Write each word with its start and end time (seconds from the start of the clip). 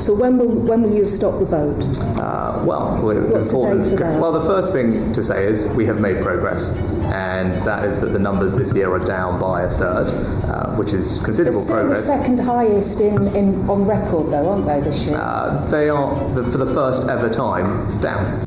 So 0.10 0.16
when 0.16 0.40
will 0.40 0.50
when 0.50 0.82
will 0.82 0.90
you 0.92 1.04
have 1.04 1.10
stopped 1.12 1.38
the 1.38 1.46
boat? 1.46 1.86
Uh, 2.18 2.64
well, 2.66 2.98
What's 3.00 3.52
the 3.52 3.60
date 3.60 3.92
for 3.92 3.96
that? 3.98 4.20
well, 4.20 4.32
the 4.32 4.42
first 4.42 4.74
thing 4.74 5.14
to 5.14 5.22
say 5.22 5.46
is 5.46 5.72
we 5.76 5.86
have 5.86 6.00
made 6.02 6.24
progress, 6.24 6.76
and 7.14 7.54
that 7.62 7.84
is 7.84 8.02
that 8.02 8.08
the 8.08 8.18
numbers 8.18 8.56
this 8.56 8.74
year 8.76 8.92
are 8.92 9.06
down 9.06 9.40
by 9.40 9.62
a 9.62 9.70
third, 9.70 10.08
uh, 10.50 10.76
which 10.78 10.94
is 10.94 11.18
They're 11.18 11.26
considerable 11.26 11.62
the 11.62 11.72
progress. 11.72 12.08
second 12.08 12.40
highest 12.40 13.02
in, 13.02 13.28
in 13.36 13.70
on 13.70 13.86
record, 13.86 14.32
though, 14.32 14.50
aren't 14.50 14.66
they, 14.66 14.80
this 14.80 15.08
year? 15.08 15.20
Uh, 15.20 15.64
they 15.70 15.90
are, 15.90 16.16
the, 16.34 16.44
for 16.44 16.58
the 16.58 16.74
first 16.74 17.08
ever 17.08 17.30
time, 17.30 17.86
down. 18.02 18.46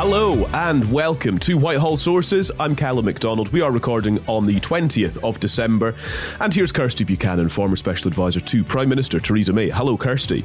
Hello 0.00 0.46
and 0.54 0.92
welcome 0.92 1.38
to 1.38 1.58
Whitehall 1.58 1.96
Sources. 1.96 2.52
I'm 2.60 2.76
Calum 2.76 3.06
McDonald. 3.06 3.48
We 3.48 3.62
are 3.62 3.72
recording 3.72 4.24
on 4.28 4.44
the 4.44 4.60
20th 4.60 5.18
of 5.24 5.40
December. 5.40 5.96
And 6.38 6.54
here's 6.54 6.70
Kirsty 6.70 7.02
Buchanan, 7.02 7.48
former 7.48 7.74
Special 7.74 8.06
Advisor 8.06 8.38
to 8.38 8.62
Prime 8.62 8.88
Minister 8.88 9.18
Theresa 9.18 9.52
May. 9.52 9.70
Hello, 9.70 9.96
Kirsty. 9.96 10.44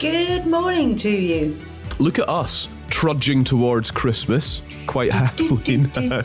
Good 0.00 0.46
morning 0.46 0.96
to 0.96 1.10
you. 1.10 1.56
Look 2.00 2.18
at 2.18 2.28
us 2.28 2.68
trudging 2.88 3.44
towards 3.44 3.90
Christmas 3.90 4.62
quite 4.86 5.12
happily 5.12 5.76
now. 5.76 6.18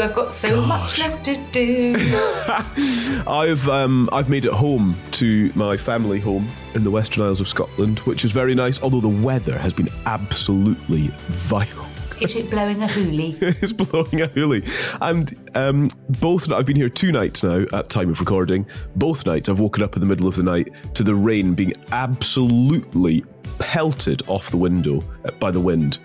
I've 0.00 0.14
got 0.14 0.34
so 0.34 0.60
much 0.60 0.98
left 0.98 1.24
to 1.26 1.36
do. 1.52 1.94
I've 3.26 3.68
um, 3.68 4.08
I've 4.12 4.28
made 4.28 4.44
it 4.44 4.52
home 4.52 4.96
to 5.12 5.52
my 5.54 5.76
family 5.76 6.20
home 6.20 6.48
in 6.74 6.84
the 6.84 6.90
Western 6.90 7.24
Isles 7.24 7.40
of 7.40 7.48
Scotland, 7.48 8.00
which 8.00 8.24
is 8.24 8.32
very 8.32 8.54
nice. 8.54 8.82
Although 8.82 9.00
the 9.00 9.08
weather 9.08 9.58
has 9.58 9.72
been 9.72 9.88
absolutely 10.06 11.08
vile. 11.28 11.86
Is 12.20 12.36
it 12.36 12.50
blowing 12.50 12.82
a 12.82 12.86
hoolie? 12.86 13.40
it's 13.62 13.72
blowing 13.72 14.20
a 14.20 14.28
hoolie. 14.28 14.66
And 15.00 15.34
um, 15.54 15.88
both 16.20 16.50
I've 16.50 16.66
been 16.66 16.76
here 16.76 16.90
two 16.90 17.12
nights 17.12 17.42
now 17.42 17.64
at 17.72 17.88
time 17.88 18.10
of 18.10 18.20
recording. 18.20 18.66
Both 18.96 19.24
nights 19.24 19.48
I've 19.48 19.58
woken 19.58 19.82
up 19.82 19.94
in 19.96 20.00
the 20.00 20.06
middle 20.06 20.28
of 20.28 20.36
the 20.36 20.42
night 20.42 20.68
to 20.94 21.02
the 21.02 21.14
rain 21.14 21.54
being 21.54 21.72
absolutely 21.92 23.24
pelted 23.58 24.22
off 24.28 24.50
the 24.50 24.58
window 24.58 25.00
uh, 25.24 25.30
by 25.32 25.50
the 25.50 25.60
wind. 25.60 25.98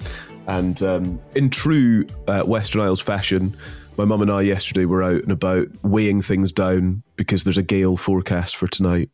And 0.48 0.81
um, 0.84 1.20
in 1.36 1.50
true 1.50 2.08
uh, 2.28 2.44
Western 2.44 2.82
Isles 2.82 3.02
fashion, 3.02 3.56
my 3.97 4.06
mum 4.06 4.22
and 4.22 4.32
I 4.32 4.42
yesterday 4.42 4.86
were 4.86 5.03
out 5.03 5.22
and 5.22 5.32
about 5.32 5.68
weighing 5.84 6.22
things 6.22 6.52
down 6.52 7.03
because 7.16 7.44
there's 7.44 7.58
a 7.58 7.64
gale 7.64 7.97
forecast 7.97 8.56
for 8.56 8.68
tonight. 8.68 9.09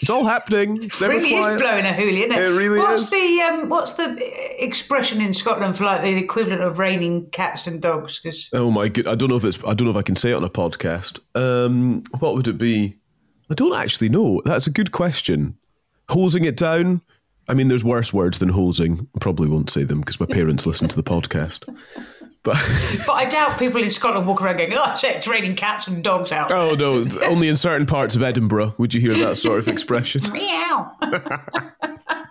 It's 0.00 0.10
all 0.10 0.24
happening. 0.24 0.82
It's 0.82 1.00
It 1.00 1.08
really 1.08 1.30
quiet. 1.30 1.56
is 1.56 1.62
blowing 1.62 1.84
a 1.84 1.92
hoolie, 1.92 2.18
isn't 2.18 2.32
it? 2.32 2.38
It 2.38 2.54
really 2.54 2.78
what's 2.78 3.04
is. 3.04 3.10
The, 3.10 3.40
um, 3.42 3.68
what's 3.68 3.94
the 3.94 4.62
expression 4.62 5.20
in 5.20 5.32
Scotland 5.32 5.76
for 5.76 5.84
like 5.84 6.02
the 6.02 6.16
equivalent 6.16 6.62
of 6.62 6.78
raining 6.78 7.30
cats 7.30 7.66
and 7.66 7.80
dogs? 7.80 8.18
Cause... 8.18 8.50
Oh 8.52 8.70
my 8.70 8.88
god! 8.88 9.06
I 9.06 9.14
don't 9.14 9.30
know 9.30 9.36
if 9.36 9.44
it's. 9.44 9.58
I 9.64 9.74
don't 9.74 9.84
know 9.84 9.90
if 9.90 9.96
I 9.96 10.02
can 10.02 10.16
say 10.16 10.30
it 10.30 10.34
on 10.34 10.44
a 10.44 10.50
podcast. 10.50 11.20
Um, 11.34 12.02
what 12.18 12.34
would 12.34 12.48
it 12.48 12.58
be? 12.58 12.96
I 13.50 13.54
don't 13.54 13.74
actually 13.74 14.08
know. 14.08 14.40
That's 14.44 14.66
a 14.66 14.70
good 14.70 14.92
question. 14.92 15.56
Hosing 16.08 16.44
it 16.44 16.56
down. 16.56 17.00
I 17.48 17.54
mean, 17.54 17.68
there's 17.68 17.84
worse 17.84 18.12
words 18.12 18.38
than 18.38 18.48
hosing. 18.48 19.06
I 19.14 19.18
probably 19.18 19.48
won't 19.48 19.70
say 19.70 19.84
them 19.84 20.00
because 20.00 20.18
my 20.18 20.26
parents 20.26 20.66
listen 20.66 20.88
to 20.88 20.96
the 20.96 21.02
podcast. 21.02 21.68
But 22.44 22.56
But 23.06 23.14
I 23.14 23.24
doubt 23.28 23.58
people 23.58 23.82
in 23.82 23.90
Scotland 23.90 24.26
walk 24.26 24.40
around 24.42 24.58
going, 24.58 24.72
oh, 24.74 24.94
shit, 24.96 25.16
it's 25.16 25.26
raining 25.26 25.56
cats 25.56 25.88
and 25.88 26.04
dogs 26.04 26.30
out. 26.30 26.52
oh 26.52 26.74
no, 26.74 27.04
only 27.22 27.48
in 27.48 27.56
certain 27.56 27.86
parts 27.86 28.14
of 28.14 28.22
Edinburgh 28.22 28.74
would 28.78 28.94
you 28.94 29.00
hear 29.00 29.14
that 29.14 29.36
sort 29.36 29.58
of 29.58 29.66
expression. 29.66 30.22
Meow. 30.32 30.92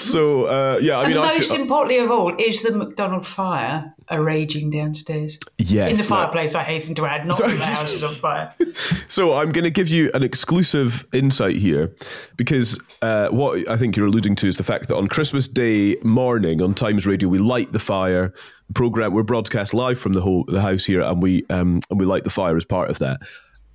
So 0.00 0.44
uh, 0.44 0.78
yeah, 0.80 0.98
I 0.98 1.04
and 1.04 1.14
mean, 1.14 1.22
I 1.22 1.36
most 1.36 1.50
feel, 1.50 1.60
importantly 1.60 1.98
of 1.98 2.10
all, 2.10 2.34
is 2.36 2.62
the 2.62 2.72
McDonald 2.72 3.26
fire 3.26 3.94
a 4.08 4.20
raging 4.20 4.70
downstairs? 4.70 5.38
yes, 5.58 5.90
in 5.90 5.96
the 5.96 6.02
fireplace, 6.02 6.54
I 6.54 6.62
hasten 6.62 6.94
to 6.96 7.06
add, 7.06 7.26
not 7.26 7.38
when 7.40 7.50
the 7.50 7.64
house 7.64 7.92
is 7.92 8.02
on 8.02 8.14
fire. 8.14 8.54
So 9.08 9.34
I'm 9.34 9.50
going 9.50 9.64
to 9.64 9.70
give 9.70 9.88
you 9.88 10.10
an 10.14 10.22
exclusive 10.22 11.04
insight 11.12 11.56
here, 11.56 11.92
because 12.36 12.80
uh, 13.02 13.28
what 13.28 13.68
I 13.68 13.76
think 13.76 13.96
you're 13.96 14.06
alluding 14.06 14.36
to 14.36 14.48
is 14.48 14.56
the 14.56 14.64
fact 14.64 14.88
that 14.88 14.96
on 14.96 15.08
Christmas 15.08 15.48
Day 15.48 15.96
morning 16.02 16.62
on 16.62 16.74
Times 16.74 17.06
Radio 17.06 17.28
we 17.28 17.38
light 17.38 17.72
the 17.72 17.78
fire. 17.78 18.32
The 18.68 18.74
program 18.74 19.12
we're 19.12 19.24
broadcast 19.24 19.74
live 19.74 19.98
from 19.98 20.12
the 20.12 20.20
whole 20.20 20.44
the 20.46 20.62
house 20.62 20.84
here, 20.84 21.02
and 21.02 21.20
we 21.22 21.44
um, 21.50 21.80
and 21.90 21.98
we 21.98 22.06
light 22.06 22.24
the 22.24 22.30
fire 22.30 22.56
as 22.56 22.64
part 22.64 22.88
of 22.88 23.00
that. 23.00 23.20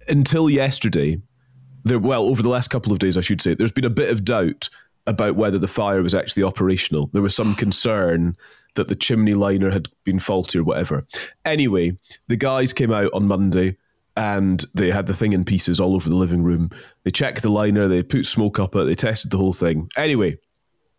Until 0.08 0.50
yesterday, 0.50 1.22
there 1.84 2.00
well 2.00 2.24
over 2.24 2.42
the 2.42 2.50
last 2.50 2.70
couple 2.70 2.92
of 2.92 3.00
days, 3.00 3.18
I 3.18 3.22
should 3.22 3.42
say, 3.42 3.54
there's 3.54 3.72
been 3.72 3.86
a 3.86 3.90
bit 3.90 4.10
of 4.12 4.24
doubt 4.24 4.70
about 5.08 5.36
whether 5.36 5.60
the 5.60 5.68
fire 5.68 6.02
was 6.02 6.16
actually 6.16 6.44
operational. 6.44 7.10
There 7.14 7.22
was 7.22 7.36
some 7.36 7.56
concern 7.56 8.36
that 8.76 8.88
the 8.88 8.96
chimney 8.96 9.34
liner 9.34 9.72
had 9.72 9.88
been 10.04 10.20
faulty 10.20 10.60
or 10.60 10.64
whatever. 10.64 11.06
Anyway, 11.46 11.98
the 12.28 12.36
guys 12.36 12.74
came 12.74 12.92
out 12.92 13.12
on 13.14 13.28
Monday 13.28 13.78
and 14.18 14.64
they 14.74 14.92
had 14.92 15.08
the 15.08 15.14
thing 15.14 15.34
in 15.34 15.44
pieces 15.44 15.80
all 15.80 15.96
over 15.96 16.10
the 16.10 16.16
living 16.16 16.44
room. 16.44 16.70
They 17.04 17.12
checked 17.12 17.42
the 17.42 17.50
liner, 17.50 17.88
they 17.88 18.04
put 18.04 18.26
smoke 18.26 18.60
up 18.60 18.76
it, 18.76 18.86
they 18.86 18.96
tested 18.96 19.32
the 19.32 19.38
whole 19.38 19.54
thing. 19.54 19.90
Anyway, 19.98 20.38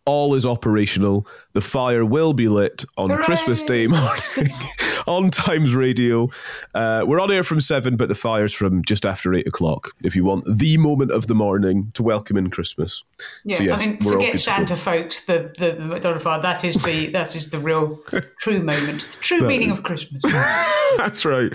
all 0.06 0.34
is 0.34 0.46
operational. 0.46 1.26
The 1.52 1.60
fire 1.60 2.04
will 2.04 2.32
be 2.32 2.48
lit 2.48 2.84
on 2.96 3.10
Hooray! 3.10 3.24
Christmas 3.24 3.62
Day 3.62 3.86
morning 3.88 4.52
on 5.06 5.30
Times 5.30 5.74
Radio. 5.74 6.30
Uh, 6.74 7.04
we're 7.06 7.20
on 7.20 7.30
air 7.30 7.42
from 7.42 7.60
seven, 7.60 7.96
but 7.96 8.08
the 8.08 8.14
fire's 8.14 8.52
from 8.52 8.84
just 8.84 9.04
after 9.04 9.34
eight 9.34 9.46
o'clock. 9.46 9.90
If 10.02 10.14
you 10.14 10.24
want 10.24 10.44
the 10.46 10.76
moment 10.78 11.10
of 11.10 11.26
the 11.26 11.34
morning 11.34 11.90
to 11.94 12.02
welcome 12.02 12.36
in 12.36 12.50
Christmas. 12.50 13.02
Yeah, 13.44 13.56
So, 13.56 13.62
yes, 13.64 13.82
I 13.82 13.86
mean, 13.86 14.00
forget. 14.00 14.40
Santa, 14.40 14.76
folks. 14.76 15.24
The 15.24 15.52
the 15.58 15.74
McDonald 15.74 16.22
fire. 16.22 16.40
That 16.40 16.64
is 16.64 16.82
the 16.82 17.06
that 17.10 17.34
is 17.34 17.50
the 17.50 17.58
real 17.58 17.98
true 18.40 18.62
moment, 18.62 19.08
the 19.10 19.18
true 19.20 19.40
meaning 19.40 19.70
of 19.70 19.82
Christmas. 19.82 20.22
That's 20.96 21.24
right. 21.24 21.50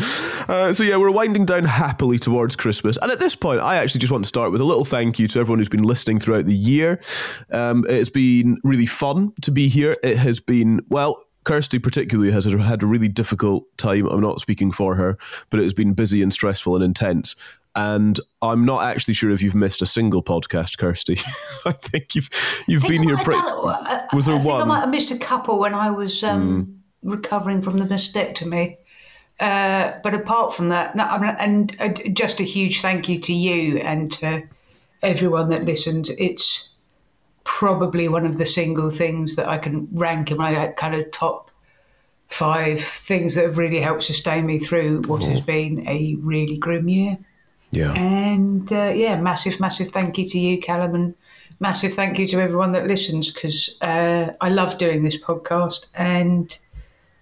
Uh, 0.49 0.73
so 0.73 0.83
yeah, 0.83 0.97
we're 0.97 1.11
winding 1.11 1.45
down 1.45 1.63
happily 1.63 2.19
towards 2.19 2.55
Christmas, 2.55 2.97
and 2.97 3.11
at 3.11 3.19
this 3.19 3.35
point, 3.35 3.61
I 3.61 3.77
actually 3.77 3.99
just 3.99 4.11
want 4.11 4.25
to 4.25 4.27
start 4.29 4.51
with 4.51 4.59
a 4.59 4.65
little 4.65 4.85
thank 4.85 5.19
you 5.19 5.27
to 5.29 5.39
everyone 5.39 5.59
who's 5.59 5.69
been 5.69 5.83
listening 5.83 6.19
throughout 6.19 6.45
the 6.45 6.55
year. 6.55 6.99
Um, 7.51 7.85
it's 7.87 8.09
been 8.09 8.40
really 8.63 8.85
fun 8.85 9.33
to 9.41 9.51
be 9.51 9.67
here. 9.67 9.95
It 10.03 10.17
has 10.17 10.39
been 10.39 10.81
well. 10.89 11.21
Kirsty 11.43 11.79
particularly 11.79 12.31
has 12.31 12.45
had 12.45 12.83
a 12.83 12.85
really 12.85 13.07
difficult 13.07 13.63
time. 13.77 14.05
I'm 14.05 14.21
not 14.21 14.39
speaking 14.39 14.71
for 14.71 14.93
her, 14.95 15.17
but 15.49 15.59
it 15.59 15.63
has 15.63 15.73
been 15.73 15.93
busy 15.93 16.21
and 16.21 16.31
stressful 16.31 16.75
and 16.75 16.83
intense. 16.83 17.35
And 17.73 18.19
I'm 18.43 18.63
not 18.65 18.83
actually 18.83 19.15
sure 19.15 19.31
if 19.31 19.41
you've 19.41 19.55
missed 19.55 19.81
a 19.81 19.85
single 19.87 20.21
podcast, 20.21 20.77
Kirsty. 20.77 21.13
I 21.65 21.71
think 21.71 22.13
you've 22.15 22.29
you've 22.67 22.81
think 22.83 22.93
been 22.93 23.01
I 23.01 23.03
here. 23.05 23.13
might 23.15 23.17
have 23.17 23.25
Pre- 23.25 23.35
done- 23.35 23.45
I- 23.51 24.07
Was 24.15 24.25
there 24.27 24.35
I 24.35 24.39
think 24.39 24.49
I 24.49 24.53
one? 24.53 24.61
Hmm. 24.63 24.67
might 24.67 24.79
have 24.81 24.89
missed 24.89 25.11
a 25.11 25.17
couple 25.17 25.57
when 25.57 25.73
I 25.73 25.89
was 25.89 26.23
um, 26.23 26.79
recovering 27.01 27.61
from 27.63 27.77
the 27.77 27.85
mastectomy. 27.85 28.77
Uh, 29.39 29.93
but 30.03 30.13
apart 30.13 30.53
from 30.53 30.69
that, 30.69 30.95
no, 30.95 31.03
and 31.39 31.75
uh, 31.79 31.87
just 32.13 32.39
a 32.39 32.43
huge 32.43 32.81
thank 32.81 33.09
you 33.09 33.17
to 33.21 33.33
you 33.33 33.77
and 33.77 34.11
to 34.11 34.43
everyone 35.01 35.49
that 35.49 35.65
listens. 35.65 36.11
It's 36.11 36.69
probably 37.43 38.07
one 38.07 38.25
of 38.25 38.37
the 38.37 38.45
single 38.45 38.91
things 38.91 39.35
that 39.35 39.47
I 39.47 39.57
can 39.57 39.87
rank 39.91 40.31
in 40.31 40.37
my 40.37 40.67
kind 40.77 40.95
of 40.95 41.09
top 41.11 41.51
five 42.27 42.79
things 42.79 43.35
that 43.35 43.43
have 43.43 43.57
really 43.57 43.81
helped 43.81 44.03
sustain 44.03 44.45
me 44.45 44.57
through 44.57 45.01
what 45.07 45.21
has 45.23 45.41
been 45.41 45.87
a 45.87 46.15
really 46.21 46.57
grim 46.57 46.87
year. 46.87 47.17
yeah. 47.71 47.93
And 47.93 48.71
uh, 48.71 48.93
yeah, 48.95 49.19
massive, 49.19 49.59
massive 49.59 49.89
thank 49.89 50.17
you 50.17 50.25
to 50.29 50.39
you, 50.39 50.59
Calum, 50.61 50.95
and 50.95 51.15
massive 51.59 51.93
thank 51.93 52.17
you 52.19 52.25
to 52.27 52.39
everyone 52.39 52.71
that 52.71 52.87
listens 52.87 53.31
because 53.31 53.77
uh, 53.81 54.31
I 54.39 54.49
love 54.49 54.77
doing 54.77 55.03
this 55.03 55.17
podcast. 55.17 55.87
And 55.95 56.57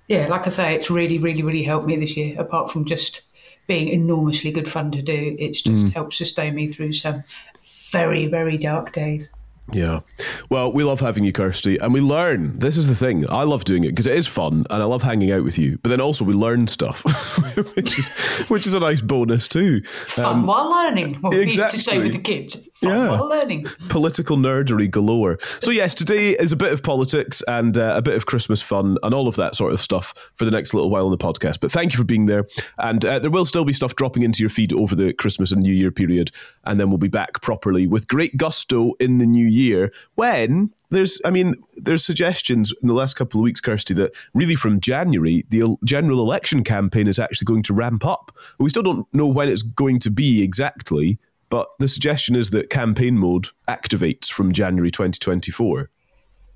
yeah, 0.08 0.28
like 0.28 0.46
I 0.46 0.50
say, 0.50 0.76
it's 0.76 0.92
really, 0.92 1.18
really, 1.18 1.42
really 1.42 1.64
helped 1.64 1.88
me 1.88 1.96
this 1.96 2.16
year. 2.16 2.40
Apart 2.40 2.72
from 2.72 2.86
just 2.86 3.22
being 3.68 3.88
enormously 3.88 4.52
good 4.52 4.70
fun 4.70 4.92
to 4.92 5.02
do, 5.02 5.36
it's 5.40 5.62
just 5.62 5.94
helped 5.94 6.14
sustain 6.14 6.56
me 6.56 6.68
through 6.68 6.94
some 6.94 7.24
very, 7.92 8.28
very 8.28 8.58
dark 8.58 8.94
days. 8.94 9.32
Yeah. 9.74 10.02
Well, 10.50 10.72
we 10.72 10.84
love 10.84 11.00
having 11.00 11.24
you, 11.24 11.32
Kirsty, 11.32 11.78
and 11.78 11.94
we 11.94 12.02
learn. 12.02 12.60
This 12.60 12.78
is 12.78 12.88
the 12.88 12.96
thing. 12.96 13.30
I 13.30 13.44
love 13.44 13.64
doing 13.64 13.84
it 13.84 13.90
because 13.90 14.08
it 14.08 14.16
is 14.16 14.28
fun 14.28 14.66
and 14.70 14.82
I 14.82 14.86
love 14.86 15.02
hanging 15.02 15.32
out 15.32 15.44
with 15.44 15.58
you. 15.58 15.78
But 15.82 15.90
then 15.90 16.02
also 16.02 16.26
we 16.26 16.34
learn 16.34 16.68
stuff, 16.68 17.04
which 17.76 18.00
is 18.00 18.08
which 18.50 18.68
is 18.68 18.74
a 18.74 18.80
nice 18.80 19.02
bonus 19.02 19.48
too. 19.48 19.82
Fun 19.84 20.26
um, 20.26 20.46
while 20.46 20.70
learning. 20.70 21.16
What 21.16 21.34
we 21.34 21.46
need 21.46 21.54
to 21.54 21.80
say 21.80 22.00
with 22.00 22.14
the 22.14 22.20
kids. 22.20 22.69
Yeah. 22.82 23.20
learning. 23.20 23.66
Political 23.90 24.38
nerdery 24.38 24.90
galore. 24.90 25.40
So 25.60 25.72
yes, 25.72 25.94
today 25.94 26.32
is 26.32 26.52
a 26.52 26.56
bit 26.56 26.72
of 26.72 26.84
politics 26.84 27.44
and 27.48 27.78
uh, 27.78 27.94
a 27.96 28.02
bit 28.02 28.16
of 28.16 28.26
Christmas 28.26 28.62
fun 28.62 28.98
and 29.04 29.14
all 29.14 29.28
of 29.28 29.36
that 29.36 29.56
sort 29.56 29.74
of 29.74 29.82
stuff 29.82 30.14
for 30.36 30.46
the 30.46 30.52
next 30.52 30.74
little 30.74 30.90
while 30.90 31.06
on 31.06 31.12
the 31.12 31.18
podcast. 31.18 31.60
But 31.60 31.72
thank 31.72 31.94
you 31.94 31.98
for 31.98 32.04
being 32.04 32.26
there, 32.26 32.48
and 32.78 33.04
uh, 33.04 33.20
there 33.20 33.32
will 33.32 33.46
still 33.46 33.66
be 33.66 33.74
stuff 33.74 33.96
dropping 33.96 34.24
into 34.24 34.42
your 34.42 34.50
feed 34.50 34.74
over 34.74 34.96
the 34.96 35.14
Christmas 35.14 35.52
and 35.52 35.62
New 35.62 35.74
Year 35.74 35.92
period, 35.92 36.32
and 36.66 36.80
then 36.80 36.90
we'll 36.90 36.98
be 36.98 37.08
back 37.08 37.42
properly 37.42 37.88
with 37.88 38.08
great 38.08 38.38
gusto 38.38 38.94
in 39.00 39.18
the 39.18 39.26
new 39.26 39.48
year 39.48 39.92
when 40.16 40.72
there's, 40.92 41.22
I 41.24 41.30
mean, 41.30 41.54
there's 41.78 42.04
suggestions 42.04 42.74
in 42.82 42.88
the 42.88 42.94
last 42.94 43.16
couple 43.16 43.40
of 43.40 43.44
weeks, 43.44 43.62
Kirsty, 43.62 43.94
that 43.96 44.12
really 44.34 44.56
from 44.56 44.80
January 44.80 45.46
the 45.50 45.78
general 45.84 46.20
election 46.20 46.64
campaign 46.64 47.08
is 47.08 47.20
actually 47.20 47.46
going 47.46 47.64
to 47.64 47.74
ramp 47.74 48.06
up. 48.06 48.36
We 48.58 48.70
still 48.70 48.84
don't 48.84 49.08
know 49.14 49.28
when 49.28 49.50
it's 49.50 49.62
going 49.62 50.00
to 50.00 50.10
be 50.10 50.42
exactly. 50.42 51.20
But 51.50 51.70
the 51.80 51.88
suggestion 51.88 52.36
is 52.36 52.52
that 52.52 52.70
campaign 52.70 53.18
mode 53.18 53.48
activates 53.68 54.32
from 54.32 54.52
January 54.54 54.92
2024. 54.92 55.90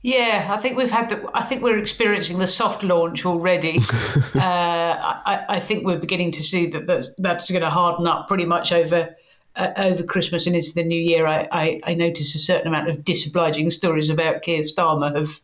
Yeah, 0.04 0.50
I 0.52 0.58
think 0.58 0.78
we've 0.78 0.92
had 0.92 1.10
the. 1.10 1.30
I 1.34 1.44
think 1.44 1.64
we're 1.64 1.78
experiencing 1.78 2.40
the 2.40 2.48
soft 2.48 2.84
launch 2.84 3.26
already. 3.26 3.78
uh, 4.36 4.40
I, 4.42 5.46
I 5.48 5.60
think 5.62 5.86
we're 5.86 5.98
beginning 5.98 6.32
to 6.34 6.44
see 6.44 6.68
that 6.68 6.88
that's, 6.88 7.16
that's 7.16 7.50
going 7.50 7.62
to 7.62 7.70
harden 7.70 8.06
up 8.06 8.28
pretty 8.28 8.44
much 8.46 8.74
over 8.74 9.16
uh, 9.56 9.70
over 9.78 10.04
Christmas 10.04 10.46
and 10.46 10.58
into 10.58 10.74
the 10.74 10.84
new 10.84 11.00
year. 11.00 11.26
I, 11.26 11.48
I, 11.52 11.82
I 11.86 11.94
notice 11.94 12.36
a 12.36 12.40
certain 12.40 12.68
amount 12.68 12.90
of 12.90 13.06
disobliging 13.06 13.72
stories 13.72 14.10
about 14.10 14.42
Keir 14.42 14.64
Starmer 14.64 15.16
have 15.16 15.40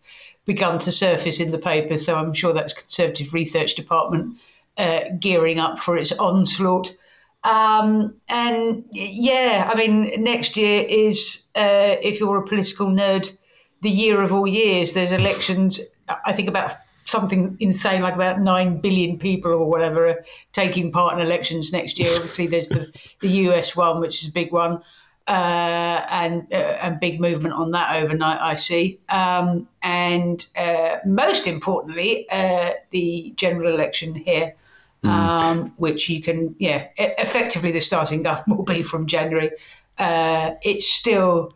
begun 0.45 0.79
to 0.79 0.91
surface 0.91 1.39
in 1.39 1.51
the 1.51 1.59
paper. 1.59 1.97
So 1.97 2.15
I'm 2.15 2.33
sure 2.33 2.53
that's 2.53 2.73
Conservative 2.73 3.33
Research 3.33 3.75
Department 3.75 4.37
uh, 4.77 5.01
gearing 5.19 5.59
up 5.59 5.79
for 5.79 5.97
its 5.97 6.11
onslaught. 6.13 6.95
Um, 7.43 8.15
and 8.27 8.83
yeah, 8.91 9.69
I 9.73 9.77
mean, 9.77 10.23
next 10.23 10.57
year 10.57 10.85
is, 10.87 11.47
uh, 11.55 11.95
if 12.01 12.19
you're 12.19 12.37
a 12.37 12.47
political 12.47 12.87
nerd, 12.87 13.37
the 13.81 13.89
year 13.89 14.21
of 14.21 14.33
all 14.33 14.47
years. 14.47 14.93
There's 14.93 15.11
elections, 15.11 15.79
I 16.25 16.33
think 16.33 16.47
about 16.47 16.75
something 17.05 17.57
insane 17.59 18.01
like 18.01 18.13
about 18.13 18.39
9 18.39 18.81
billion 18.81 19.17
people 19.17 19.51
or 19.51 19.65
whatever 19.67 20.09
are 20.09 20.25
taking 20.53 20.91
part 20.91 21.13
in 21.13 21.25
elections 21.25 21.71
next 21.71 21.97
year. 21.99 22.13
Obviously, 22.15 22.47
there's 22.47 22.69
the, 22.69 22.91
the 23.21 23.29
US 23.49 23.75
one, 23.75 23.99
which 23.99 24.21
is 24.21 24.29
a 24.29 24.31
big 24.31 24.51
one. 24.51 24.81
Uh, 25.27 26.03
and 26.09 26.47
uh, 26.51 26.55
and 26.81 26.99
big 26.99 27.21
movement 27.21 27.53
on 27.53 27.69
that 27.69 27.95
overnight, 28.01 28.41
I 28.41 28.55
see. 28.55 28.99
Um, 29.09 29.67
and 29.83 30.43
uh, 30.57 30.95
most 31.05 31.45
importantly, 31.45 32.27
uh, 32.31 32.71
the 32.89 33.31
general 33.37 33.71
election 33.71 34.15
here, 34.15 34.55
um, 35.03 35.73
which 35.77 36.09
you 36.09 36.21
can, 36.21 36.55
yeah, 36.59 36.87
effectively 36.97 37.71
the 37.71 37.79
starting 37.79 38.23
gun 38.23 38.41
will 38.47 38.63
be 38.63 38.83
from 38.83 39.07
January. 39.07 39.51
Uh, 39.97 40.51
it's 40.61 40.91
still 40.91 41.53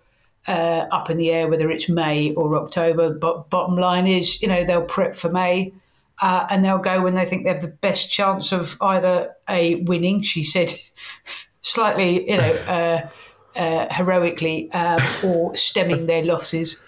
uh, 0.48 0.86
up 0.92 1.10
in 1.10 1.18
the 1.18 1.32
air 1.32 1.48
whether 1.48 1.70
it's 1.72 1.90
May 1.90 2.34
or 2.34 2.58
October. 2.58 3.14
But 3.14 3.50
bottom 3.50 3.78
line 3.78 4.08
is, 4.08 4.42
you 4.42 4.48
know, 4.48 4.64
they'll 4.64 4.84
prep 4.84 5.16
for 5.16 5.30
May. 5.30 5.74
Uh, 6.22 6.46
and 6.50 6.64
they'll 6.64 6.78
go 6.78 7.02
when 7.02 7.16
they 7.16 7.26
think 7.26 7.44
they 7.44 7.52
have 7.52 7.62
the 7.62 7.68
best 7.68 8.12
chance 8.12 8.52
of 8.52 8.78
either 8.82 9.34
a 9.50 9.76
winning, 9.76 10.22
she 10.22 10.44
said, 10.44 10.74
slightly, 11.62 12.30
you 12.30 12.38
know, 12.38 12.54
uh, 13.56 13.60
uh, 13.60 13.94
heroically, 13.94 14.72
um, 14.72 15.02
or 15.24 15.56
stemming 15.56 16.06
their 16.06 16.24
losses. 16.24 16.82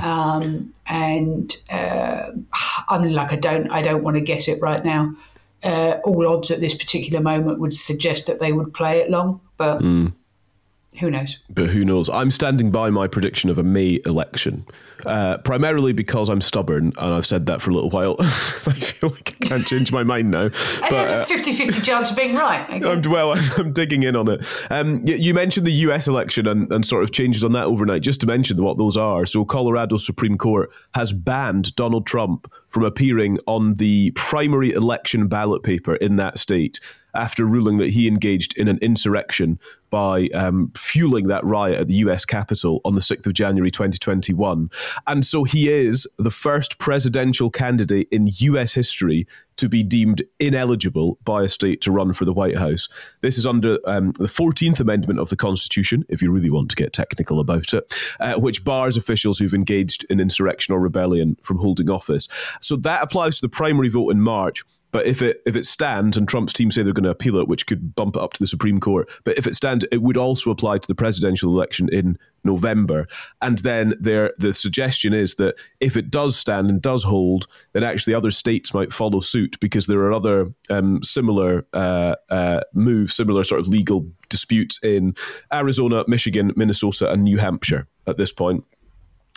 Um, 0.00 0.74
and 0.86 1.56
uh, 1.70 2.30
I 2.88 2.98
mean, 2.98 3.12
like 3.12 3.32
I 3.32 3.36
don't, 3.36 3.70
I 3.70 3.82
don't 3.82 4.02
want 4.02 4.16
to 4.16 4.20
guess 4.20 4.48
it 4.48 4.60
right 4.60 4.84
now. 4.84 5.14
Uh, 5.62 5.98
all 6.04 6.26
odds 6.26 6.50
at 6.50 6.60
this 6.60 6.74
particular 6.74 7.22
moment 7.22 7.60
would 7.60 7.72
suggest 7.72 8.26
that 8.26 8.40
they 8.40 8.52
would 8.52 8.74
play 8.74 8.98
it 8.98 9.10
long, 9.10 9.40
but 9.56 9.80
who 9.80 11.10
knows? 11.10 11.38
But 11.48 11.70
who 11.70 11.84
knows? 11.84 12.08
I'm 12.08 12.30
standing 12.30 12.70
by 12.70 12.90
my 12.90 13.06
prediction 13.06 13.48
of 13.48 13.58
a 13.58 13.62
May 13.62 14.00
election, 14.04 14.66
uh, 15.06 15.38
primarily 15.38 15.92
because 15.92 16.28
I'm 16.28 16.40
stubborn, 16.40 16.92
and 16.98 17.14
I've 17.14 17.26
said 17.26 17.46
that 17.46 17.62
for 17.62 17.70
a 17.70 17.74
little 17.74 17.90
while. 17.90 18.16
I 18.20 18.24
feel 18.24 19.10
like 19.10 19.36
I 19.42 19.46
can't 19.46 19.66
change 19.66 19.92
my 19.92 20.02
mind 20.02 20.30
now. 20.30 20.48
But 20.80 20.92
uh, 20.92 21.08
have 21.08 21.22
a 21.22 21.26
50 21.26 21.52
50 21.54 21.80
chance 21.82 22.10
of 22.10 22.16
being 22.16 22.34
right. 22.34 22.68
okay? 22.68 22.90
I'm, 22.90 23.02
well, 23.02 23.32
I'm, 23.36 23.44
I'm 23.58 23.72
digging 23.72 24.02
in 24.02 24.16
on 24.16 24.28
it. 24.28 24.46
Um, 24.70 25.06
you, 25.06 25.14
you 25.14 25.34
mentioned 25.34 25.66
the 25.66 25.72
US 25.72 26.08
election 26.08 26.46
and, 26.46 26.70
and 26.72 26.84
sort 26.84 27.04
of 27.04 27.12
changes 27.12 27.44
on 27.44 27.52
that 27.52 27.64
overnight. 27.64 28.02
Just 28.02 28.20
to 28.20 28.26
mention 28.26 28.62
what 28.62 28.78
those 28.78 28.96
are. 28.96 29.26
So, 29.26 29.44
Colorado 29.44 29.96
Supreme 29.96 30.38
Court 30.38 30.70
has 30.94 31.12
banned 31.12 31.74
Donald 31.76 32.06
Trump 32.06 32.50
from 32.68 32.84
appearing 32.84 33.38
on 33.46 33.74
the 33.74 34.10
primary 34.12 34.72
election 34.72 35.28
ballot 35.28 35.62
paper 35.62 35.94
in 35.96 36.16
that 36.16 36.38
state 36.38 36.80
after 37.14 37.44
ruling 37.44 37.78
that 37.78 37.90
he 37.90 38.08
engaged 38.08 38.56
in 38.56 38.68
an 38.68 38.78
insurrection 38.78 39.58
by 39.90 40.28
um, 40.28 40.72
fueling 40.74 41.28
that 41.28 41.44
riot 41.44 41.78
at 41.78 41.86
the 41.86 41.94
US 41.96 42.24
Capitol 42.24 42.80
on 42.84 42.94
the 42.94 43.00
6th 43.00 43.26
of 43.26 43.34
January 43.34 43.70
2021. 43.70 44.70
And 45.06 45.24
so 45.24 45.44
he 45.44 45.68
is 45.68 46.08
the 46.18 46.30
first 46.30 46.78
presidential 46.78 47.50
candidate 47.50 48.08
in 48.10 48.28
US 48.38 48.72
history 48.72 49.26
to 49.56 49.68
be 49.68 49.82
deemed 49.82 50.22
ineligible 50.40 51.18
by 51.24 51.42
a 51.42 51.48
state 51.48 51.82
to 51.82 51.92
run 51.92 52.14
for 52.14 52.24
the 52.24 52.32
White 52.32 52.56
House. 52.56 52.88
This 53.20 53.36
is 53.36 53.46
under 53.46 53.78
um, 53.84 54.12
the 54.12 54.24
14th 54.24 54.80
Amendment 54.80 55.20
of 55.20 55.28
the 55.28 55.36
Constitution, 55.36 56.04
if 56.08 56.22
you 56.22 56.30
really 56.30 56.50
want 56.50 56.70
to 56.70 56.76
get 56.76 56.94
technical 56.94 57.38
about 57.38 57.74
it, 57.74 57.94
uh, 58.18 58.40
which 58.40 58.64
bars 58.64 58.96
officials 58.96 59.38
who've 59.38 59.54
engaged 59.54 60.04
in 60.08 60.20
insurrection 60.20 60.72
or 60.72 60.80
rebellion 60.80 61.36
from 61.42 61.58
holding 61.58 61.90
office. 61.90 62.28
So 62.62 62.76
that 62.76 63.02
applies 63.02 63.36
to 63.36 63.42
the 63.42 63.50
primary 63.50 63.90
vote 63.90 64.10
in 64.10 64.20
March. 64.22 64.64
But 64.92 65.06
if 65.06 65.22
it 65.22 65.42
if 65.46 65.56
it 65.56 65.66
stands 65.66 66.16
and 66.16 66.28
Trump's 66.28 66.52
team 66.52 66.70
say 66.70 66.82
they're 66.82 66.92
going 66.92 67.04
to 67.04 67.10
appeal 67.10 67.36
it, 67.36 67.48
which 67.48 67.66
could 67.66 67.94
bump 67.94 68.14
it 68.14 68.22
up 68.22 68.34
to 68.34 68.38
the 68.38 68.46
Supreme 68.46 68.78
Court, 68.78 69.10
but 69.24 69.36
if 69.36 69.46
it 69.46 69.54
stands, 69.54 69.84
it 69.90 70.02
would 70.02 70.16
also 70.16 70.50
apply 70.50 70.78
to 70.78 70.86
the 70.86 70.94
presidential 70.94 71.50
election 71.50 71.88
in 71.90 72.18
November. 72.44 73.06
And 73.40 73.58
then 73.58 73.94
there, 73.98 74.32
the 74.38 74.52
suggestion 74.52 75.14
is 75.14 75.36
that 75.36 75.54
if 75.80 75.96
it 75.96 76.10
does 76.10 76.36
stand 76.36 76.70
and 76.70 76.82
does 76.82 77.04
hold, 77.04 77.46
then 77.72 77.84
actually 77.84 78.14
other 78.14 78.30
states 78.30 78.74
might 78.74 78.92
follow 78.92 79.20
suit 79.20 79.58
because 79.60 79.86
there 79.86 80.00
are 80.00 80.12
other 80.12 80.52
um, 80.68 81.02
similar 81.02 81.64
uh, 81.72 82.16
uh, 82.28 82.60
moves, 82.74 83.14
similar 83.14 83.44
sort 83.44 83.60
of 83.60 83.68
legal 83.68 84.06
disputes 84.28 84.78
in 84.82 85.14
Arizona, 85.52 86.04
Michigan, 86.06 86.52
Minnesota, 86.56 87.10
and 87.10 87.24
New 87.24 87.38
Hampshire 87.38 87.86
at 88.06 88.18
this 88.18 88.32
point. 88.32 88.64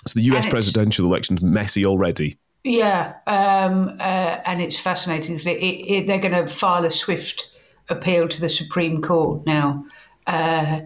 So 0.07 0.19
the 0.19 0.25
US 0.35 0.47
presidential 0.47 1.05
election's 1.05 1.41
messy 1.41 1.85
already. 1.85 2.37
Yeah, 2.65 3.13
um, 3.27 3.89
uh, 3.99 4.41
and 4.43 4.59
it's 4.59 4.75
fascinating. 4.75 5.35
It, 5.35 5.47
it, 5.47 6.07
they're 6.07 6.17
going 6.17 6.33
to 6.33 6.51
file 6.51 6.83
a 6.83 6.89
swift 6.89 7.47
appeal 7.89 8.27
to 8.27 8.41
the 8.41 8.49
Supreme 8.49 9.03
Court 9.03 9.45
now. 9.45 9.85
Uh, 10.25 10.81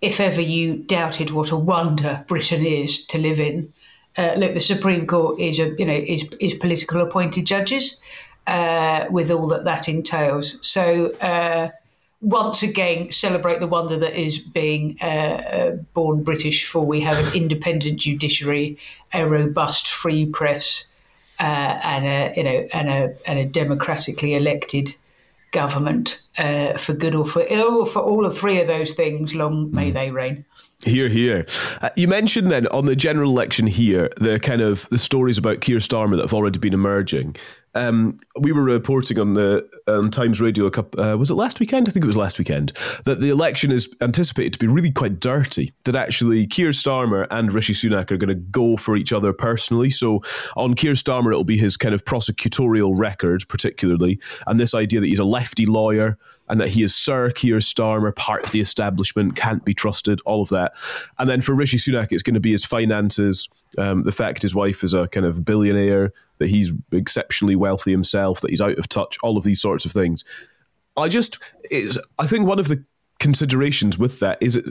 if 0.00 0.20
ever 0.20 0.40
you 0.40 0.76
doubted 0.76 1.30
what 1.32 1.50
a 1.50 1.56
wonder 1.56 2.24
Britain 2.28 2.64
is 2.64 3.04
to 3.06 3.18
live 3.18 3.40
in, 3.40 3.72
uh, 4.16 4.34
look, 4.36 4.54
the 4.54 4.60
Supreme 4.60 5.08
Court 5.08 5.40
is 5.40 5.58
a 5.58 5.74
you 5.76 5.84
know 5.84 5.92
is 5.94 6.22
is 6.38 6.54
political 6.54 7.00
appointed 7.00 7.46
judges, 7.46 8.00
uh, 8.46 9.06
with 9.10 9.28
all 9.32 9.48
that 9.48 9.64
that 9.64 9.88
entails. 9.88 10.56
So 10.64 11.06
uh, 11.14 11.70
once 12.20 12.62
again, 12.62 13.10
celebrate 13.10 13.58
the 13.58 13.66
wonder 13.66 13.98
that 13.98 14.14
is 14.14 14.38
being 14.38 15.00
uh, 15.00 15.78
born 15.94 16.22
British. 16.22 16.64
For 16.64 16.86
we 16.86 17.00
have 17.00 17.18
an 17.18 17.34
independent 17.34 17.98
judiciary, 17.98 18.78
a 19.12 19.26
robust 19.26 19.88
free 19.88 20.26
press 20.26 20.86
uh, 21.40 21.42
and 21.42 22.04
a 22.06 22.32
you 22.36 22.44
know 22.44 22.68
and 22.72 22.88
a 22.88 23.14
and 23.26 23.38
a 23.38 23.44
democratically 23.44 24.34
elected 24.34 24.94
government 25.52 26.20
uh, 26.38 26.76
for 26.76 26.94
good 26.94 27.14
or 27.14 27.24
for 27.24 27.44
ill 27.48 27.86
for 27.86 28.00
all 28.00 28.26
of 28.26 28.36
three 28.36 28.60
of 28.60 28.66
those 28.66 28.94
things 28.94 29.34
long 29.34 29.70
may 29.72 29.90
mm. 29.90 29.94
they 29.94 30.10
reign 30.10 30.44
here, 30.84 31.08
here. 31.08 31.46
Uh, 31.80 31.90
you 31.96 32.08
mentioned 32.08 32.50
then 32.50 32.66
on 32.68 32.86
the 32.86 32.96
general 32.96 33.30
election 33.30 33.66
here 33.66 34.10
the 34.18 34.38
kind 34.38 34.60
of 34.60 34.88
the 34.90 34.98
stories 34.98 35.38
about 35.38 35.60
Keir 35.60 35.78
Starmer 35.78 36.16
that 36.16 36.22
have 36.22 36.34
already 36.34 36.58
been 36.58 36.74
emerging. 36.74 37.36
Um, 37.74 38.18
we 38.38 38.52
were 38.52 38.62
reporting 38.62 39.18
on 39.18 39.34
the 39.34 39.68
on 39.86 40.10
Times 40.10 40.40
Radio 40.40 40.66
a 40.66 40.70
couple, 40.70 41.00
uh, 41.00 41.16
was 41.16 41.30
it 41.30 41.34
last 41.34 41.60
weekend? 41.60 41.88
I 41.88 41.92
think 41.92 42.04
it 42.04 42.06
was 42.06 42.16
last 42.16 42.38
weekend 42.38 42.72
that 43.04 43.20
the 43.20 43.30
election 43.30 43.72
is 43.72 43.88
anticipated 44.00 44.52
to 44.54 44.58
be 44.58 44.66
really 44.66 44.92
quite 44.92 45.20
dirty. 45.20 45.72
That 45.84 45.96
actually 45.96 46.46
Keir 46.46 46.70
Starmer 46.70 47.26
and 47.30 47.52
Rishi 47.52 47.72
Sunak 47.72 48.10
are 48.10 48.16
going 48.16 48.28
to 48.28 48.34
go 48.34 48.76
for 48.76 48.96
each 48.96 49.12
other 49.12 49.32
personally. 49.32 49.90
So 49.90 50.22
on 50.56 50.74
Keir 50.74 50.92
Starmer, 50.92 51.30
it'll 51.30 51.44
be 51.44 51.58
his 51.58 51.76
kind 51.76 51.94
of 51.94 52.04
prosecutorial 52.04 52.92
record, 52.94 53.44
particularly, 53.48 54.20
and 54.46 54.60
this 54.60 54.74
idea 54.74 55.00
that 55.00 55.06
he's 55.06 55.18
a 55.18 55.24
lefty 55.24 55.66
lawyer 55.66 56.16
and 56.48 56.60
that 56.60 56.68
he 56.68 56.82
is 56.82 56.94
Sir 56.94 57.30
Keir 57.30 57.56
Starmer, 57.56 58.14
part 58.14 58.44
of 58.44 58.52
the 58.52 58.60
establishment, 58.60 59.34
can't 59.34 59.64
be 59.64 59.72
trusted, 59.72 60.20
all 60.26 60.42
of 60.42 60.50
that. 60.50 60.74
And 61.18 61.28
then 61.28 61.40
for 61.40 61.54
Rishi 61.54 61.78
Sunak, 61.78 62.12
it's 62.12 62.22
going 62.22 62.34
to 62.34 62.40
be 62.40 62.52
his 62.52 62.64
finances, 62.64 63.48
um, 63.78 64.02
the 64.04 64.12
fact 64.12 64.42
his 64.42 64.54
wife 64.54 64.84
is 64.84 64.94
a 64.94 65.08
kind 65.08 65.26
of 65.26 65.44
billionaire, 65.44 66.12
that 66.38 66.48
he's 66.48 66.72
exceptionally 66.92 67.56
wealthy 67.56 67.90
himself, 67.90 68.40
that 68.40 68.50
he's 68.50 68.60
out 68.60 68.78
of 68.78 68.88
touch, 68.88 69.16
all 69.22 69.36
of 69.36 69.44
these 69.44 69.60
sorts 69.60 69.84
of 69.84 69.92
things. 69.92 70.24
I 70.96 71.08
just, 71.08 71.38
it's, 71.64 71.98
I 72.18 72.26
think 72.26 72.46
one 72.46 72.58
of 72.58 72.68
the 72.68 72.84
considerations 73.18 73.98
with 73.98 74.20
that 74.20 74.38
is 74.40 74.56
it, 74.56 74.64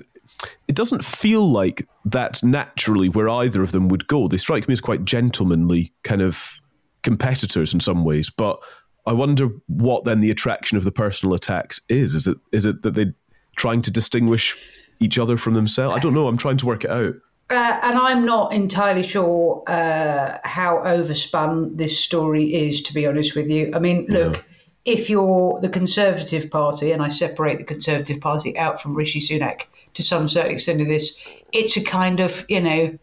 it 0.67 0.75
doesn't 0.75 1.03
feel 1.03 1.49
like 1.49 1.87
that's 2.05 2.43
naturally 2.43 3.09
where 3.09 3.29
either 3.29 3.63
of 3.63 3.71
them 3.71 3.87
would 3.87 4.07
go. 4.07 4.27
They 4.27 4.37
strike 4.37 4.67
me 4.67 4.73
as 4.73 4.81
quite 4.81 5.05
gentlemanly 5.05 5.93
kind 6.03 6.21
of 6.21 6.59
competitors 7.01 7.73
in 7.73 7.79
some 7.79 8.03
ways, 8.03 8.29
but 8.29 8.61
I 9.05 9.13
wonder 9.13 9.49
what 9.67 10.05
then 10.05 10.21
the 10.21 10.31
attraction 10.31 10.77
of 10.77 10.83
the 10.83 10.91
personal 10.91 11.35
attacks 11.35 11.81
is. 11.89 12.13
Is 12.13 12.27
it 12.27 12.37
is 12.51 12.65
it 12.65 12.83
that 12.83 12.93
they're 12.95 13.13
trying 13.55 13.81
to 13.81 13.91
distinguish 13.91 14.57
each 14.99 15.17
other 15.19 15.37
from 15.37 15.53
themselves? 15.53 15.95
I 15.95 15.99
don't 15.99 16.13
know. 16.13 16.27
I'm 16.27 16.37
trying 16.37 16.57
to 16.57 16.65
work 16.65 16.85
it 16.85 16.89
out. 16.89 17.15
Uh, 17.53 17.79
and 17.83 17.99
I'm 17.99 18.25
not 18.25 18.51
entirely 18.51 19.03
sure 19.03 19.61
uh, 19.67 20.39
how 20.43 20.77
overspun 20.77 21.77
this 21.77 21.99
story 21.99 22.51
is, 22.51 22.81
to 22.81 22.93
be 22.95 23.05
honest 23.05 23.35
with 23.35 23.47
you. 23.47 23.69
I 23.75 23.79
mean, 23.79 24.07
look, 24.09 24.37
yeah. 24.37 24.93
if 24.93 25.07
you're 25.07 25.61
the 25.61 25.69
Conservative 25.69 26.49
Party, 26.49 26.91
and 26.91 27.03
I 27.03 27.09
separate 27.09 27.59
the 27.59 27.63
Conservative 27.63 28.19
Party 28.19 28.57
out 28.57 28.81
from 28.81 28.95
Rishi 28.95 29.19
Sunak 29.19 29.65
to 29.93 30.01
some 30.01 30.27
certain 30.27 30.51
extent 30.51 30.81
of 30.81 30.87
this, 30.87 31.15
it's 31.51 31.77
a 31.77 31.83
kind 31.83 32.19
of, 32.19 32.43
you 32.49 32.59
know, 32.59 32.97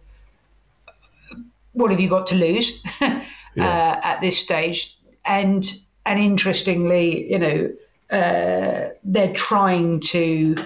what 1.70 1.92
have 1.92 2.00
you 2.00 2.08
got 2.08 2.26
to 2.26 2.34
lose 2.34 2.82
yeah. 3.00 3.22
uh, 3.56 4.00
at 4.02 4.20
this 4.20 4.36
stage? 4.36 4.98
And 5.24 5.64
and 6.04 6.18
interestingly, 6.18 7.30
you 7.30 7.38
know, 7.38 7.72
uh, 8.10 8.88
they're 9.04 9.32
trying 9.32 10.00
to 10.00 10.56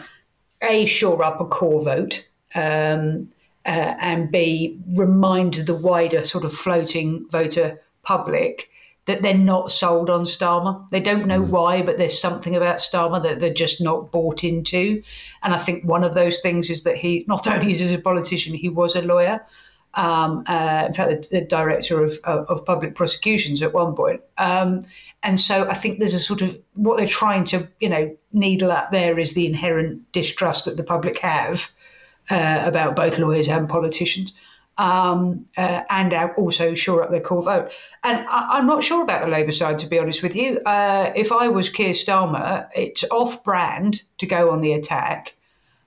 a 0.62 0.86
shore 0.86 1.22
up 1.22 1.38
a 1.42 1.44
core 1.44 1.82
vote. 1.82 2.26
Um, 2.54 3.28
uh, 3.66 3.94
and 3.98 4.30
B, 4.30 4.78
remind 4.94 5.54
the 5.54 5.74
wider 5.74 6.24
sort 6.24 6.44
of 6.44 6.54
floating 6.54 7.26
voter 7.30 7.80
public 8.02 8.70
that 9.06 9.22
they're 9.22 9.36
not 9.36 9.70
sold 9.70 10.08
on 10.08 10.24
Starmer. 10.24 10.88
They 10.90 11.00
don't 11.00 11.26
know 11.26 11.42
mm. 11.42 11.48
why, 11.48 11.82
but 11.82 11.98
there's 11.98 12.18
something 12.18 12.56
about 12.56 12.78
Starmer 12.78 13.22
that 13.22 13.38
they're 13.38 13.52
just 13.52 13.80
not 13.80 14.10
bought 14.10 14.44
into. 14.44 15.02
And 15.42 15.52
I 15.52 15.58
think 15.58 15.84
one 15.84 16.04
of 16.04 16.14
those 16.14 16.40
things 16.40 16.70
is 16.70 16.84
that 16.84 16.96
he 16.96 17.24
not 17.28 17.46
only 17.50 17.72
is 17.72 17.92
a 17.92 17.98
politician, 17.98 18.54
he 18.54 18.68
was 18.68 18.94
a 18.94 19.02
lawyer. 19.02 19.44
Um, 19.96 20.42
uh, 20.48 20.84
in 20.88 20.92
fact, 20.94 21.30
the, 21.30 21.40
the 21.40 21.46
director 21.46 22.02
of, 22.02 22.18
of, 22.24 22.46
of, 22.48 22.66
public 22.66 22.96
prosecutions 22.96 23.62
at 23.62 23.72
one 23.72 23.94
point. 23.94 24.22
Um, 24.38 24.80
and 25.22 25.38
so 25.38 25.68
I 25.68 25.74
think 25.74 26.00
there's 26.00 26.14
a 26.14 26.18
sort 26.18 26.42
of 26.42 26.58
what 26.72 26.96
they're 26.96 27.06
trying 27.06 27.44
to, 27.44 27.68
you 27.78 27.88
know, 27.88 28.16
needle 28.32 28.72
at 28.72 28.90
there 28.90 29.20
is 29.20 29.34
the 29.34 29.46
inherent 29.46 30.10
distrust 30.10 30.64
that 30.64 30.76
the 30.76 30.82
public 30.82 31.20
have 31.20 31.70
uh, 32.30 32.62
about 32.64 32.96
both 32.96 33.18
lawyers 33.18 33.48
and 33.48 33.68
politicians, 33.68 34.32
um, 34.78 35.46
uh, 35.56 35.82
and 35.90 36.12
also 36.36 36.74
shore 36.74 37.02
up 37.02 37.10
their 37.10 37.20
core 37.20 37.42
vote. 37.42 37.72
And 38.02 38.26
I, 38.28 38.58
am 38.58 38.66
not 38.66 38.82
sure 38.82 39.02
about 39.02 39.24
the 39.24 39.30
Labour 39.30 39.52
side, 39.52 39.78
to 39.80 39.86
be 39.86 39.98
honest 39.98 40.22
with 40.22 40.34
you. 40.34 40.60
Uh, 40.60 41.12
if 41.14 41.32
I 41.32 41.48
was 41.48 41.68
Keir 41.68 41.92
Starmer, 41.92 42.68
it's 42.74 43.04
off 43.10 43.44
brand 43.44 44.02
to 44.18 44.26
go 44.26 44.50
on 44.50 44.60
the 44.60 44.72
attack. 44.72 45.34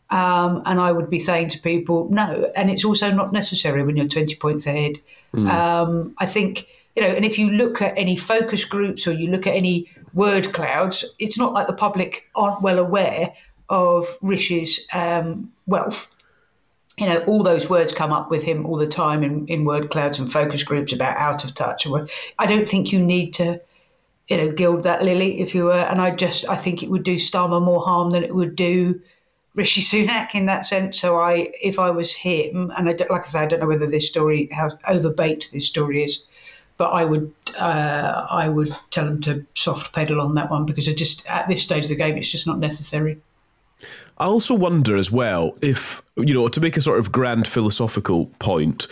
Um, 0.10 0.64
and 0.66 0.80
I 0.80 0.94
would 0.94 1.10
be 1.10 1.20
saying 1.20 1.50
to 1.50 1.60
people, 1.60 2.10
no. 2.10 2.52
And 2.56 2.70
it's 2.70 2.86
also 2.86 3.12
not 3.12 3.34
necessary 3.34 3.84
when 3.84 3.98
you're 3.98 4.08
20 4.08 4.36
points 4.36 4.66
ahead. 4.66 5.00
Mm. 5.34 5.50
Um, 5.50 6.16
I 6.18 6.26
think, 6.26 6.68
you 6.96 7.02
know, 7.02 7.10
and 7.10 7.26
if 7.26 7.38
you 7.38 7.50
look 7.50 7.82
at 7.82 7.98
any 7.98 8.16
focus 8.16 8.64
groups 8.64 9.06
or 9.06 9.12
you 9.12 9.30
look 9.30 9.46
at 9.46 9.56
any 9.56 9.92
word 10.14 10.54
clouds, 10.54 11.04
it's 11.20 11.38
not 11.38 11.52
like 11.52 11.68
the 11.68 11.74
public 11.74 12.30
aren't 12.36 12.62
well 12.62 12.80
aware 12.80 13.34
of 13.68 14.18
Rishi's 14.22 14.88
um, 14.94 15.52
wealth 15.66 16.16
you 16.98 17.06
know, 17.06 17.20
all 17.26 17.44
those 17.44 17.70
words 17.70 17.94
come 17.94 18.12
up 18.12 18.32
with 18.32 18.44
him 18.44 18.66
all 18.66 18.78
the 18.78 18.88
time 18.88 19.24
in, 19.24 19.46
in 19.48 19.66
word 19.66 19.92
clouds 19.92 20.18
and 20.18 20.32
focus 20.32 20.64
groups 20.64 20.92
about 20.92 21.16
out 21.18 21.44
of 21.44 21.54
touch. 21.54 21.86
I 22.40 22.46
don't 22.46 22.68
think 22.68 22.92
you 22.92 23.00
need 23.00 23.34
to, 23.36 23.62
you 24.28 24.38
know, 24.38 24.52
gild 24.52 24.84
that 24.84 25.04
lily 25.04 25.40
if 25.40 25.54
you 25.54 25.66
were. 25.66 25.74
And 25.74 26.02
I 26.02 26.12
just, 26.12 26.50
I 26.50 26.56
think 26.56 26.82
it 26.82 26.90
would 26.90 27.04
do 27.04 27.18
Starmer 27.18 27.64
more 27.64 27.84
harm 27.84 28.10
than 28.12 28.24
it 28.24 28.34
would 28.34 28.56
do 28.56 29.00
Rishi 29.54 29.82
Sunak 29.82 30.34
in 30.34 30.48
that 30.48 30.66
sense. 30.66 31.00
So 31.00 31.20
I, 31.20 31.52
if 31.62 31.78
I 31.78 31.92
was 31.92 32.14
him, 32.14 32.72
and 32.76 32.90
I 32.90 32.94
like 33.10 33.24
I 33.24 33.28
say, 33.28 33.40
I 33.42 33.46
don't 33.46 33.60
know 33.60 33.68
whether 33.68 33.88
this 33.88 34.08
story, 34.08 34.50
how 34.52 34.72
overbaked 34.90 35.52
this 35.52 35.68
story 35.68 36.04
is, 36.04 36.24
but 36.78 36.90
I 36.90 37.06
would, 37.06 37.32
uh, 37.60 38.26
I 38.30 38.50
would 38.50 38.70
tell 38.90 39.08
him 39.08 39.22
to 39.22 39.46
soft 39.54 39.94
pedal 39.94 40.20
on 40.20 40.34
that 40.34 40.50
one 40.50 40.66
because 40.66 40.90
I 40.90 40.94
just 40.94 41.28
at 41.30 41.48
this 41.48 41.62
stage 41.62 41.84
of 41.84 41.90
the 41.90 41.96
game, 41.96 42.18
it's 42.18 42.32
just 42.32 42.48
not 42.48 42.58
necessary. 42.58 43.20
I 44.18 44.26
also 44.26 44.54
wonder 44.54 44.96
as 44.96 45.12
well 45.12 45.58
if, 45.62 46.02
you 46.16 46.34
know, 46.34 46.48
to 46.48 46.62
make 46.62 46.78
a 46.78 46.82
sort 46.82 47.00
of 47.00 47.12
grand 47.12 47.48
philosophical 47.48 48.28
point, 48.40 48.88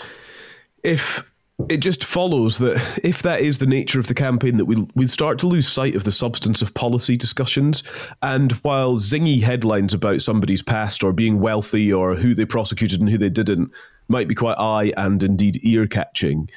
if 0.83 1.31
it 1.69 1.77
just 1.77 2.03
follows 2.03 2.57
that 2.57 2.99
if 3.03 3.21
that 3.23 3.41
is 3.41 3.57
the 3.57 3.65
nature 3.65 3.99
of 3.99 4.07
the 4.07 4.13
campaign, 4.13 4.57
that 4.57 4.65
we'll, 4.65 4.87
we'll 4.95 5.07
start 5.07 5.39
to 5.39 5.47
lose 5.47 5.67
sight 5.67 5.95
of 5.95 6.03
the 6.03 6.11
substance 6.11 6.61
of 6.61 6.73
policy 6.73 7.15
discussions. 7.17 7.83
And 8.21 8.53
while 8.53 8.97
zingy 8.97 9.41
headlines 9.41 9.93
about 9.93 10.21
somebody's 10.21 10.61
past 10.61 11.03
or 11.03 11.13
being 11.13 11.39
wealthy 11.39 11.91
or 11.91 12.15
who 12.15 12.35
they 12.35 12.45
prosecuted 12.45 12.99
and 12.99 13.09
who 13.09 13.17
they 13.17 13.29
didn't 13.29 13.71
might 14.07 14.27
be 14.27 14.35
quite 14.35 14.57
eye 14.59 14.93
and 14.97 15.23
indeed 15.23 15.59
ear 15.63 15.87
catching, 15.87 16.49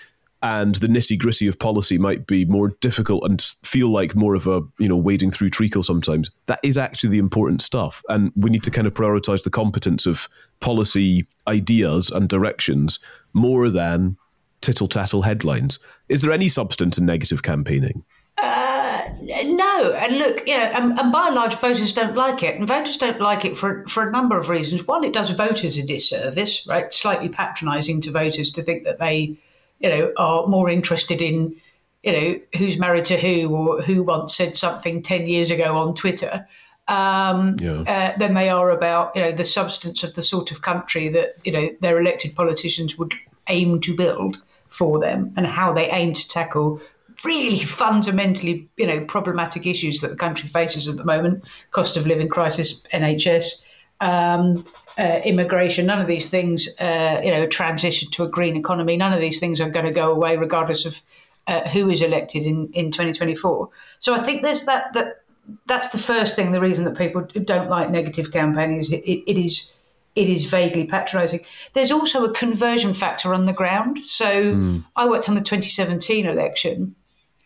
and 0.42 0.76
the 0.76 0.86
nitty 0.86 1.18
gritty 1.18 1.48
of 1.48 1.58
policy 1.58 1.98
might 1.98 2.26
be 2.26 2.44
more 2.44 2.68
difficult 2.80 3.24
and 3.24 3.42
feel 3.64 3.88
like 3.88 4.14
more 4.14 4.34
of 4.34 4.46
a 4.46 4.62
you 4.78 4.88
know 4.88 4.96
wading 4.96 5.30
through 5.30 5.50
treacle 5.50 5.82
sometimes. 5.82 6.30
That 6.46 6.60
is 6.62 6.78
actually 6.78 7.10
the 7.10 7.18
important 7.18 7.62
stuff, 7.62 8.02
and 8.08 8.32
we 8.36 8.50
need 8.50 8.62
to 8.64 8.70
kind 8.70 8.86
of 8.86 8.94
prioritize 8.94 9.44
the 9.44 9.50
competence 9.50 10.06
of 10.06 10.28
policy 10.60 11.26
ideas 11.46 12.10
and 12.10 12.28
directions 12.28 12.98
more 13.32 13.68
than 13.68 14.16
tittle 14.60 14.88
tattle 14.88 15.22
headlines. 15.22 15.78
Is 16.08 16.20
there 16.20 16.32
any 16.32 16.48
substance 16.48 16.98
in 16.98 17.06
negative 17.06 17.42
campaigning? 17.42 18.04
Uh, 18.40 19.08
no, 19.20 19.92
and 19.94 20.18
look, 20.18 20.46
you 20.46 20.56
know, 20.56 20.62
and, 20.62 20.96
and, 20.98 21.10
by 21.10 21.26
and 21.26 21.34
large, 21.34 21.54
voters 21.54 21.92
don't 21.92 22.14
like 22.14 22.44
it, 22.44 22.54
and 22.54 22.68
voters 22.68 22.96
don't 22.96 23.20
like 23.20 23.44
it 23.44 23.56
for 23.56 23.84
for 23.88 24.06
a 24.06 24.12
number 24.12 24.38
of 24.38 24.48
reasons. 24.48 24.86
One, 24.86 25.02
it 25.02 25.12
does 25.12 25.30
voters 25.30 25.76
a 25.76 25.84
disservice, 25.84 26.64
right? 26.68 26.94
Slightly 26.94 27.28
patronising 27.28 28.00
to 28.02 28.12
voters 28.12 28.52
to 28.52 28.62
think 28.62 28.84
that 28.84 29.00
they 29.00 29.36
you 29.78 29.88
know, 29.88 30.12
are 30.16 30.46
more 30.46 30.68
interested 30.68 31.22
in 31.22 31.56
you 32.02 32.12
know, 32.12 32.40
who's 32.56 32.78
married 32.78 33.04
to 33.06 33.18
who 33.18 33.54
or 33.54 33.82
who 33.82 34.02
once 34.02 34.36
said 34.36 34.56
something 34.56 35.02
10 35.02 35.26
years 35.26 35.50
ago 35.50 35.76
on 35.76 35.94
Twitter 35.94 36.46
um, 36.86 37.56
yeah. 37.60 37.80
uh, 37.82 38.18
than 38.18 38.34
they 38.34 38.48
are 38.48 38.70
about, 38.70 39.14
you 39.14 39.22
know, 39.22 39.32
the 39.32 39.44
substance 39.44 40.02
of 40.02 40.14
the 40.14 40.22
sort 40.22 40.50
of 40.50 40.62
country 40.62 41.08
that, 41.08 41.34
you 41.44 41.52
know, 41.52 41.68
their 41.80 42.00
elected 42.00 42.34
politicians 42.34 42.96
would 42.96 43.14
aim 43.48 43.80
to 43.80 43.96
build 43.96 44.40
for 44.68 44.98
them 44.98 45.32
and 45.36 45.46
how 45.46 45.72
they 45.72 45.90
aim 45.90 46.12
to 46.12 46.28
tackle 46.28 46.80
really 47.24 47.58
fundamentally, 47.60 48.68
you 48.76 48.86
know, 48.86 49.00
problematic 49.04 49.66
issues 49.66 50.00
that 50.00 50.08
the 50.08 50.16
country 50.16 50.48
faces 50.48 50.88
at 50.88 50.96
the 50.96 51.04
moment: 51.04 51.44
cost 51.72 51.96
of 51.96 52.06
living 52.06 52.28
crisis, 52.28 52.82
NHS, 52.92 53.60
um, 54.00 54.64
uh, 54.98 55.20
immigration. 55.24 55.86
None 55.86 56.00
of 56.00 56.06
these 56.06 56.28
things, 56.28 56.68
uh, 56.80 57.20
you 57.22 57.30
know, 57.30 57.46
transition 57.46 58.10
to 58.12 58.24
a 58.24 58.28
green 58.28 58.56
economy. 58.56 58.96
None 58.96 59.12
of 59.12 59.20
these 59.20 59.40
things 59.40 59.60
are 59.60 59.70
going 59.70 59.86
to 59.86 59.92
go 59.92 60.10
away, 60.10 60.36
regardless 60.36 60.84
of 60.84 61.00
uh, 61.46 61.66
who 61.68 61.90
is 61.90 62.02
elected 62.02 62.44
in 62.44 62.68
in 62.72 62.90
2024. 62.90 63.68
So 63.98 64.14
I 64.14 64.18
think 64.18 64.42
there's 64.42 64.66
that 64.66 64.92
that 64.92 65.22
that's 65.66 65.90
the 65.90 65.98
first 65.98 66.36
thing. 66.36 66.52
The 66.52 66.60
reason 66.60 66.84
that 66.84 66.96
people 66.96 67.26
don't 67.44 67.70
like 67.70 67.90
negative 67.90 68.32
campaigning 68.32 68.78
is 68.78 68.92
it, 68.92 69.02
it, 69.04 69.38
is 69.38 69.72
it 70.14 70.28
is 70.28 70.44
vaguely 70.44 70.86
patronising. 70.86 71.40
There's 71.72 71.90
also 71.90 72.24
a 72.24 72.32
conversion 72.32 72.92
factor 72.92 73.32
on 73.32 73.46
the 73.46 73.52
ground. 73.52 74.04
So 74.04 74.54
mm. 74.54 74.84
I 74.96 75.08
worked 75.08 75.28
on 75.28 75.34
the 75.34 75.40
2017 75.40 76.26
election, 76.26 76.94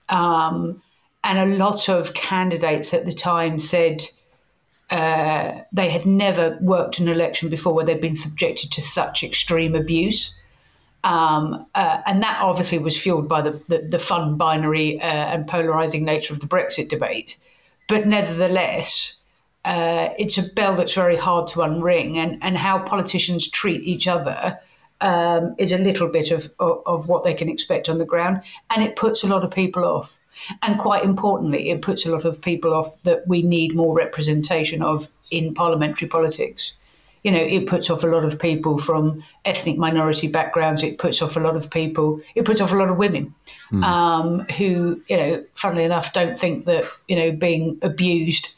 um, 0.08 0.82
and 1.22 1.38
a 1.38 1.56
lot 1.56 1.88
of 1.88 2.14
candidates 2.14 2.92
at 2.92 3.04
the 3.04 3.12
time 3.12 3.60
said 3.60 4.02
uh, 4.92 5.64
they 5.72 5.88
had 5.88 6.04
never 6.04 6.58
worked 6.60 6.98
an 6.98 7.08
election 7.08 7.48
before 7.48 7.72
where 7.72 7.84
they'd 7.84 8.00
been 8.00 8.14
subjected 8.14 8.70
to 8.72 8.82
such 8.82 9.24
extreme 9.24 9.74
abuse. 9.74 10.36
Um, 11.02 11.66
uh, 11.74 12.02
and 12.06 12.22
that 12.22 12.40
obviously 12.42 12.78
was 12.78 13.00
fueled 13.00 13.26
by 13.26 13.40
the, 13.40 13.52
the, 13.68 13.78
the 13.78 13.98
fun, 13.98 14.36
binary, 14.36 15.00
uh, 15.00 15.04
and 15.04 15.48
polarising 15.48 16.02
nature 16.02 16.34
of 16.34 16.40
the 16.40 16.46
Brexit 16.46 16.90
debate. 16.90 17.38
But 17.88 18.06
nevertheless, 18.06 19.16
uh, 19.64 20.10
it's 20.18 20.36
a 20.36 20.42
bell 20.42 20.76
that's 20.76 20.94
very 20.94 21.16
hard 21.16 21.46
to 21.48 21.60
unring, 21.60 22.16
and, 22.16 22.38
and 22.42 22.58
how 22.58 22.78
politicians 22.80 23.48
treat 23.48 23.82
each 23.82 24.06
other 24.06 24.58
um, 25.00 25.54
is 25.58 25.72
a 25.72 25.78
little 25.78 26.08
bit 26.08 26.30
of, 26.30 26.52
of, 26.60 26.82
of 26.84 27.08
what 27.08 27.24
they 27.24 27.34
can 27.34 27.48
expect 27.48 27.88
on 27.88 27.96
the 27.96 28.04
ground, 28.04 28.42
and 28.68 28.84
it 28.84 28.94
puts 28.94 29.24
a 29.24 29.26
lot 29.26 29.42
of 29.42 29.50
people 29.50 29.84
off. 29.84 30.18
And 30.62 30.78
quite 30.78 31.04
importantly, 31.04 31.70
it 31.70 31.82
puts 31.82 32.06
a 32.06 32.10
lot 32.10 32.24
of 32.24 32.40
people 32.40 32.74
off 32.74 33.00
that 33.02 33.26
we 33.26 33.42
need 33.42 33.74
more 33.74 33.94
representation 33.94 34.82
of 34.82 35.08
in 35.30 35.54
parliamentary 35.54 36.08
politics. 36.08 36.74
You 37.22 37.30
know, 37.30 37.38
it 37.38 37.66
puts 37.66 37.88
off 37.88 38.02
a 38.02 38.08
lot 38.08 38.24
of 38.24 38.40
people 38.40 38.78
from 38.78 39.22
ethnic 39.44 39.78
minority 39.78 40.26
backgrounds. 40.26 40.82
It 40.82 40.98
puts 40.98 41.22
off 41.22 41.36
a 41.36 41.40
lot 41.40 41.54
of 41.54 41.70
people. 41.70 42.20
It 42.34 42.44
puts 42.44 42.60
off 42.60 42.72
a 42.72 42.76
lot 42.76 42.90
of 42.90 42.96
women 42.96 43.34
mm. 43.70 43.84
um, 43.84 44.40
who, 44.56 45.00
you 45.08 45.16
know, 45.16 45.44
funnily 45.54 45.84
enough, 45.84 46.12
don't 46.12 46.36
think 46.36 46.64
that 46.64 46.84
you 47.06 47.14
know 47.14 47.30
being 47.30 47.78
abused 47.82 48.48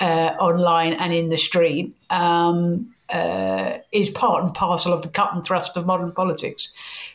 uh, 0.00 0.34
online 0.38 0.94
and 0.94 1.12
in 1.12 1.30
the 1.30 1.38
street 1.38 1.94
um, 2.10 2.92
uh, 3.08 3.78
is 3.92 4.10
part 4.10 4.42
and 4.44 4.54
parcel 4.54 4.92
of 4.92 5.02
the 5.02 5.08
cut 5.08 5.34
and 5.34 5.44
thrust 5.44 5.76
of 5.76 5.86
modern 5.86 6.12
politics. 6.12 6.72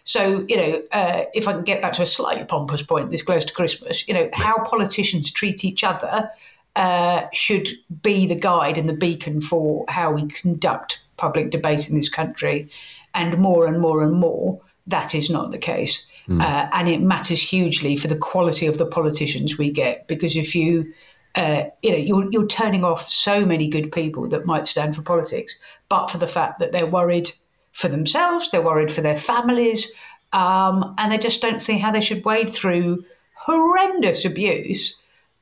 So, 0.08 0.46
you 0.48 0.56
know, 0.56 0.82
uh, 0.94 1.26
if 1.34 1.50
I 1.50 1.52
can 1.52 1.64
get 1.64 1.82
back 1.82 1.92
to 1.94 2.02
a 2.02 2.06
slightly 2.06 2.46
pompous 2.46 2.82
point 2.82 3.12
this 3.12 3.22
close 3.22 3.44
to 3.44 3.54
Christmas, 3.54 4.08
you 4.08 4.14
know, 4.14 4.30
how 4.32 4.64
politicians 4.64 5.30
treat 5.30 5.66
each 5.66 5.84
other 5.84 6.32
uh, 6.78 7.24
should 7.34 7.68
be 8.02 8.26
the 8.26 8.34
guide 8.36 8.78
and 8.78 8.88
the 8.88 8.94
beacon 8.94 9.42
for 9.42 9.84
how 9.90 10.14
we 10.14 10.26
conduct 10.28 11.04
public 11.18 11.50
debate 11.50 11.90
in 11.90 11.98
this 11.98 12.08
country. 12.08 12.70
And 13.14 13.38
more 13.38 13.68
and 13.68 13.82
more 13.82 14.02
and 14.02 14.14
more, 14.14 14.62
that 14.86 15.14
is 15.14 15.30
not 15.30 15.52
the 15.52 15.58
case. 15.58 16.08
Mm. 16.30 16.42
Uh, 16.42 16.70
and 16.72 16.88
it 16.88 17.02
matters 17.02 17.42
hugely 17.42 17.98
for 17.98 18.08
the 18.08 18.16
quality 18.16 18.66
of 18.66 18.78
the 18.78 18.86
politicians 18.86 19.58
we 19.58 19.72
get 19.72 20.08
because 20.08 20.38
if 20.38 20.56
you 20.56 20.94
uh, 21.36 21.66
you 21.84 21.92
know, 21.92 21.98
you're, 21.98 22.32
you're 22.32 22.48
turning 22.48 22.84
off 22.84 23.10
so 23.10 23.46
many 23.46 23.68
good 23.68 23.92
people 23.92 24.28
that 24.28 24.46
might 24.46 24.66
stand 24.66 24.96
for 24.96 25.04
politics, 25.04 25.56
but 25.90 26.08
for 26.08 26.18
the 26.18 26.28
fact 26.28 26.60
that 26.60 26.72
they're 26.72 26.88
worried 26.88 27.32
for 27.78 27.90
themselves, 27.90 28.50
they're 28.50 28.60
worried 28.60 28.92
for 28.92 29.02
their 29.02 29.16
families, 29.16 29.92
um, 30.34 30.96
and 30.98 31.12
they 31.12 31.20
just 31.20 31.44
don't 31.44 31.62
see 31.62 31.78
how 31.78 31.92
they 31.92 32.02
should 32.02 32.26
wade 32.26 32.50
through 32.50 33.06
horrendous 33.36 34.26
abuse 34.26 34.96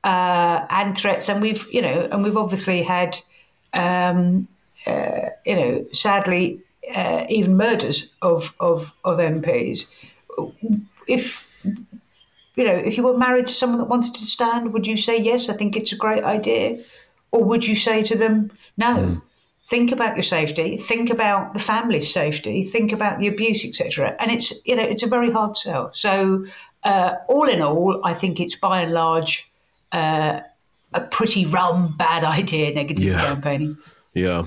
uh, 0.04 0.66
and 0.68 0.98
threats. 0.98 1.30
And 1.30 1.40
we've, 1.40 1.66
you 1.72 1.80
know, 1.80 2.06
and 2.12 2.22
we've 2.22 2.36
obviously 2.36 2.82
had, 2.82 3.18
um, 3.72 4.48
uh, 4.86 5.30
you 5.46 5.56
know, 5.56 5.86
sadly, 5.92 6.60
uh, 6.94 7.24
even 7.30 7.56
murders 7.56 8.12
of, 8.20 8.54
of 8.60 8.92
of 9.02 9.16
MPs. 9.16 9.86
If 11.08 11.50
you 11.64 12.64
know, 12.64 12.74
if 12.74 12.98
you 12.98 13.02
were 13.02 13.16
married 13.16 13.46
to 13.46 13.54
someone 13.54 13.78
that 13.78 13.88
wanted 13.88 14.14
to 14.14 14.26
stand, 14.26 14.74
would 14.74 14.86
you 14.86 14.98
say, 14.98 15.16
yes, 15.18 15.48
I 15.48 15.54
think 15.54 15.74
it's 15.74 15.92
a 15.92 15.96
great 15.96 16.22
idea? 16.22 16.84
Or 17.32 17.42
would 17.44 17.66
you 17.66 17.74
say 17.74 18.02
to 18.02 18.16
them, 18.16 18.52
no, 18.76 18.94
mm. 18.94 19.22
Think 19.66 19.90
about 19.92 20.16
your 20.16 20.22
safety, 20.22 20.76
think 20.76 21.10
about 21.10 21.54
the 21.54 21.60
family's 21.60 22.12
safety, 22.12 22.62
think 22.62 22.92
about 22.92 23.18
the 23.18 23.26
abuse, 23.26 23.64
etc. 23.64 24.16
And 24.20 24.30
it's, 24.30 24.52
you 24.64 24.76
know, 24.76 24.82
it's 24.82 25.02
a 25.02 25.08
very 25.08 25.30
hard 25.30 25.56
sell. 25.56 25.90
So, 25.92 26.46
uh, 26.84 27.14
all 27.28 27.48
in 27.48 27.60
all, 27.60 28.00
I 28.04 28.14
think 28.14 28.38
it's 28.38 28.54
by 28.54 28.82
and 28.82 28.92
large 28.92 29.50
uh, 29.92 30.40
a 30.94 31.00
pretty 31.00 31.44
rum, 31.46 31.94
bad 31.96 32.22
idea, 32.40 32.72
negative 32.72 33.06
yeah. 33.06 33.20
campaigning. 33.20 33.76
Yeah. 34.14 34.46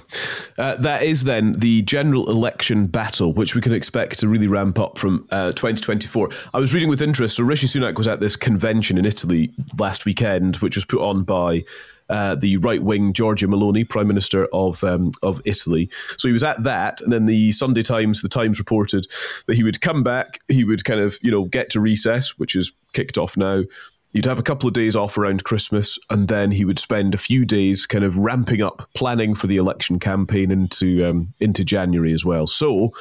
Uh, 0.57 0.75
that 0.77 1.03
is 1.03 1.25
then 1.25 1.53
the 1.53 1.83
general 1.83 2.27
election 2.27 2.87
battle, 2.87 3.33
which 3.33 3.53
we 3.53 3.61
can 3.61 3.71
expect 3.71 4.17
to 4.19 4.27
really 4.27 4.47
ramp 4.47 4.79
up 4.79 4.97
from 4.97 5.27
uh, 5.29 5.51
2024. 5.51 6.29
I 6.55 6.59
was 6.59 6.73
reading 6.73 6.89
with 6.89 7.03
interest. 7.03 7.35
So 7.35 7.43
Rishi 7.43 7.67
Sunak 7.67 7.95
was 7.95 8.07
at 8.07 8.19
this 8.19 8.35
convention 8.35 8.97
in 8.97 9.05
Italy 9.05 9.51
last 9.77 10.05
weekend, 10.05 10.57
which 10.57 10.75
was 10.75 10.85
put 10.85 11.01
on 11.01 11.21
by 11.21 11.65
uh, 12.09 12.35
the 12.35 12.57
right 12.57 12.81
wing 12.81 13.13
Giorgia 13.13 13.47
Meloni, 13.47 13.87
Prime 13.87 14.07
Minister 14.07 14.47
of 14.53 14.83
um, 14.83 15.11
of 15.23 15.41
Italy. 15.45 15.89
So 16.17 16.27
he 16.27 16.33
was 16.33 16.43
at 16.43 16.63
that, 16.63 17.01
and 17.01 17.11
then 17.11 17.25
the 17.25 17.51
Sunday 17.51 17.81
Times, 17.81 18.21
the 18.21 18.29
Times 18.29 18.59
reported 18.59 19.07
that 19.47 19.55
he 19.55 19.63
would 19.63 19.81
come 19.81 20.03
back, 20.03 20.39
he 20.47 20.63
would 20.63 20.85
kind 20.85 20.99
of 20.99 21.17
you 21.21 21.31
know 21.31 21.45
get 21.45 21.69
to 21.71 21.79
recess, 21.79 22.37
which 22.37 22.55
is 22.55 22.71
kicked 22.93 23.17
off 23.17 23.37
now 23.37 23.63
He'd 24.11 24.25
have 24.25 24.39
a 24.39 24.43
couple 24.43 24.67
of 24.67 24.73
days 24.73 24.95
off 24.95 25.19
around 25.19 25.43
Christmas, 25.43 25.99
and 26.09 26.27
then 26.27 26.49
he 26.49 26.65
would 26.65 26.79
spend 26.79 27.13
a 27.13 27.17
few 27.19 27.45
days 27.45 27.85
kind 27.85 28.03
of 28.03 28.17
ramping 28.17 28.61
up 28.61 28.89
planning 28.95 29.35
for 29.35 29.45
the 29.45 29.57
election 29.57 29.99
campaign 29.99 30.49
into 30.49 31.05
um, 31.05 31.33
into 31.39 31.63
January 31.63 32.11
as 32.11 32.25
well. 32.25 32.47
So, 32.47 32.91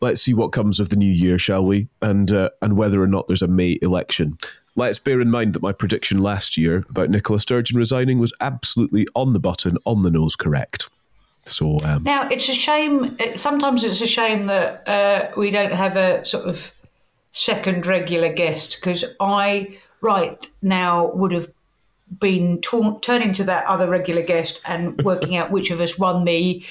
let's 0.00 0.22
see 0.22 0.32
what 0.32 0.52
comes 0.52 0.78
of 0.78 0.90
the 0.90 0.96
new 0.96 1.10
year, 1.10 1.38
shall 1.38 1.64
we? 1.64 1.88
And 2.00 2.30
uh, 2.30 2.50
and 2.62 2.76
whether 2.76 3.02
or 3.02 3.08
not 3.08 3.26
there's 3.26 3.42
a 3.42 3.48
May 3.48 3.78
election. 3.82 4.38
Let's 4.76 5.00
bear 5.00 5.20
in 5.20 5.30
mind 5.30 5.54
that 5.54 5.62
my 5.62 5.72
prediction 5.72 6.18
last 6.18 6.56
year 6.56 6.84
about 6.88 7.10
Nicola 7.10 7.40
Sturgeon 7.40 7.76
resigning 7.76 8.18
was 8.18 8.32
absolutely 8.40 9.06
on 9.14 9.32
the 9.32 9.40
button, 9.40 9.76
on 9.84 10.02
the 10.02 10.10
nose, 10.10 10.36
correct. 10.36 10.88
So 11.46 11.78
um, 11.84 12.04
now 12.04 12.28
it's 12.28 12.48
a 12.48 12.54
shame. 12.54 13.16
Sometimes 13.34 13.84
it's 13.84 14.00
a 14.00 14.06
shame 14.06 14.44
that 14.44 14.88
uh, 14.88 15.30
we 15.36 15.50
don't 15.50 15.72
have 15.72 15.96
a 15.96 16.24
sort 16.24 16.46
of 16.46 16.72
second 17.32 17.86
regular 17.86 18.32
guest 18.32 18.76
because 18.80 19.04
I 19.20 19.76
right 20.04 20.50
now 20.62 21.10
would 21.14 21.32
have 21.32 21.48
been 22.20 22.60
turning 22.60 23.32
to 23.32 23.44
that 23.44 23.64
other 23.66 23.88
regular 23.88 24.22
guest 24.22 24.60
and 24.66 25.02
working 25.04 25.36
out 25.36 25.50
which 25.50 25.70
of 25.70 25.80
us 25.80 25.98
won 25.98 26.24
the 26.24 26.64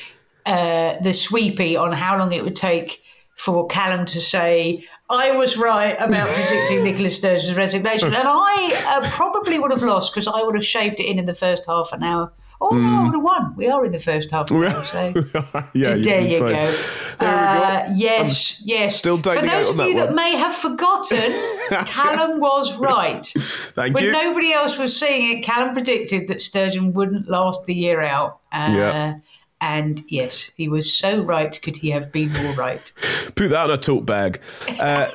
uh, 0.45 0.99
the 1.01 1.13
sweepy 1.13 1.75
on 1.75 1.93
how 1.93 2.17
long 2.17 2.31
it 2.31 2.43
would 2.43 2.55
take 2.55 3.01
for 3.35 3.65
Calum 3.67 4.05
to 4.05 4.21
say 4.21 4.85
I 5.09 5.31
was 5.31 5.57
right 5.57 5.95
about 5.99 6.27
predicting 6.27 6.83
Nicola 6.83 7.09
Sturgeon's 7.09 7.55
resignation, 7.55 8.13
and 8.13 8.27
I 8.27 8.83
uh, 8.87 9.09
probably 9.09 9.57
would 9.57 9.71
have 9.71 9.83
lost 9.83 10.13
because 10.13 10.27
I 10.27 10.43
would 10.43 10.55
have 10.55 10.65
shaved 10.65 10.99
it 10.99 11.05
in 11.05 11.17
in 11.17 11.25
the 11.25 11.33
first 11.33 11.65
half 11.65 11.91
an 11.93 12.03
hour. 12.03 12.31
Oh 12.61 12.71
mm. 12.71 12.81
no, 12.81 13.11
have 13.11 13.23
won. 13.23 13.55
We 13.55 13.67
are 13.67 13.85
in 13.85 13.91
the 13.91 13.99
first 13.99 14.31
half 14.31 14.49
now, 14.49 14.83
so 14.83 15.13
yeah, 15.73 15.95
there 15.95 16.21
you 16.21 16.39
go. 16.39 16.47
There 16.49 16.75
uh, 17.19 17.87
go. 17.87 17.93
Yes, 17.95 18.59
I'm 18.61 18.67
yes. 18.67 18.95
Still 18.97 19.17
For 19.17 19.41
those 19.41 19.69
of 19.69 19.77
you 19.77 19.95
that, 19.95 20.07
that 20.07 20.15
may 20.15 20.35
have 20.35 20.53
forgotten, 20.53 21.31
Calum 21.85 22.39
was 22.39 22.77
right. 22.77 23.25
Thank 23.25 23.95
when 23.95 24.05
you. 24.05 24.11
When 24.11 24.25
nobody 24.25 24.53
else 24.53 24.77
was 24.77 24.97
seeing 24.97 25.37
it, 25.37 25.41
Calum 25.43 25.73
predicted 25.73 26.27
that 26.29 26.41
Sturgeon 26.41 26.93
wouldn't 26.93 27.29
last 27.29 27.65
the 27.65 27.73
year 27.73 28.01
out. 28.01 28.39
Uh, 28.51 28.69
yeah. 28.71 29.13
And 29.59 30.03
yes, 30.09 30.51
he 30.57 30.67
was 30.67 30.93
so 30.93 31.21
right. 31.21 31.59
Could 31.61 31.77
he 31.77 31.91
have 31.91 32.11
been 32.11 32.33
more 32.33 32.53
right? 32.53 32.91
Put 33.35 33.49
that 33.49 33.69
in 33.69 33.71
a 33.71 33.77
tote 33.77 34.05
bag. 34.05 34.41
Uh, 34.67 35.07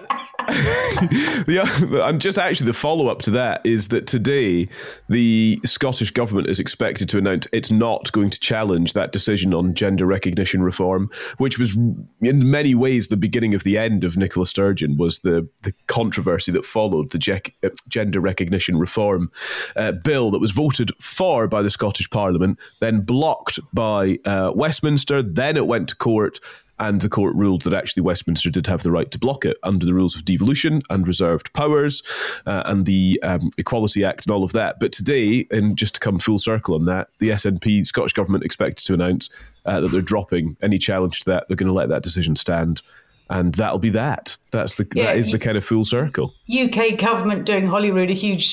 yeah, 1.49 1.67
and 2.09 2.21
just 2.21 2.39
actually 2.39 2.67
the 2.67 2.73
follow 2.73 3.09
up 3.09 3.21
to 3.23 3.31
that 3.31 3.61
is 3.65 3.89
that 3.89 4.07
today 4.07 4.67
the 5.09 5.59
Scottish 5.65 6.11
government 6.11 6.49
is 6.49 6.59
expected 6.59 7.09
to 7.11 7.19
announce 7.19 7.47
it's 7.53 7.71
not 7.71 8.11
going 8.13 8.31
to 8.31 8.41
challenge 8.41 8.95
that 8.95 9.13
decision 9.13 9.53
on 9.53 9.75
gender 9.75 10.07
recognition 10.07 10.63
reform, 10.63 11.11
which 11.37 11.59
was 11.59 11.77
in 11.77 12.51
many 12.51 12.75
ways 12.75 13.09
the 13.09 13.17
beginning 13.17 13.55
of 13.55 13.63
the 13.63 13.77
end 13.77 14.05
of 14.05 14.17
Nicola 14.17 14.47
Sturgeon. 14.47 14.97
Was 14.97 15.21
the 15.21 15.49
the 15.63 15.75
controversy 15.87 16.51
that 16.53 16.65
followed 16.65 17.11
the 17.11 17.43
uh, 17.63 17.69
gender 17.89 18.21
recognition 18.21 18.79
reform 18.79 19.31
uh, 19.77 19.93
bill 19.93 20.31
that 20.31 20.41
was 20.41 20.51
voted 20.51 20.93
for 21.01 21.47
by 21.47 21.63
the 21.63 21.71
Scottish 21.71 22.09
Parliament, 22.09 22.59
then 22.81 23.01
blocked 23.01 23.61
by 23.73 24.19
uh, 24.25 24.53
Westminster, 24.55 25.23
then 25.23 25.57
it 25.57 25.67
went 25.67 25.89
to 25.91 25.97
court 25.97 26.41
and 26.81 27.01
the 27.01 27.09
court 27.09 27.35
ruled 27.35 27.62
that 27.62 27.75
actually 27.75 28.03
Westminster 28.03 28.51
did 28.51 28.67
have 28.67 28.83
the 28.83 28.91
right 28.91 29.11
to 29.11 29.19
block 29.19 29.45
it 29.45 29.57
under 29.62 29.85
the 29.85 29.95
rules 29.95 30.14
of 30.14 30.25
devolution 30.25 30.83
and 30.91 31.07
reserved 31.07 31.53
powers 31.53 32.03
uh, 32.47 32.62
and 32.67 32.87
the 32.87 33.21
um, 33.23 33.51
Equality 33.59 34.05
Act 34.05 34.27
and 34.27 34.35
all 34.35 34.45
of 34.45 34.53
that. 34.53 34.79
But 34.79 34.93
today, 34.93 35.47
and 35.51 35.77
just 35.77 35.95
to 35.95 36.01
come 36.01 36.19
full 36.19 36.38
circle 36.38 36.75
on 36.75 36.85
that, 36.87 37.09
the 37.19 37.31
SNP, 37.31 37.87
Scottish 37.87 38.12
Government, 38.12 38.45
expected 38.45 38.85
to 38.87 38.95
announce 38.95 39.31
uh, 39.67 39.81
that 39.81 39.88
they're 39.88 40.01
dropping 40.01 40.57
any 40.62 40.79
challenge 40.79 41.21
to 41.21 41.31
that. 41.31 41.49
They're 41.49 41.57
going 41.57 41.69
to 41.69 41.73
let 41.73 41.88
that 41.88 42.03
decision 42.03 42.37
stand. 42.37 42.83
And 43.31 43.55
that'll 43.57 43.79
be 43.79 43.91
that. 43.91 44.37
That's 44.53 44.77
the 44.77 44.88
yeah, 44.95 45.05
that 45.05 45.19
is 45.19 45.29
the 45.29 45.38
kind 45.38 45.59
of 45.59 45.64
full 45.64 45.85
circle. 45.85 46.33
UK 46.51 46.97
government 46.97 47.45
doing 47.45 47.67
Holyrood 47.67 48.11
a 48.11 48.14
huge 48.14 48.49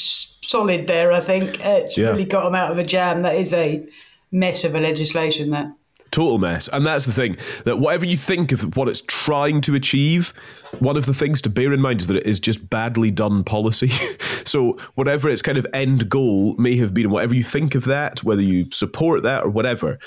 solid 0.45 0.87
there. 0.87 1.13
I 1.13 1.21
think 1.21 1.61
it's 1.61 1.97
yeah. 1.97 2.09
really 2.09 2.25
got 2.25 2.43
them 2.43 2.55
out 2.55 2.71
of 2.71 2.77
a 2.77 2.83
jam. 2.83 3.21
That 3.21 3.35
is 3.35 3.53
a 3.53 3.87
mess 4.33 4.65
of 4.65 4.75
a 4.75 4.79
legislation. 4.81 5.51
That 5.51 5.71
total 6.15 6.37
mess. 6.37 6.69
And 6.71 6.85
that's 6.85 7.05
the 7.05 7.11
thing 7.11 7.35
that 7.65 7.79
whatever 7.79 8.05
you 8.05 8.15
think 8.15 8.51
of 8.51 8.77
what 8.77 8.87
it's 8.87 9.01
trying 9.01 9.59
to 9.61 9.75
achieve, 9.75 10.33
one 10.79 10.95
of 10.95 11.05
the 11.05 11.13
things 11.13 11.41
to 11.41 11.49
bear 11.49 11.73
in 11.73 11.81
mind 11.81 12.01
is 12.01 12.07
that 12.07 12.17
it 12.17 12.25
is 12.25 12.39
just 12.39 12.69
badly 12.69 13.11
done 13.11 13.43
policy. 13.43 13.89
so 14.45 14.77
whatever 14.95 15.29
its 15.29 15.41
kind 15.41 15.57
of 15.57 15.67
end 15.73 16.09
goal 16.09 16.55
may 16.57 16.77
have 16.77 16.93
been, 16.93 17.09
whatever 17.09 17.35
you 17.35 17.43
think 17.43 17.75
of 17.75 17.85
that, 17.85 18.23
whether 18.23 18.41
you 18.41 18.63
support 18.71 19.23
that 19.23 19.43
or 19.43 19.49
whatever, 19.49 19.99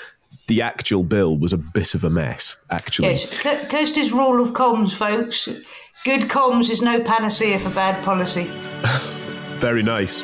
the 0.47 0.63
actual 0.63 1.03
bill 1.03 1.37
was 1.37 1.53
a 1.53 1.57
bit 1.57 1.93
of 1.93 2.03
a 2.03 2.09
mess, 2.09 2.57
actually. 2.71 3.09
Yes, 3.09 3.41
Kirsty's 3.69 4.11
rule 4.11 4.41
of 4.41 4.53
comms, 4.53 4.93
folks. 4.93 5.47
Good 6.05 6.21
comms 6.21 6.71
is 6.71 6.81
no 6.81 7.03
panacea 7.03 7.59
for 7.59 7.69
bad 7.69 8.03
policy. 8.03 8.45
Very 9.59 9.83
nice. 9.83 10.23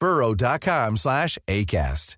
burrow.com 0.00 0.96
slash 0.96 1.38
ACAST. 1.46 2.16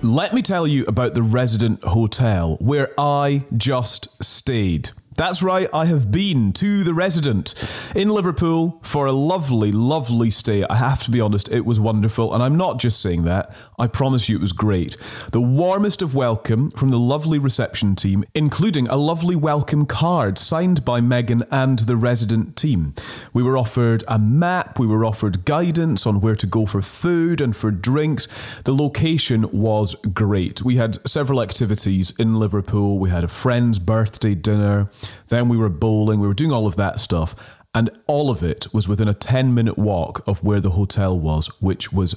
Let 0.00 0.32
me 0.32 0.42
tell 0.42 0.64
you 0.64 0.84
about 0.86 1.14
the 1.14 1.24
Resident 1.24 1.82
Hotel, 1.82 2.56
where 2.60 2.90
I 2.96 3.44
just 3.56 4.06
stayed. 4.22 4.90
That's 5.18 5.42
right, 5.42 5.68
I 5.74 5.86
have 5.86 6.12
been 6.12 6.52
to 6.52 6.84
the 6.84 6.94
resident 6.94 7.52
in 7.96 8.08
Liverpool 8.08 8.78
for 8.84 9.06
a 9.06 9.12
lovely, 9.12 9.72
lovely 9.72 10.30
stay. 10.30 10.62
I 10.70 10.76
have 10.76 11.02
to 11.02 11.10
be 11.10 11.20
honest, 11.20 11.48
it 11.50 11.66
was 11.66 11.80
wonderful. 11.80 12.32
And 12.32 12.40
I'm 12.40 12.56
not 12.56 12.78
just 12.78 13.00
saying 13.00 13.24
that, 13.24 13.52
I 13.80 13.88
promise 13.88 14.28
you 14.28 14.36
it 14.36 14.40
was 14.40 14.52
great. 14.52 14.96
The 15.32 15.40
warmest 15.40 16.02
of 16.02 16.14
welcome 16.14 16.70
from 16.70 16.90
the 16.90 17.00
lovely 17.00 17.36
reception 17.40 17.96
team, 17.96 18.22
including 18.32 18.86
a 18.86 18.94
lovely 18.94 19.34
welcome 19.34 19.86
card 19.86 20.38
signed 20.38 20.84
by 20.84 21.00
Megan 21.00 21.42
and 21.50 21.80
the 21.80 21.96
resident 21.96 22.54
team. 22.54 22.94
We 23.32 23.42
were 23.42 23.58
offered 23.58 24.04
a 24.06 24.20
map, 24.20 24.78
we 24.78 24.86
were 24.86 25.04
offered 25.04 25.44
guidance 25.44 26.06
on 26.06 26.20
where 26.20 26.36
to 26.36 26.46
go 26.46 26.64
for 26.64 26.80
food 26.80 27.40
and 27.40 27.56
for 27.56 27.72
drinks. 27.72 28.28
The 28.62 28.74
location 28.74 29.50
was 29.50 29.96
great. 30.14 30.62
We 30.62 30.76
had 30.76 31.04
several 31.08 31.42
activities 31.42 32.12
in 32.20 32.38
Liverpool, 32.38 33.00
we 33.00 33.10
had 33.10 33.24
a 33.24 33.28
friend's 33.28 33.80
birthday 33.80 34.36
dinner. 34.36 34.88
Then 35.28 35.48
we 35.48 35.56
were 35.56 35.68
bowling, 35.68 36.20
we 36.20 36.28
were 36.28 36.34
doing 36.34 36.52
all 36.52 36.66
of 36.66 36.76
that 36.76 37.00
stuff. 37.00 37.34
And 37.74 37.90
all 38.06 38.30
of 38.30 38.42
it 38.42 38.66
was 38.72 38.88
within 38.88 39.08
a 39.08 39.14
10 39.14 39.54
minute 39.54 39.78
walk 39.78 40.22
of 40.26 40.42
where 40.42 40.60
the 40.60 40.70
hotel 40.70 41.18
was, 41.18 41.48
which 41.60 41.92
was 41.92 42.14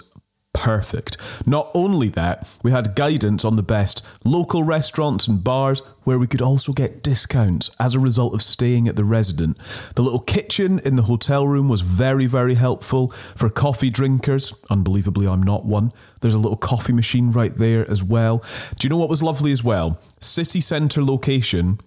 perfect. 0.54 1.18
Not 1.46 1.72
only 1.74 2.10
that, 2.10 2.48
we 2.64 2.72
had 2.72 2.96
guidance 2.96 3.46
on 3.46 3.56
the 3.56 3.64
best 3.64 4.04
local 4.24 4.64
restaurants 4.64 5.28
and 5.28 5.44
bars 5.44 5.82
where 6.04 6.20
we 6.20 6.28
could 6.28 6.42
also 6.42 6.74
get 6.74 7.04
discounts 7.04 7.70
as 7.80 7.96
a 7.96 8.00
result 8.00 8.34
of 8.34 8.42
staying 8.42 8.88
at 8.88 8.96
the 8.96 9.04
resident. 9.04 9.58
The 9.96 10.02
little 10.02 10.20
kitchen 10.20 10.80
in 10.80 10.96
the 10.96 11.04
hotel 11.04 11.48
room 11.48 11.70
was 11.70 11.82
very, 11.82 12.26
very 12.26 12.56
helpful 12.56 13.10
for 13.36 13.50
coffee 13.50 13.90
drinkers. 13.90 14.54
Unbelievably, 14.70 15.28
I'm 15.28 15.44
not 15.44 15.66
one. 15.66 15.94
There's 16.22 16.36
a 16.36 16.40
little 16.40 16.58
coffee 16.58 16.94
machine 16.94 17.32
right 17.32 17.56
there 17.56 17.90
as 17.90 18.04
well. 18.04 18.44
Do 18.80 18.86
you 18.86 18.90
know 18.90 18.98
what 18.98 19.10
was 19.10 19.24
lovely 19.24 19.52
as 19.52 19.64
well? 19.64 20.00
City 20.20 20.62
centre 20.62 21.04
location 21.04 21.80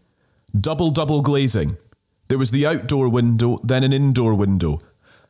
Double 0.58 0.90
double 0.90 1.20
glazing. 1.20 1.76
There 2.28 2.38
was 2.38 2.52
the 2.52 2.64
outdoor 2.64 3.08
window, 3.08 3.58
then 3.64 3.82
an 3.82 3.92
indoor 3.92 4.34
window. 4.34 4.80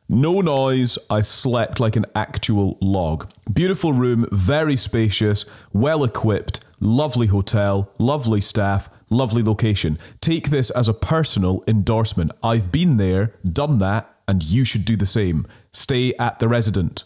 No 0.07 0.39
noise, 0.39 0.99
I 1.09 1.21
slept 1.21 1.79
like 1.79 1.95
an 1.95 2.05
actual 2.13 2.77
log. 2.79 3.31
Beautiful 3.51 3.91
room, 3.91 4.27
very 4.31 4.75
spacious, 4.75 5.43
well 5.73 6.03
equipped, 6.03 6.59
lovely 6.79 7.25
hotel, 7.25 7.91
lovely 7.97 8.39
staff, 8.39 8.87
lovely 9.09 9.41
location. 9.41 9.97
Take 10.21 10.51
this 10.51 10.69
as 10.69 10.87
a 10.87 10.93
personal 10.93 11.63
endorsement. 11.67 12.31
I've 12.43 12.71
been 12.71 12.97
there, 12.97 13.33
done 13.43 13.79
that, 13.79 14.15
and 14.27 14.43
you 14.43 14.63
should 14.63 14.85
do 14.85 14.95
the 14.95 15.07
same. 15.07 15.47
Stay 15.73 16.13
at 16.19 16.37
the 16.37 16.47
resident. 16.47 17.03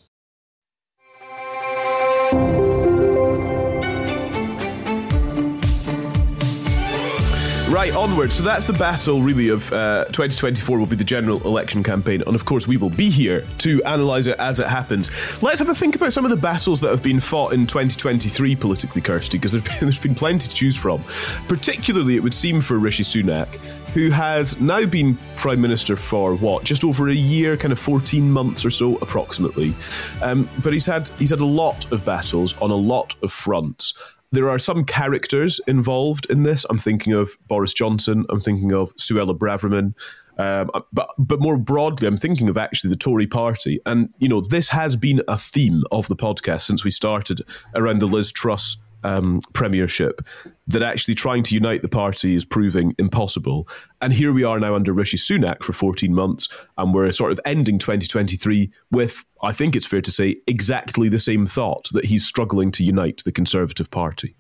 Right, 7.70 7.94
onward. 7.94 8.34
So 8.34 8.44
that's 8.44 8.66
the 8.66 8.74
battle, 8.74 9.22
really, 9.22 9.50
of 9.50 9.72
uh, 9.72 10.06
2024 10.06 10.80
will 10.80 10.88
be 10.88 10.96
the 10.96 11.04
general 11.04 11.40
election 11.42 11.84
campaign. 11.84 12.24
And 12.26 12.34
of 12.34 12.44
course, 12.44 12.68
we 12.68 12.78
will 12.78 12.90
be 12.90 13.12
here 13.12 13.46
to 13.60 13.80
analyse 13.86 14.26
it 14.26 14.40
as 14.40 14.60
it 14.60 14.66
happens. 14.66 15.12
Let's 15.44 15.60
have 15.60 15.70
a 15.70 15.76
think 15.76 15.96
about 15.96 16.12
some 16.12 16.26
of 16.26 16.32
the 16.32 16.38
battles 16.38 16.82
that 16.82 16.90
have 16.90 17.04
been 17.04 17.20
fought 17.20 17.54
in 17.54 17.68
2023 17.68 18.56
politically, 18.56 19.04
Kirsty, 19.04 19.38
because 19.38 19.52
there's 19.52 19.64
been, 19.80 19.80
there's 19.82 20.00
been 20.00 20.16
plenty 20.16 20.50
to 20.50 20.56
choose 20.56 20.76
from. 20.76 21.04
Particularly, 21.48 22.16
it 22.16 22.24
would 22.24 22.34
seem 22.34 22.60
for 22.60 22.80
Rishi 22.80 23.04
Sunak, 23.04 23.48
who 23.94 24.10
has 24.10 24.60
now 24.60 24.84
been 24.88 25.16
Prime 25.36 25.62
Minister 25.62 25.96
for 25.96 26.34
what, 26.34 26.64
just 26.64 26.84
over 26.84 27.08
a 27.08 27.14
year, 27.14 27.56
kind 27.56 27.72
of 27.72 27.78
14 27.78 28.32
months 28.32 28.66
or 28.66 28.72
so, 28.72 28.98
approximately. 28.98 29.76
Um, 30.24 30.50
but 30.64 30.74
he's 30.74 30.88
had 30.88 31.08
he's 31.20 31.30
had 31.30 31.40
a 31.40 31.46
lot 31.46 31.92
of 31.92 32.04
battles 32.04 32.60
on 32.64 32.72
a 32.72 32.76
lot 32.76 33.14
of 33.22 33.32
fronts 33.32 33.94
there 34.32 34.50
are 34.50 34.60
some 34.60 34.84
characters 34.84 35.60
involved 35.68 36.28
in 36.30 36.44
this. 36.44 36.66
I'm 36.70 36.78
thinking 36.78 37.14
of 37.14 37.36
Boris 37.48 37.74
Johnson. 37.74 38.26
I'm 38.30 38.40
thinking 38.40 38.74
of 38.74 38.96
Suella 38.96 39.38
Braverman. 39.38 39.94
Um, 40.38 40.70
but 40.94 41.10
but 41.18 41.42
more 41.42 41.58
broadly, 41.58 42.08
I'm 42.08 42.18
thinking 42.18 42.48
of 42.48 42.58
actually 42.58 42.92
the 42.92 42.96
Tory 42.96 43.28
Party, 43.28 43.82
and 43.86 44.14
you 44.20 44.30
know 44.30 44.42
this 44.42 44.70
has 44.70 44.96
been 44.96 45.22
a 45.28 45.38
theme 45.38 45.84
of 45.92 46.08
the 46.08 46.16
podcast 46.16 46.62
since 46.62 46.86
we 46.86 46.92
started 46.92 47.42
around 47.76 48.00
the 48.00 48.08
Liz 48.08 48.32
Truss 48.32 48.78
um, 49.04 49.40
premiership 49.54 50.22
that 50.68 50.84
actually 50.84 51.16
trying 51.16 51.44
to 51.44 51.56
unite 51.56 51.82
the 51.82 51.90
party 51.90 52.36
is 52.36 52.46
proving 52.46 52.94
impossible. 52.98 53.68
And 54.02 54.14
here 54.14 54.32
we 54.32 54.44
are 54.44 54.60
now 54.60 54.76
under 54.76 54.94
Rishi 54.94 55.18
Sunak 55.18 55.64
for 55.64 55.74
14 55.74 56.14
months, 56.14 56.48
and 56.78 56.94
we're 56.94 57.12
sort 57.12 57.32
of 57.32 57.40
ending 57.46 57.80
2023 57.80 58.72
with, 58.92 59.26
I 59.42 59.52
think 59.52 59.76
it's 59.76 59.86
fair 59.86 60.02
to 60.02 60.12
say, 60.12 60.38
exactly 60.48 61.10
the 61.10 61.20
same 61.20 61.46
thought 61.46 61.90
that 61.94 62.06
he's 62.06 62.26
struggling 62.26 62.72
to 62.72 62.84
unite 62.84 63.24
the 63.26 63.32
Conservative 63.32 63.90
Party. 63.90 64.36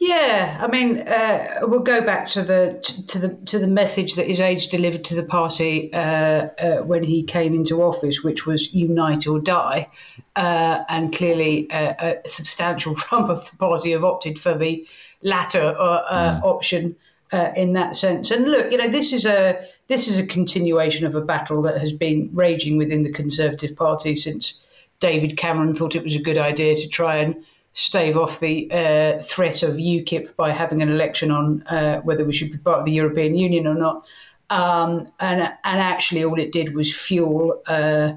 Yeah, 0.00 0.58
I 0.60 0.68
mean, 0.68 1.00
uh, 1.00 1.60
we'll 1.62 1.80
go 1.80 2.00
back 2.00 2.28
to 2.28 2.42
the 2.42 2.78
to 3.08 3.18
the 3.18 3.30
to 3.46 3.58
the 3.58 3.66
message 3.66 4.14
that 4.14 4.28
his 4.28 4.38
age 4.38 4.68
delivered 4.68 5.04
to 5.06 5.16
the 5.16 5.24
party 5.24 5.92
uh, 5.92 5.98
uh, 5.98 6.76
when 6.82 7.02
he 7.02 7.24
came 7.24 7.52
into 7.52 7.82
office, 7.82 8.22
which 8.22 8.46
was 8.46 8.72
"unite 8.72 9.26
or 9.26 9.40
die," 9.40 9.88
uh, 10.36 10.84
and 10.88 11.12
clearly 11.12 11.68
uh, 11.72 11.94
a 12.24 12.28
substantial 12.28 12.94
rump 13.12 13.28
of 13.28 13.50
the 13.50 13.56
party 13.56 13.90
have 13.90 14.04
opted 14.04 14.38
for 14.38 14.54
the 14.54 14.86
latter 15.22 15.74
mm. 15.76 16.42
option 16.42 16.94
in 17.56 17.72
that 17.72 17.96
sense. 17.96 18.30
And 18.30 18.48
look, 18.48 18.70
you 18.70 18.78
know, 18.78 18.88
this 18.88 19.12
is 19.12 19.26
a 19.26 19.60
this 19.88 20.06
is 20.06 20.16
a 20.16 20.24
continuation 20.24 21.06
of 21.06 21.16
a 21.16 21.20
battle 21.20 21.60
that 21.62 21.80
has 21.80 21.92
been 21.92 22.30
raging 22.32 22.78
within 22.78 23.02
the 23.02 23.10
Conservative 23.10 23.74
Party 23.74 24.14
since 24.14 24.60
David 25.00 25.36
Cameron 25.36 25.74
thought 25.74 25.96
it 25.96 26.04
was 26.04 26.14
a 26.14 26.20
good 26.20 26.38
idea 26.38 26.76
to 26.76 26.86
try 26.86 27.16
and 27.16 27.34
stave 27.78 28.16
off 28.16 28.40
the 28.40 28.68
uh, 28.72 29.22
threat 29.22 29.62
of 29.62 29.76
UKIP 29.76 30.34
by 30.34 30.50
having 30.50 30.82
an 30.82 30.88
election 30.88 31.30
on 31.30 31.62
uh, 31.68 32.00
whether 32.00 32.24
we 32.24 32.34
should 32.34 32.50
be 32.50 32.58
part 32.58 32.80
of 32.80 32.84
the 32.84 32.90
European 32.90 33.36
Union 33.36 33.68
or 33.68 33.74
not. 33.76 34.04
Um, 34.50 35.06
and 35.20 35.42
and 35.42 35.80
actually, 35.80 36.24
all 36.24 36.40
it 36.40 36.50
did 36.50 36.74
was 36.74 36.94
fuel 36.94 37.62
uh, 37.68 38.14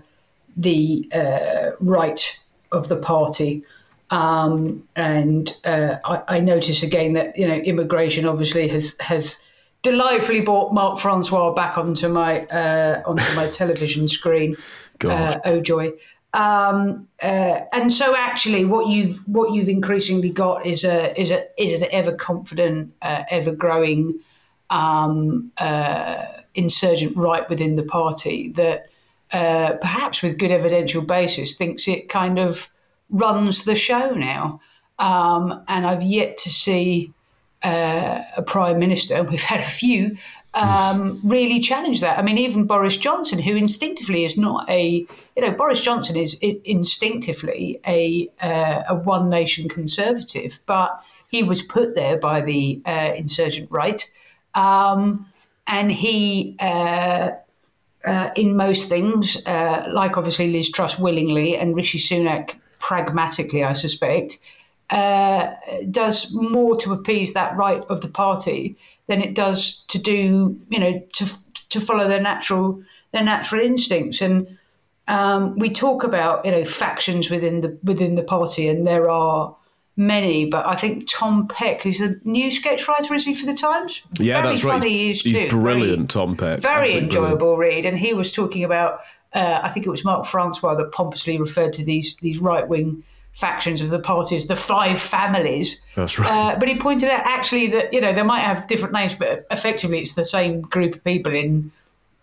the 0.58 1.08
uh, 1.14 1.72
right 1.80 2.40
of 2.72 2.88
the 2.88 2.96
party. 2.96 3.64
Um, 4.10 4.88
and 4.96 5.56
uh, 5.64 5.98
I, 6.06 6.38
I 6.38 6.40
notice 6.40 6.82
again 6.82 7.14
that 7.14 7.38
you 7.38 7.48
know 7.48 7.54
immigration 7.54 8.26
obviously 8.26 8.68
has 8.70 8.96
has 9.00 9.44
delightfully 9.84 10.42
brought 10.42 10.74
Mark 10.74 11.00
Francois 11.00 11.54
back 11.54 11.78
onto 11.78 12.08
my 12.10 12.46
uh, 12.48 13.04
onto 13.06 13.36
my 13.36 13.48
television 13.48 14.08
screen. 14.08 14.58
Uh, 15.04 15.40
oh 15.46 15.60
joy! 15.60 15.92
Um, 16.34 17.08
uh, 17.22 17.62
and 17.74 17.92
so 17.92 18.16
actually, 18.16 18.66
what 18.66 18.88
you've 18.88 19.18
what 19.28 19.54
you've 19.54 19.70
increasingly 19.70 20.30
got 20.30 20.66
is 20.66 20.84
a 20.84 21.20
is 21.20 21.30
a 21.30 21.46
is 21.62 21.74
an 21.74 21.88
ever 21.92 22.14
confident, 22.14 22.94
uh, 23.02 23.24
ever 23.30 23.52
growing 23.52 24.20
um, 24.70 25.52
uh, 25.58 26.26
insurgent 26.56 27.16
right 27.18 27.50
within 27.50 27.76
the 27.76 27.84
party 27.84 28.50
that 28.52 28.88
uh, 29.32 29.74
perhaps 29.82 30.22
with 30.22 30.38
good 30.38 30.52
evidential 30.52 31.02
basis 31.02 31.56
thinks 31.56 31.88
it 31.88 32.10
kind 32.10 32.40
of 32.40 32.72
runs 33.10 33.66
the 33.66 33.76
show 33.76 34.12
now. 34.12 34.62
Um, 35.00 35.64
and 35.68 35.86
I've 35.86 36.04
yet 36.04 36.38
to 36.40 36.50
see 36.50 37.14
uh, 37.64 38.22
a 38.38 38.42
prime 38.42 38.80
minister, 38.80 39.16
and 39.16 39.30
we've 39.30 39.42
had 39.42 39.60
a 39.60 39.66
few, 39.66 40.18
um, 40.54 41.20
really 41.24 41.60
challenge 41.60 42.02
that. 42.02 42.20
I 42.20 42.22
mean, 42.22 42.38
even 42.38 42.66
Boris 42.66 42.98
Johnson, 42.98 43.40
who 43.40 43.56
instinctively 43.56 44.26
is 44.26 44.38
not 44.38 44.70
a, 44.70 45.06
you 45.36 45.42
know, 45.42 45.52
Boris 45.52 45.82
Johnson 45.82 46.18
is 46.18 46.34
instinctively 46.42 47.80
a 47.88 48.30
uh, 48.42 48.84
a 48.90 48.96
one 48.96 49.30
nation 49.30 49.70
conservative, 49.70 50.60
but 50.66 51.02
he 51.30 51.44
was 51.44 51.62
put 51.62 51.96
there 51.96 52.18
by 52.18 52.42
the 52.42 52.82
uh, 52.86 53.14
insurgent 53.16 53.70
right, 53.72 54.10
um, 54.54 55.28
and 55.68 55.92
he. 55.92 56.56
Uh, 56.60 57.32
uh 58.04 58.32
in 58.36 58.56
most 58.56 58.90
things, 58.90 59.38
uh, 59.46 59.88
like 59.94 60.18
obviously 60.18 60.52
Liz 60.52 60.72
Truss 60.72 60.98
willingly 60.98 61.56
and 61.56 61.76
Rishi 61.76 62.00
Sunak 62.00 62.60
pragmatically, 62.80 63.64
I 63.64 63.74
suspect, 63.74 64.40
uh, 64.90 65.52
does 65.92 66.34
more 66.34 66.76
to 66.78 66.94
appease 66.94 67.34
that 67.34 67.56
right 67.56 67.84
of 67.90 68.02
the 68.02 68.08
party 68.08 68.76
than 69.12 69.22
it 69.22 69.36
does 69.36 69.84
to 69.90 70.00
do, 70.00 70.58
you 70.70 70.80
know, 70.80 71.04
to 71.14 71.26
to 71.70 71.82
follow 71.82 72.08
their 72.08 72.22
natural 72.22 72.82
their 73.12 73.24
natural 73.24 73.62
instincts. 73.62 74.22
And 74.22 74.58
um, 75.10 75.60
we 75.60 75.70
talk 75.70 76.06
about 76.06 76.46
you 76.46 76.52
know 76.52 76.64
factions 76.64 77.30
within 77.30 77.60
the 77.60 77.78
within 77.84 78.16
the 78.16 78.24
party, 78.24 78.70
and 78.70 78.88
there 78.88 79.10
are 79.10 79.54
many. 79.98 80.46
But 80.46 80.66
I 80.66 80.78
think 80.78 81.10
Tom 81.10 81.50
Peck, 81.50 81.82
who's 81.82 82.00
a 82.00 82.16
new 82.24 82.50
sketch 82.50 82.88
writer, 82.88 83.14
is 83.14 83.26
he 83.26 83.34
for 83.34 83.46
the 83.46 83.54
Times? 83.54 84.02
Yeah, 84.18 84.42
very 84.42 84.54
that's 84.54 84.64
right. 84.64 84.82
He's, 84.82 85.22
he 85.22 85.30
he's 85.32 85.38
too. 85.38 85.50
brilliant, 85.50 86.14
very, 86.14 86.26
Tom 86.26 86.38
Peck. 86.38 86.62
Very 86.62 86.94
enjoyable 86.94 87.58
brilliant. 87.58 87.60
read, 87.60 87.86
and 87.86 88.00
he 88.00 88.14
was 88.14 88.32
talking 88.32 88.64
about. 88.64 89.02
Uh, 89.34 89.62
I 89.64 89.70
think 89.70 89.86
it 89.86 89.90
was 89.90 90.04
Mark 90.04 90.26
Francois 90.26 90.76
that 90.76 90.92
pompously 90.92 91.38
referred 91.38 91.74
to 91.74 91.84
these 91.84 92.16
these 92.18 92.40
right 92.40 92.68
wing 92.68 93.04
factions 93.34 93.82
of 93.82 93.90
the 93.90 94.00
parties, 94.00 94.48
the 94.48 94.56
five 94.56 95.00
families. 95.00 95.82
That's 95.96 96.20
right. 96.20 96.30
Uh, 96.30 96.60
but 96.60 96.68
he 96.68 96.78
pointed 96.78 97.10
out 97.10 97.22
actually 97.26 97.68
that 97.68 97.94
you 97.94 98.02
know 98.02 98.14
they 98.14 98.24
might 98.24 98.42
have 98.42 98.68
different 98.68 98.94
names, 98.94 99.16
but 99.16 99.46
effectively 99.52 100.00
it's 100.00 100.14
the 100.14 100.26
same 100.26 100.62
group 100.62 100.96
of 100.96 101.04
people 101.04 101.34
in 101.34 101.72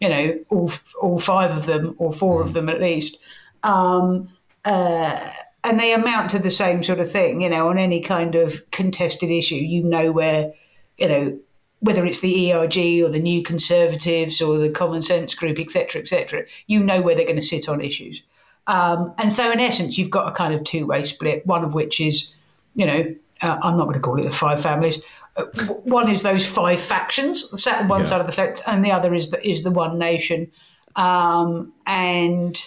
you 0.00 0.08
know 0.08 0.38
all 0.48 0.70
all 1.02 1.18
five 1.18 1.56
of 1.56 1.66
them 1.66 1.94
or 1.98 2.12
four 2.12 2.42
of 2.42 2.52
them 2.52 2.68
at 2.68 2.80
least, 2.80 3.18
um, 3.62 4.28
uh, 4.64 5.30
and 5.64 5.80
they 5.80 5.92
amount 5.92 6.30
to 6.30 6.38
the 6.38 6.50
same 6.50 6.82
sort 6.82 7.00
of 7.00 7.10
thing. 7.10 7.40
You 7.40 7.50
know, 7.50 7.68
on 7.68 7.78
any 7.78 8.00
kind 8.00 8.34
of 8.34 8.70
contested 8.70 9.30
issue, 9.30 9.56
you 9.56 9.82
know 9.82 10.12
where 10.12 10.52
you 10.98 11.08
know 11.08 11.38
whether 11.80 12.04
it's 12.04 12.20
the 12.20 12.52
ERG 12.52 12.76
or 13.04 13.08
the 13.08 13.20
New 13.20 13.42
Conservatives 13.42 14.42
or 14.42 14.58
the 14.58 14.68
Common 14.68 15.00
Sense 15.00 15.34
Group, 15.34 15.60
etc., 15.60 16.00
etc. 16.00 16.44
You 16.66 16.82
know 16.82 17.00
where 17.00 17.14
they're 17.14 17.24
going 17.24 17.36
to 17.36 17.42
sit 17.42 17.68
on 17.68 17.80
issues. 17.80 18.22
Um, 18.68 19.14
and 19.18 19.32
so, 19.32 19.50
in 19.50 19.58
essence, 19.60 19.98
you've 19.98 20.10
got 20.10 20.28
a 20.28 20.32
kind 20.32 20.54
of 20.54 20.62
two 20.62 20.86
way 20.86 21.02
split, 21.02 21.44
one 21.46 21.64
of 21.64 21.74
which 21.74 22.00
is, 22.00 22.34
you 22.74 22.86
know, 22.86 23.14
uh, 23.40 23.58
I'm 23.62 23.76
not 23.76 23.84
going 23.84 23.94
to 23.94 24.00
call 24.00 24.20
it 24.20 24.24
the 24.24 24.30
five 24.30 24.60
families. 24.60 25.02
Uh, 25.36 25.44
one 25.84 26.10
is 26.10 26.22
those 26.22 26.46
five 26.46 26.80
factions, 26.80 27.62
sat 27.62 27.80
on 27.82 27.88
one 27.88 28.00
Yeah. 28.00 28.06
side 28.06 28.20
of 28.20 28.26
the 28.26 28.32
fence, 28.32 28.62
and 28.66 28.84
the 28.84 28.92
other 28.92 29.14
is 29.14 29.30
the, 29.30 29.48
is 29.48 29.62
the 29.62 29.70
one 29.70 29.98
nation. 29.98 30.50
Um, 30.96 31.72
and, 31.86 32.62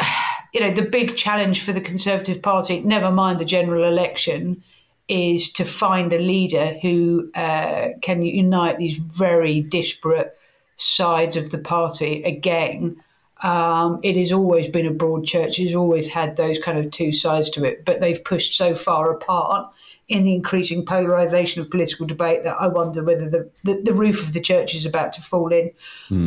you 0.54 0.60
know, 0.60 0.72
the 0.72 0.82
big 0.82 1.16
challenge 1.16 1.62
for 1.62 1.72
the 1.72 1.80
Conservative 1.80 2.40
Party, 2.40 2.80
never 2.80 3.10
mind 3.10 3.38
the 3.38 3.44
general 3.44 3.84
election, 3.84 4.62
is 5.08 5.52
to 5.52 5.64
find 5.64 6.12
a 6.12 6.18
leader 6.18 6.78
who 6.80 7.30
uh, 7.34 7.88
can 8.00 8.22
unite 8.22 8.78
these 8.78 8.96
very 8.96 9.60
disparate 9.60 10.38
sides 10.76 11.36
of 11.36 11.50
the 11.50 11.58
party 11.58 12.22
again. 12.22 12.96
Um, 13.42 14.00
it 14.02 14.16
has 14.16 14.32
always 14.32 14.68
been 14.68 14.86
a 14.86 14.90
broad 14.92 15.26
church. 15.26 15.58
It's 15.58 15.74
always 15.74 16.08
had 16.08 16.36
those 16.36 16.58
kind 16.58 16.78
of 16.78 16.90
two 16.90 17.12
sides 17.12 17.50
to 17.50 17.64
it, 17.64 17.84
but 17.84 18.00
they've 18.00 18.22
pushed 18.22 18.56
so 18.56 18.74
far 18.74 19.10
apart 19.10 19.72
in 20.08 20.24
the 20.24 20.34
increasing 20.34 20.84
polarization 20.84 21.62
of 21.62 21.70
political 21.70 22.06
debate 22.06 22.44
that 22.44 22.56
I 22.60 22.66
wonder 22.66 23.02
whether 23.02 23.30
the, 23.30 23.50
the, 23.64 23.80
the 23.82 23.94
roof 23.94 24.26
of 24.26 24.32
the 24.32 24.40
church 24.40 24.74
is 24.74 24.84
about 24.84 25.12
to 25.14 25.22
fall 25.22 25.52
in. 25.52 25.70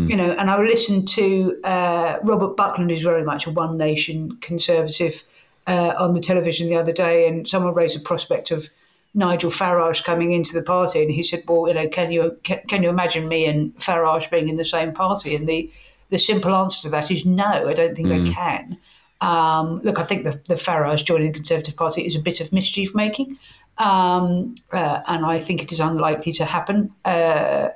You 0.10 0.16
know, 0.16 0.32
and 0.32 0.50
I 0.50 0.60
listened 0.60 1.08
to 1.10 1.60
uh, 1.64 2.18
Robert 2.24 2.58
Buckland, 2.58 2.90
who's 2.90 3.04
very 3.04 3.24
much 3.24 3.46
a 3.46 3.52
one 3.52 3.78
nation 3.78 4.38
conservative, 4.42 5.24
uh, 5.68 5.94
on 5.98 6.14
the 6.14 6.20
television 6.20 6.70
the 6.70 6.76
other 6.76 6.94
day, 6.94 7.28
and 7.28 7.48
someone 7.48 7.74
raised 7.74 7.98
the 7.98 8.04
prospect 8.04 8.52
of 8.52 8.70
Nigel 9.14 9.52
Farage 9.52 10.04
coming 10.04 10.32
into 10.32 10.54
the 10.54 10.62
party, 10.62 11.02
and 11.02 11.12
he 11.12 11.24
said, 11.24 11.44
"Well, 11.48 11.68
you 11.68 11.74
know, 11.74 11.88
can 11.88 12.12
you 12.12 12.38
can, 12.44 12.60
can 12.68 12.84
you 12.84 12.90
imagine 12.90 13.28
me 13.28 13.46
and 13.46 13.76
Farage 13.78 14.30
being 14.30 14.50
in 14.50 14.58
the 14.58 14.66
same 14.66 14.92
party?" 14.94 15.36
And 15.36 15.48
the 15.48 15.72
the 16.10 16.18
simple 16.18 16.56
answer 16.56 16.82
to 16.84 16.90
that 16.90 17.10
is 17.12 17.26
no. 17.26 17.68
I 17.70 17.74
don't 17.74 17.96
think 17.96 18.10
I 18.12 18.34
can. 18.34 18.78
Um, 19.22 19.82
look, 19.84 19.98
I 20.00 20.04
think 20.04 20.24
the, 20.24 20.40
the 20.48 20.56
Farage 20.56 21.06
joining 21.06 21.28
the 21.32 21.34
Conservative 21.40 21.76
Party 21.76 22.06
is 22.06 22.16
a 22.16 22.20
bit 22.20 22.42
of 22.42 22.52
mischief 22.54 22.94
making, 22.94 23.38
um, 23.78 24.56
uh, 24.72 25.02
and 25.08 25.26
I 25.26 25.40
think 25.40 25.62
it 25.64 25.72
is 25.72 25.80
unlikely 25.80 26.32
to 26.34 26.46
happen. 26.46 26.92
Uh, 27.06 27.70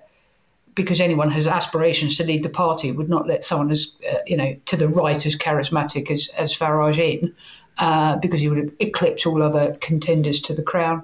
because 0.76 1.02
anyone 1.02 1.30
has 1.32 1.46
aspirations 1.46 2.16
to 2.16 2.24
lead 2.24 2.42
the 2.44 2.50
party 2.50 2.92
would 2.92 3.10
not 3.10 3.28
let 3.28 3.44
someone 3.44 3.70
as 3.72 3.98
uh, 4.10 4.18
you 4.26 4.38
know 4.38 4.56
to 4.66 4.78
the 4.78 4.88
right 4.88 5.26
as 5.26 5.36
charismatic 5.36 6.10
as 6.12 6.30
as 6.38 6.56
Farage 6.56 6.98
in, 6.98 7.34
uh, 7.80 8.16
because 8.18 8.40
he 8.40 8.48
would 8.50 8.74
eclipse 8.80 9.26
all 9.26 9.42
other 9.44 9.76
contenders 9.82 10.40
to 10.42 10.54
the 10.54 10.64
crown. 10.64 11.04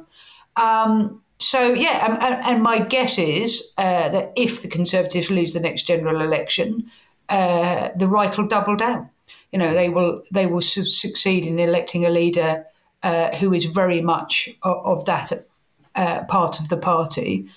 Um, 0.56 1.22
so 1.40 1.74
yeah, 1.74 2.06
and, 2.06 2.22
and- 2.24 2.46
and 2.46 2.64
my 2.64 2.80
guess 2.80 3.18
is 3.18 3.74
uh, 3.78 4.08
that 4.10 4.32
if 4.38 4.62
the 4.62 4.70
Conservatives 4.70 5.30
lose 5.30 5.52
the 5.54 5.60
next 5.60 5.84
general 5.84 6.22
election, 6.22 6.90
uh, 7.30 7.90
the 7.96 8.08
right 8.08 8.36
will 8.38 8.48
double 8.48 8.76
down. 8.76 9.10
You 9.52 9.60
know, 9.60 9.74
they 9.74 9.90
will 9.90 10.24
they 10.32 10.46
will 10.46 10.62
su- 10.62 10.84
succeed 10.84 11.46
in 11.46 11.60
electing 11.60 12.06
a 12.06 12.10
leader 12.10 12.66
uh, 13.04 13.36
who 13.38 13.54
is 13.54 13.66
very 13.66 14.02
much 14.02 14.50
of, 14.64 14.86
of 14.86 15.06
that 15.06 15.32
uh, 15.96 16.24
part 16.26 16.60
of 16.60 16.70
the 16.70 16.78
party, 16.78 17.50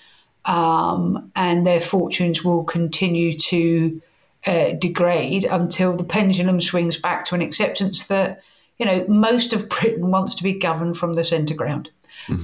um, 0.45 1.31
and 1.35 1.67
their 1.67 1.81
fortunes 1.81 2.43
will 2.43 2.63
continue 2.63 3.33
to 3.33 4.01
uh, 4.45 4.71
degrade 4.79 5.43
until 5.43 5.95
the 5.95 6.03
pendulum 6.03 6.61
swings 6.61 6.97
back 6.97 7.25
to 7.25 7.35
an 7.35 7.41
acceptance 7.41 8.07
that 8.07 8.41
you 8.77 8.85
know 8.85 9.05
most 9.07 9.51
of 9.51 9.67
Britain 9.69 10.09
wants 10.11 10.35
to 10.35 10.43
be 10.43 10.53
governed 10.53 10.97
from 10.97 11.13
the 11.13 11.23
centre 11.23 11.55
ground. 11.55 11.89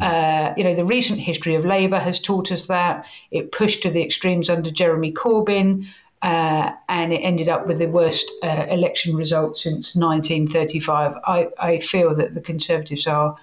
Uh, 0.02 0.54
you 0.58 0.64
know, 0.64 0.74
the 0.74 0.86
recent 0.86 1.20
history 1.20 1.54
of 1.56 1.66
Labour 1.66 2.00
has 2.00 2.20
taught 2.20 2.52
us 2.52 2.68
that 2.68 3.06
it 3.32 3.52
pushed 3.52 3.84
to 3.84 3.90
the 3.90 4.04
extremes 4.04 4.50
under 4.50 4.72
Jeremy 4.72 5.12
Corbyn, 5.12 5.86
uh, 6.26 6.74
and 6.90 7.14
it 7.14 7.18
ended 7.18 7.48
up 7.48 7.68
with 7.68 7.78
the 7.78 7.86
worst 7.86 8.32
uh, 8.42 8.66
election 8.68 9.16
result 9.16 9.60
since 9.60 9.96
1935. 9.96 11.14
I, 11.28 11.50
I 11.60 11.80
feel 11.80 12.16
that 12.16 12.34
the 12.34 12.42
Conservatives 12.42 13.06
are 13.06 13.36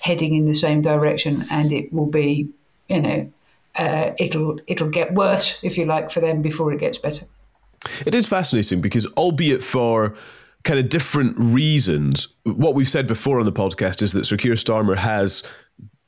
heading 0.00 0.34
in 0.34 0.46
the 0.46 0.54
same 0.54 0.80
direction, 0.80 1.44
and 1.50 1.70
it 1.70 1.92
will 1.92 2.06
be, 2.06 2.48
you 2.88 3.02
know, 3.02 3.32
uh, 3.74 4.12
it'll 4.18 4.58
it'll 4.66 4.88
get 4.88 5.12
worse 5.12 5.62
if 5.62 5.76
you 5.76 5.84
like 5.84 6.10
for 6.10 6.20
them 6.20 6.40
before 6.40 6.72
it 6.72 6.80
gets 6.80 6.96
better. 6.96 7.26
It 8.06 8.14
is 8.14 8.26
fascinating 8.26 8.80
because, 8.80 9.06
albeit 9.18 9.62
for 9.62 10.16
kind 10.64 10.80
of 10.80 10.88
different 10.88 11.36
reasons, 11.38 12.28
what 12.44 12.74
we've 12.74 12.88
said 12.88 13.06
before 13.06 13.40
on 13.40 13.44
the 13.44 13.52
podcast 13.52 14.00
is 14.00 14.12
that 14.12 14.24
Sir 14.24 14.38
Keir 14.38 14.54
Starmer 14.54 14.96
has 14.96 15.42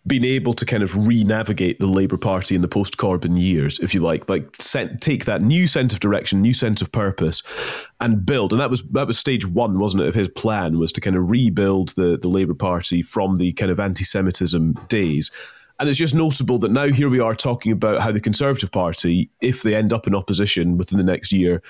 been 0.07 0.25
able 0.25 0.53
to 0.53 0.67
kind 0.67 0.83
of 0.83 1.07
re-navigate 1.07 1.79
the 1.79 1.87
Labour 1.87 2.19
Party 2.19 2.55
in 2.55 2.61
the 2.61 2.69
post-Corbyn 2.69 3.41
years, 3.41 3.79
if 3.79 3.95
you 3.95 4.01
like, 4.01 4.29
like 4.29 4.55
set, 4.59 5.01
take 5.01 5.25
that 5.25 5.41
new 5.41 5.67
sense 5.67 5.95
of 5.95 6.01
direction, 6.01 6.43
new 6.43 6.53
sense 6.53 6.83
of 6.83 6.93
purpose, 6.93 7.43
and 8.01 8.27
build. 8.27 8.53
And 8.53 8.61
that 8.61 8.71
was 8.71 8.83
that 8.91 9.07
was 9.07 9.19
stage 9.19 9.47
one, 9.47 9.79
wasn't 9.79 10.03
it? 10.03 10.09
Of 10.09 10.15
his 10.15 10.29
plan 10.29 10.79
was 10.79 10.93
to 10.93 11.01
kind 11.01 11.17
of 11.17 11.31
rebuild 11.31 11.91
the 11.91 12.19
the 12.19 12.29
Labour 12.29 12.55
Party 12.55 13.03
from 13.03 13.37
the 13.37 13.53
kind 13.53 13.71
of 13.71 13.81
anti-Semitism 13.81 14.75
days. 14.89 15.31
And 15.81 15.89
it's 15.89 15.99
just 15.99 16.15
notable 16.15 16.59
that 16.59 16.71
now 16.71 16.87
here 16.87 17.09
we 17.09 17.19
are 17.19 17.35
talking 17.35 17.73
about 17.73 18.01
how 18.01 18.13
the 18.13 18.21
Conservative 18.21 18.71
Party, 18.71 19.31
if 19.41 19.63
they 19.63 19.75
end 19.75 19.93
up 19.93 20.07
in 20.07 20.15
opposition 20.15 20.77
within 20.77 20.99
the 20.99 21.05
next 21.05 21.33
year, 21.33 21.63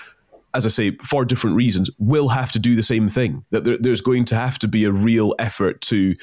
as 0.53 0.65
I 0.65 0.69
say, 0.69 0.91
for 0.97 1.25
different 1.25 1.55
reasons, 1.55 1.89
will 1.97 2.29
have 2.29 2.51
to 2.51 2.59
do 2.59 2.75
the 2.75 2.83
same 2.83 3.09
thing. 3.09 3.43
That 3.49 3.63
there, 3.63 3.77
there's 3.77 4.01
going 4.01 4.25
to 4.25 4.35
have 4.35 4.59
to 4.59 4.67
be 4.67 4.85
a 4.85 4.91
real 4.91 5.33
effort 5.39 5.81
to 5.81 6.15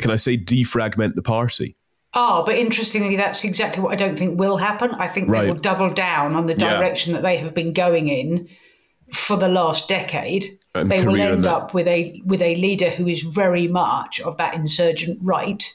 can 0.00 0.10
I 0.10 0.16
say, 0.16 0.36
defragment 0.36 1.14
the 1.14 1.22
party. 1.22 1.76
Oh, 2.12 2.42
but 2.44 2.56
interestingly, 2.56 3.14
that's 3.16 3.44
exactly 3.44 3.82
what 3.82 3.92
I 3.92 3.96
don't 3.96 4.16
think 4.18 4.38
will 4.38 4.56
happen. 4.56 4.90
I 4.92 5.06
think 5.06 5.28
Right. 5.28 5.42
they 5.42 5.50
will 5.52 5.60
double 5.60 5.90
down 5.90 6.34
on 6.34 6.46
the 6.46 6.56
Yeah. 6.58 6.76
direction 6.76 7.12
that 7.12 7.22
they 7.22 7.36
have 7.36 7.54
been 7.54 7.72
going 7.72 8.08
in 8.08 8.48
for 9.12 9.36
the 9.36 9.48
last 9.48 9.88
decade. 9.88 10.58
And 10.74 10.90
they 10.90 11.04
will 11.04 11.20
end 11.20 11.46
up 11.46 11.74
with 11.74 11.88
a 11.88 12.20
with 12.24 12.42
a 12.42 12.54
leader 12.54 12.90
who 12.90 13.08
is 13.08 13.22
very 13.22 13.66
much 13.66 14.20
of 14.20 14.36
that 14.36 14.54
insurgent 14.54 15.18
right. 15.20 15.72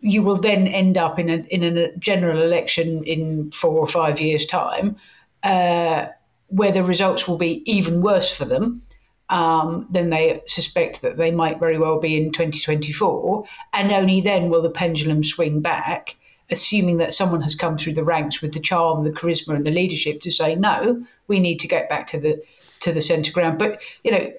You 0.00 0.22
will 0.22 0.36
then 0.36 0.66
end 0.66 0.98
up 0.98 1.18
in 1.18 1.28
a 1.30 1.44
in 1.48 1.62
a 1.64 1.96
general 1.96 2.42
election 2.42 3.04
in 3.04 3.50
four 3.52 3.78
or 3.78 3.86
five 3.86 4.20
years' 4.20 4.44
time, 4.46 4.96
uh, 5.44 6.06
where 6.48 6.72
the 6.72 6.82
results 6.82 7.28
will 7.28 7.38
be 7.38 7.62
even 7.70 8.02
worse 8.02 8.30
for 8.30 8.44
them 8.44 8.82
um, 9.28 9.86
than 9.90 10.10
they 10.10 10.40
suspect 10.46 11.02
that 11.02 11.16
they 11.16 11.30
might 11.30 11.58
very 11.58 11.78
well 11.78 11.98
be 11.98 12.16
in 12.16 12.32
2024. 12.32 13.44
And 13.72 13.92
only 13.92 14.20
then 14.20 14.50
will 14.50 14.62
the 14.62 14.70
pendulum 14.70 15.24
swing 15.24 15.60
back, 15.60 16.16
assuming 16.50 16.98
that 16.98 17.12
someone 17.12 17.42
has 17.42 17.54
come 17.54 17.76
through 17.76 17.94
the 17.94 18.04
ranks 18.04 18.40
with 18.40 18.52
the 18.52 18.60
charm, 18.60 19.04
the 19.04 19.10
charisma, 19.10 19.56
and 19.56 19.66
the 19.66 19.70
leadership 19.70 20.20
to 20.22 20.30
say, 20.30 20.54
no, 20.54 21.04
we 21.26 21.40
need 21.40 21.58
to 21.60 21.68
get 21.68 21.88
back 21.88 22.06
to 22.08 22.20
the 22.20 22.42
to 22.80 22.92
the 22.92 23.00
centre 23.00 23.32
ground. 23.32 23.58
But 23.58 23.80
you 24.04 24.12
know, 24.12 24.32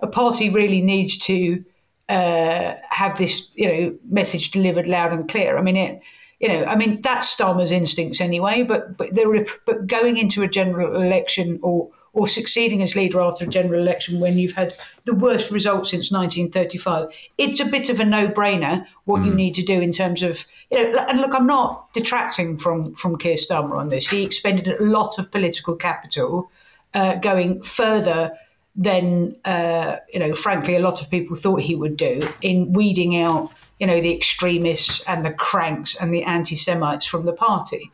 a 0.00 0.06
party 0.06 0.48
really 0.48 0.80
needs 0.80 1.18
to 1.18 1.64
uh, 2.08 2.74
have 2.90 3.18
this 3.18 3.50
you 3.54 3.68
know 3.68 3.98
message 4.08 4.50
delivered 4.50 4.88
loud 4.88 5.12
and 5.12 5.28
clear. 5.28 5.58
I 5.58 5.62
mean 5.62 5.76
it. 5.76 6.00
You 6.40 6.48
know, 6.48 6.64
I 6.64 6.74
mean 6.74 7.00
that's 7.02 7.34
Starmer's 7.34 7.70
instincts 7.70 8.20
anyway. 8.20 8.64
But 8.64 8.96
but 8.96 9.14
there, 9.14 9.44
but 9.66 9.86
going 9.86 10.16
into 10.16 10.42
a 10.42 10.48
general 10.48 11.00
election 11.00 11.60
or 11.62 11.90
or 12.12 12.28
succeeding 12.28 12.82
as 12.82 12.94
leader 12.94 13.20
after 13.20 13.44
a 13.44 13.48
general 13.48 13.80
election 13.80 14.20
when 14.20 14.36
you've 14.36 14.52
had 14.52 14.76
the 15.04 15.14
worst 15.14 15.50
result 15.50 15.86
since 15.86 16.12
1935, 16.12 17.08
it's 17.38 17.60
a 17.60 17.64
bit 17.64 17.88
of 17.88 18.00
a 18.00 18.04
no-brainer 18.04 18.86
what 19.04 19.24
you 19.24 19.32
need 19.32 19.54
to 19.54 19.62
do 19.62 19.80
in 19.80 19.92
terms 19.92 20.22
of 20.22 20.46
you 20.70 20.92
know. 20.92 20.98
And 21.08 21.20
look, 21.20 21.34
I'm 21.34 21.46
not 21.46 21.92
detracting 21.92 22.58
from 22.58 22.94
from 22.94 23.16
Keir 23.16 23.36
Starmer 23.36 23.78
on 23.78 23.88
this. 23.88 24.08
He 24.08 24.22
expended 24.22 24.68
a 24.68 24.82
lot 24.82 25.18
of 25.18 25.30
political 25.30 25.74
capital 25.74 26.50
uh, 26.94 27.16
going 27.16 27.62
further 27.62 28.38
than 28.76 29.36
uh, 29.44 29.96
you 30.12 30.20
know. 30.20 30.34
Frankly, 30.34 30.76
a 30.76 30.80
lot 30.80 31.00
of 31.00 31.10
people 31.10 31.36
thought 31.36 31.62
he 31.62 31.74
would 31.74 31.96
do 31.96 32.20
in 32.42 32.72
weeding 32.72 33.20
out 33.20 33.50
you 33.80 33.86
know 33.86 34.00
the 34.00 34.14
extremists 34.14 35.02
and 35.08 35.24
the 35.24 35.32
cranks 35.32 35.96
and 35.96 36.12
the 36.12 36.22
anti-Semites 36.22 37.06
from 37.06 37.24
the 37.24 37.32
party. 37.32 37.90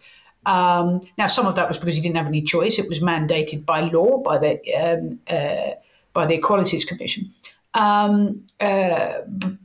Um, 0.49 1.03
now, 1.19 1.27
some 1.27 1.47
of 1.47 1.57
that 1.57 1.69
was 1.69 1.79
because 1.79 1.95
he 1.95 2.01
didn't 2.01 2.17
have 2.17 2.27
any 2.27 2.41
choice; 2.41 2.79
it 2.79 2.89
was 2.89 3.01
mandated 3.01 3.67
by 3.67 3.81
law 3.81 4.19
by 4.19 4.39
the 4.39 4.75
um, 4.75 5.21
uh, 5.29 5.75
by 6.15 6.25
the 6.25 6.35
Equalities 6.35 6.87
Commission. 6.87 7.31
Um, 7.75 8.47
uh, 8.59 9.21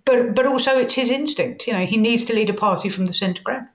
but 0.06 0.36
but 0.36 0.46
also 0.46 0.78
it's 0.78 0.93
his 0.93 1.10
instinct. 1.10 1.67
You 1.67 1.74
know, 1.74 1.86
he 1.86 1.96
needs 1.96 2.26
to 2.26 2.34
lead 2.34 2.50
a 2.50 2.54
party 2.54 2.89
from 2.89 3.06
the 3.06 3.13
centre 3.13 3.41
ground, 3.41 3.67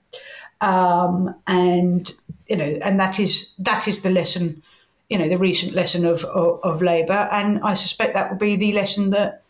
um, 0.61 1.33
and 1.47 2.13
you 2.47 2.55
know, 2.55 2.77
and 2.83 2.99
that 2.99 3.19
is 3.19 3.55
that 3.57 3.87
is 3.87 4.03
the 4.03 4.11
lesson. 4.11 4.61
You 5.09 5.17
know, 5.17 5.27
the 5.27 5.39
recent 5.39 5.73
lesson 5.73 6.05
of 6.05 6.23
of, 6.25 6.59
of 6.63 6.83
Labour, 6.83 7.27
and 7.31 7.59
I 7.63 7.73
suspect 7.73 8.13
that 8.13 8.29
will 8.29 8.37
be 8.37 8.55
the 8.55 8.71
lesson 8.73 9.09
that 9.09 9.41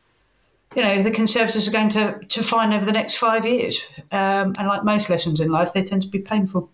you 0.77 0.81
know 0.81 1.03
the 1.03 1.11
Conservatives 1.11 1.67
are 1.67 1.71
going 1.71 1.89
to 1.89 2.19
to 2.25 2.41
find 2.41 2.73
over 2.73 2.85
the 2.85 2.93
next 2.93 3.15
five 3.15 3.45
years. 3.45 3.81
Um, 4.13 4.53
and 4.57 4.67
like 4.67 4.85
most 4.85 5.09
lessons 5.09 5.41
in 5.41 5.51
life, 5.51 5.73
they 5.73 5.83
tend 5.83 6.03
to 6.03 6.07
be 6.07 6.19
painful. 6.19 6.69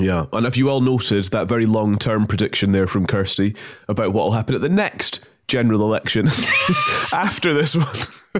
Yeah, 0.00 0.26
and 0.32 0.44
have 0.44 0.56
you 0.56 0.70
all 0.70 0.80
noted 0.80 1.24
that 1.26 1.48
very 1.48 1.66
long 1.66 1.98
term 1.98 2.26
prediction 2.26 2.72
there 2.72 2.86
from 2.86 3.06
Kirsty 3.06 3.54
about 3.88 4.12
what 4.12 4.24
will 4.24 4.32
happen 4.32 4.54
at 4.54 4.60
the 4.62 4.68
next 4.70 5.20
general 5.48 5.82
election 5.82 6.26
after 7.12 7.52
this 7.54 7.76
one? 7.76 7.86
Uh, 8.34 8.38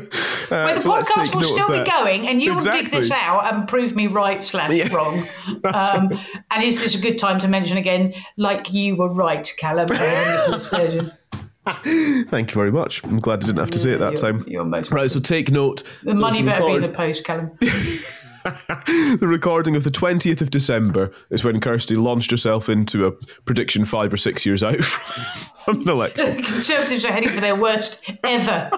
Well, 0.50 0.74
the 0.74 0.80
so 0.80 0.90
podcast 0.90 1.34
will 1.34 1.42
still 1.44 1.68
be 1.68 1.84
going, 1.84 2.26
and 2.26 2.40
you 2.42 2.54
will 2.54 2.62
dig 2.64 2.90
this 2.90 3.10
out 3.10 3.52
and 3.52 3.68
prove 3.68 3.94
me 3.94 4.06
right 4.06 4.42
slash 4.42 4.70
Yeah, 4.70 4.88
wrong. 4.94 5.22
Um, 5.64 6.18
and 6.50 6.64
is 6.64 6.82
this 6.82 6.94
a 6.94 6.98
good 6.98 7.18
time 7.18 7.38
to 7.40 7.48
mention 7.48 7.76
again, 7.76 8.14
like 8.38 8.72
you 8.72 8.96
were 8.96 9.12
right, 9.12 9.50
Calum? 9.58 9.88
Sturgeon? 10.60 11.10
Thank 11.64 12.50
you 12.50 12.54
very 12.54 12.72
much. 12.72 13.04
I'm 13.04 13.18
glad 13.20 13.44
I 13.44 13.46
didn't 13.46 13.58
have 13.58 13.70
to 13.72 13.78
say 13.78 13.90
it 13.92 13.98
that 13.98 14.18
You're- 14.18 14.32
time. 14.32 14.44
you're 14.48 14.64
most 14.64 14.90
right, 14.90 15.10
so 15.10 15.20
take 15.20 15.50
note. 15.50 15.82
The 16.04 16.14
money 16.14 16.42
better 16.42 16.64
be 16.66 16.72
in 16.76 16.84
the 16.84 16.88
post, 16.90 17.24
Calum. 17.24 17.50
the 19.20 19.26
recording 19.26 19.76
of 19.76 19.84
the 19.84 19.90
20th 19.90 20.40
of 20.40 20.50
December 20.50 21.12
is 21.30 21.44
when 21.44 21.60
Kirsty 21.60 21.94
launched 21.94 22.30
herself 22.30 22.68
into 22.68 23.06
a 23.06 23.12
prediction 23.44 23.84
five 23.84 24.12
or 24.12 24.16
six 24.16 24.44
years 24.44 24.62
out 24.62 24.80
from 24.80 25.80
an 25.82 25.88
election. 25.88 26.42
Conservatives 26.42 27.04
are 27.04 27.12
heading 27.12 27.28
for 27.28 27.40
their 27.40 27.54
worst 27.54 28.02
ever. 28.24 28.70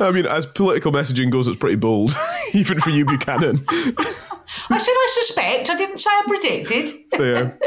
I 0.00 0.10
mean, 0.10 0.26
as 0.26 0.46
political 0.46 0.92
messaging 0.92 1.30
goes, 1.30 1.46
it's 1.46 1.56
pretty 1.56 1.76
bold, 1.76 2.16
even 2.54 2.80
for 2.80 2.90
you, 2.90 3.04
Buchanan. 3.04 3.64
I 3.68 4.78
said 4.78 4.92
I 4.92 5.08
suspect. 5.20 5.70
I 5.70 5.76
didn't 5.76 5.98
say 5.98 6.10
I 6.10 6.24
predicted. 6.26 6.90
Fair. 7.10 7.58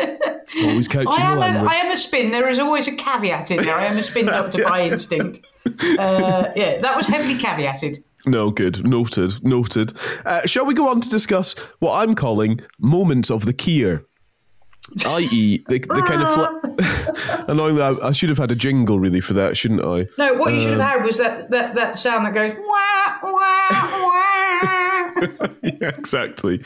Always 0.64 0.88
couching 0.88 1.10
I 1.10 1.18
the 1.18 1.24
am, 1.24 1.38
a, 1.38 1.42
language. 1.42 1.72
I 1.72 1.76
am 1.76 1.92
a 1.92 1.98
spin. 1.98 2.32
There 2.32 2.50
is 2.50 2.60
always 2.60 2.88
a 2.88 2.96
caveat 2.96 3.52
in 3.52 3.64
there. 3.64 3.76
I 3.76 3.86
am 3.86 3.98
a 3.98 4.02
spin 4.02 4.26
doctor 4.26 4.64
by 4.64 4.88
instinct. 4.88 5.40
Uh, 5.66 6.50
yeah, 6.56 6.80
that 6.82 6.96
was 6.96 7.08
heavily 7.08 7.36
caveated. 7.36 7.98
No, 8.28 8.52
good. 8.52 8.86
Noted. 8.86 9.44
Noted. 9.44 9.94
Uh, 10.26 10.42
shall 10.46 10.66
we 10.66 10.74
go 10.74 10.90
on 10.90 11.02
to 11.02 11.10
discuss 11.10 11.54
what 11.80 11.94
I'm 11.96 12.14
calling 12.16 12.60
moments 12.80 13.32
of 13.32 13.46
the 13.46 13.54
Keir? 13.54 14.04
I.e., 15.06 15.64
the, 15.68 15.80
the 15.80 16.02
kind 16.08 16.22
of. 16.24 16.34
Fl- 16.34 17.48
Annoyingly, 17.52 17.82
I, 17.82 17.90
I 18.08 18.12
should 18.12 18.30
have 18.30 18.38
had 18.38 18.52
a 18.52 18.56
jingle 18.56 19.00
really 19.00 19.20
for 19.22 19.34
that, 19.34 19.58
shouldn't 19.58 19.84
I? 19.84 20.08
No, 20.18 20.34
what 20.36 20.54
you 20.54 20.62
should 20.62 20.74
Um, 20.74 20.80
have 20.80 21.00
had 21.00 21.06
was 21.06 21.18
that, 21.18 21.50
that, 21.52 21.76
that 21.76 21.98
sound 21.98 22.26
that 22.26 22.34
goes 22.34 22.54
wah, 22.54 23.32
wah, 23.32 24.04
wah. 24.06 24.28
yeah, 25.64 25.90
exactly. 25.90 26.62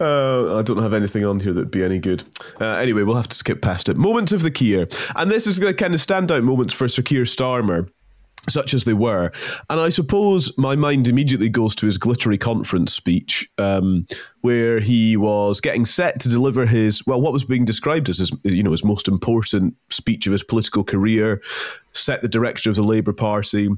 Uh, 0.00 0.56
I 0.58 0.62
don't 0.62 0.78
have 0.82 0.92
anything 0.94 1.24
on 1.24 1.40
here 1.40 1.52
that'd 1.52 1.70
be 1.70 1.82
any 1.82 1.98
good. 1.98 2.24
Uh, 2.60 2.64
anyway, 2.76 3.02
we'll 3.02 3.16
have 3.16 3.28
to 3.28 3.36
skip 3.36 3.60
past 3.62 3.88
it. 3.88 3.96
Moments 3.96 4.32
of 4.32 4.42
the 4.42 4.50
Keir. 4.50 4.88
And 5.16 5.30
this 5.30 5.46
is 5.46 5.58
the 5.58 5.74
kind 5.74 5.92
of 5.94 6.00
standout 6.00 6.44
moments 6.44 6.72
for 6.72 6.88
Sir 6.88 7.02
Keir 7.02 7.22
Starmer. 7.24 7.88
Such 8.48 8.74
as 8.74 8.84
they 8.84 8.92
were. 8.94 9.32
And 9.68 9.80
I 9.80 9.88
suppose 9.88 10.56
my 10.56 10.76
mind 10.76 11.08
immediately 11.08 11.48
goes 11.48 11.74
to 11.76 11.86
his 11.86 11.98
glittery 11.98 12.38
conference 12.38 12.92
speech, 12.92 13.48
um, 13.58 14.06
where 14.42 14.78
he 14.78 15.16
was 15.16 15.60
getting 15.60 15.84
set 15.84 16.20
to 16.20 16.28
deliver 16.28 16.64
his, 16.66 17.04
well, 17.06 17.20
what 17.20 17.32
was 17.32 17.44
being 17.44 17.64
described 17.64 18.08
as 18.08 18.18
his, 18.18 18.30
you 18.44 18.62
know, 18.62 18.70
his 18.70 18.84
most 18.84 19.08
important 19.08 19.74
speech 19.90 20.26
of 20.26 20.32
his 20.32 20.44
political 20.44 20.84
career, 20.84 21.42
set 21.92 22.22
the 22.22 22.28
direction 22.28 22.70
of 22.70 22.76
the 22.76 22.84
Labour 22.84 23.12
Party 23.12 23.68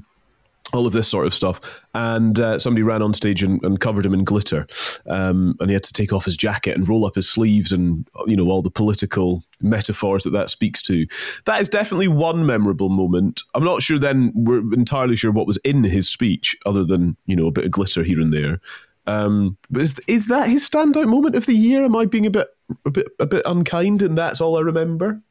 all 0.73 0.85
of 0.85 0.93
this 0.93 1.07
sort 1.07 1.25
of 1.25 1.33
stuff. 1.33 1.83
And 1.93 2.39
uh, 2.39 2.59
somebody 2.59 2.83
ran 2.83 3.01
on 3.01 3.13
stage 3.13 3.43
and, 3.43 3.63
and 3.63 3.79
covered 3.79 4.05
him 4.05 4.13
in 4.13 4.23
glitter. 4.23 4.67
Um, 5.07 5.55
and 5.59 5.69
he 5.69 5.73
had 5.73 5.83
to 5.83 5.93
take 5.93 6.13
off 6.13 6.25
his 6.25 6.37
jacket 6.37 6.77
and 6.77 6.87
roll 6.87 7.05
up 7.05 7.15
his 7.15 7.27
sleeves 7.27 7.71
and, 7.71 8.07
you 8.27 8.35
know, 8.35 8.49
all 8.49 8.61
the 8.61 8.69
political 8.69 9.43
metaphors 9.61 10.23
that 10.23 10.31
that 10.31 10.49
speaks 10.49 10.81
to. 10.83 11.07
That 11.45 11.59
is 11.59 11.69
definitely 11.69 12.07
one 12.07 12.45
memorable 12.45 12.89
moment. 12.89 13.41
I'm 13.55 13.63
not 13.63 13.81
sure 13.81 13.99
then, 13.99 14.31
we're 14.35 14.73
entirely 14.73 15.15
sure 15.15 15.31
what 15.31 15.47
was 15.47 15.57
in 15.57 15.83
his 15.83 16.07
speech, 16.07 16.55
other 16.65 16.83
than, 16.83 17.17
you 17.25 17.35
know, 17.35 17.47
a 17.47 17.51
bit 17.51 17.65
of 17.65 17.71
glitter 17.71 18.03
here 18.03 18.21
and 18.21 18.33
there. 18.33 18.61
Um, 19.07 19.57
but 19.71 19.81
is, 19.81 19.99
is 20.07 20.27
that 20.27 20.49
his 20.49 20.69
standout 20.69 21.07
moment 21.07 21.35
of 21.35 21.47
the 21.47 21.55
year? 21.55 21.83
Am 21.83 21.95
I 21.95 22.05
being 22.05 22.27
a 22.27 22.29
bit, 22.29 22.47
a 22.85 22.91
bit, 22.91 23.07
a 23.19 23.25
bit 23.25 23.41
unkind? 23.45 24.03
And 24.03 24.15
that's 24.15 24.39
all 24.39 24.55
I 24.55 24.61
remember. 24.61 25.21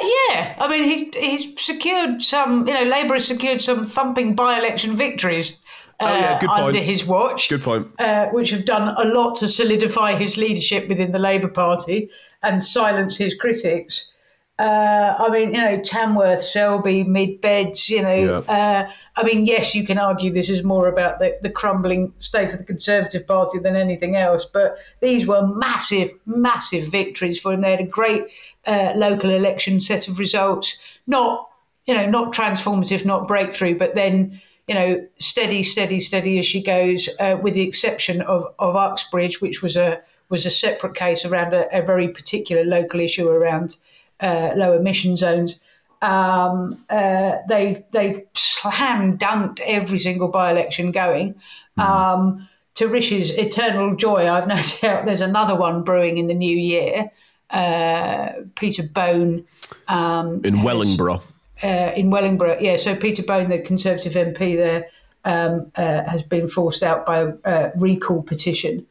Uh, 0.00 0.08
yeah, 0.28 0.54
I 0.58 0.68
mean, 0.68 0.84
he's, 0.84 1.16
he's 1.16 1.60
secured 1.64 2.22
some, 2.22 2.66
you 2.68 2.74
know, 2.74 2.84
Labour 2.84 3.14
has 3.14 3.26
secured 3.26 3.60
some 3.60 3.84
thumping 3.84 4.34
by 4.34 4.58
election 4.58 4.96
victories 4.96 5.58
uh, 6.00 6.04
Oh, 6.08 6.14
yeah, 6.18 6.40
good 6.40 6.48
point. 6.50 6.62
under 6.62 6.78
his 6.80 7.04
watch. 7.04 7.48
Good 7.48 7.62
point. 7.62 7.88
uh, 7.98 8.26
which 8.28 8.50
have 8.50 8.64
done 8.64 8.88
a 8.96 9.04
lot 9.12 9.36
to 9.36 9.48
solidify 9.48 10.14
his 10.14 10.36
leadership 10.36 10.88
within 10.88 11.10
the 11.12 11.18
Labour 11.18 11.48
Party 11.48 12.10
and 12.42 12.62
silence 12.62 13.16
his 13.16 13.34
critics. 13.34 14.12
Uh, 14.60 15.14
I 15.20 15.28
mean, 15.30 15.54
you 15.54 15.60
know, 15.60 15.80
Tamworth, 15.80 16.42
Selby, 16.42 17.04
Mid 17.04 17.40
Beds, 17.40 17.88
you 17.88 18.02
know. 18.02 18.42
Uh, 18.48 18.90
I 19.16 19.22
mean, 19.22 19.46
yes, 19.46 19.72
you 19.72 19.86
can 19.86 19.98
argue 19.98 20.32
this 20.32 20.50
is 20.50 20.64
more 20.64 20.88
about 20.88 21.20
the, 21.20 21.38
the 21.42 21.50
crumbling 21.50 22.12
state 22.18 22.52
of 22.52 22.58
the 22.58 22.64
Conservative 22.64 23.24
Party 23.24 23.60
than 23.60 23.76
anything 23.76 24.16
else, 24.16 24.44
but 24.44 24.76
these 25.00 25.28
were 25.28 25.46
massive, 25.46 26.10
massive 26.26 26.88
victories 26.88 27.38
for 27.38 27.52
him. 27.52 27.60
They 27.60 27.70
had 27.70 27.80
a 27.80 27.86
great 27.86 28.24
uh, 28.66 28.92
local 28.96 29.30
election 29.30 29.80
set 29.80 30.08
of 30.08 30.18
results. 30.18 30.78
Not, 31.06 31.48
you 31.86 31.94
know, 31.94 32.06
not 32.06 32.34
transformative, 32.34 33.04
not 33.04 33.28
breakthrough, 33.28 33.78
but 33.78 33.94
then 33.94 34.40
you 34.68 34.74
know, 34.74 35.06
steady, 35.18 35.62
steady, 35.62 35.98
steady 35.98 36.38
as 36.38 36.44
she 36.44 36.62
goes, 36.62 37.08
uh, 37.18 37.38
with 37.40 37.54
the 37.54 37.62
exception 37.62 38.20
of, 38.20 38.44
of 38.58 38.76
Uxbridge, 38.76 39.40
which 39.40 39.62
was 39.62 39.76
a 39.76 40.00
was 40.28 40.44
a 40.44 40.50
separate 40.50 40.94
case 40.94 41.24
around 41.24 41.54
a, 41.54 41.74
a 41.76 41.80
very 41.80 42.08
particular 42.08 42.62
local 42.62 43.00
issue 43.00 43.28
around 43.28 43.76
uh, 44.20 44.52
low 44.54 44.74
emission 44.74 45.16
zones. 45.16 45.58
Um, 46.02 46.84
uh, 46.90 47.36
they've 47.48 47.82
they've 47.92 48.20
slam 48.34 49.16
dunked 49.16 49.60
every 49.60 49.98
single 49.98 50.28
by 50.28 50.50
election 50.50 50.92
going. 50.92 51.34
Um, 51.78 52.48
to 52.74 52.88
Rish's 52.88 53.30
eternal 53.30 53.96
joy, 53.96 54.28
I've 54.30 54.46
no 54.46 54.60
doubt 54.80 55.06
there's 55.06 55.20
another 55.20 55.56
one 55.56 55.82
brewing 55.82 56.18
in 56.18 56.26
the 56.26 56.34
new 56.34 56.56
year. 56.56 57.10
Uh, 57.50 58.32
Peter 58.56 58.82
Bone 58.82 59.44
um, 59.88 60.40
In 60.44 60.56
has- 60.56 60.64
Wellingborough. 60.64 61.22
uh, 61.62 61.92
in 61.96 62.10
Wellingborough. 62.10 62.58
Yeah, 62.60 62.76
so 62.76 62.94
Peter 62.94 63.22
Bone, 63.22 63.48
the 63.48 63.58
Conservative 63.60 64.12
MP 64.12 64.56
there, 64.56 64.86
um, 65.24 65.70
uh, 65.76 66.04
has 66.04 66.22
been 66.22 66.46
forced 66.48 66.82
out 66.82 67.06
by 67.06 67.18
a, 67.18 67.32
a 67.44 67.72
recall 67.76 68.22
petition. 68.22 68.86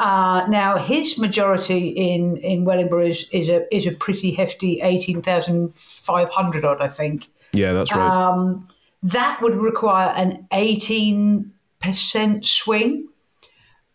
Uh, 0.00 0.44
now 0.48 0.76
his 0.76 1.18
majority 1.18 1.88
in 1.88 2.36
in 2.38 2.64
Wellingborough 2.64 3.06
is, 3.06 3.28
is 3.32 3.48
a 3.48 3.64
is 3.74 3.86
a 3.86 3.92
pretty 3.92 4.32
hefty 4.32 4.80
eighteen 4.82 5.22
thousand 5.22 5.72
five 5.72 6.28
hundred 6.30 6.64
odd, 6.64 6.80
I 6.82 6.88
think. 6.88 7.28
Yeah, 7.52 7.72
that's 7.72 7.94
right. 7.94 8.10
Um, 8.28 8.66
that 9.04 9.40
would 9.40 9.54
require 9.54 10.10
an 10.10 10.46
eighteen 10.52 11.52
percent 11.80 12.44
swing. 12.44 13.08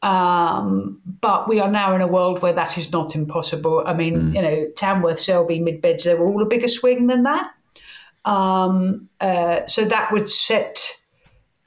Um, 0.01 1.01
but 1.19 1.49
we 1.49 1.59
are 1.59 1.69
now 1.69 1.93
in 1.93 2.01
a 2.01 2.07
world 2.07 2.41
where 2.41 2.53
that 2.53 2.77
is 2.77 2.91
not 2.91 3.15
impossible. 3.15 3.83
I 3.85 3.93
mean, 3.93 4.33
you 4.33 4.41
know, 4.41 4.67
Tamworth, 4.75 5.19
Selby, 5.19 5.59
Mid 5.59 5.81
Beds, 5.81 6.05
they 6.05 6.15
were 6.15 6.27
all 6.27 6.41
a 6.41 6.45
bigger 6.45 6.69
swing 6.69 7.07
than 7.07 7.23
that. 7.23 7.51
Um, 8.25 9.09
uh, 9.19 9.65
so 9.67 9.85
that 9.85 10.11
would 10.11 10.29
set 10.29 10.95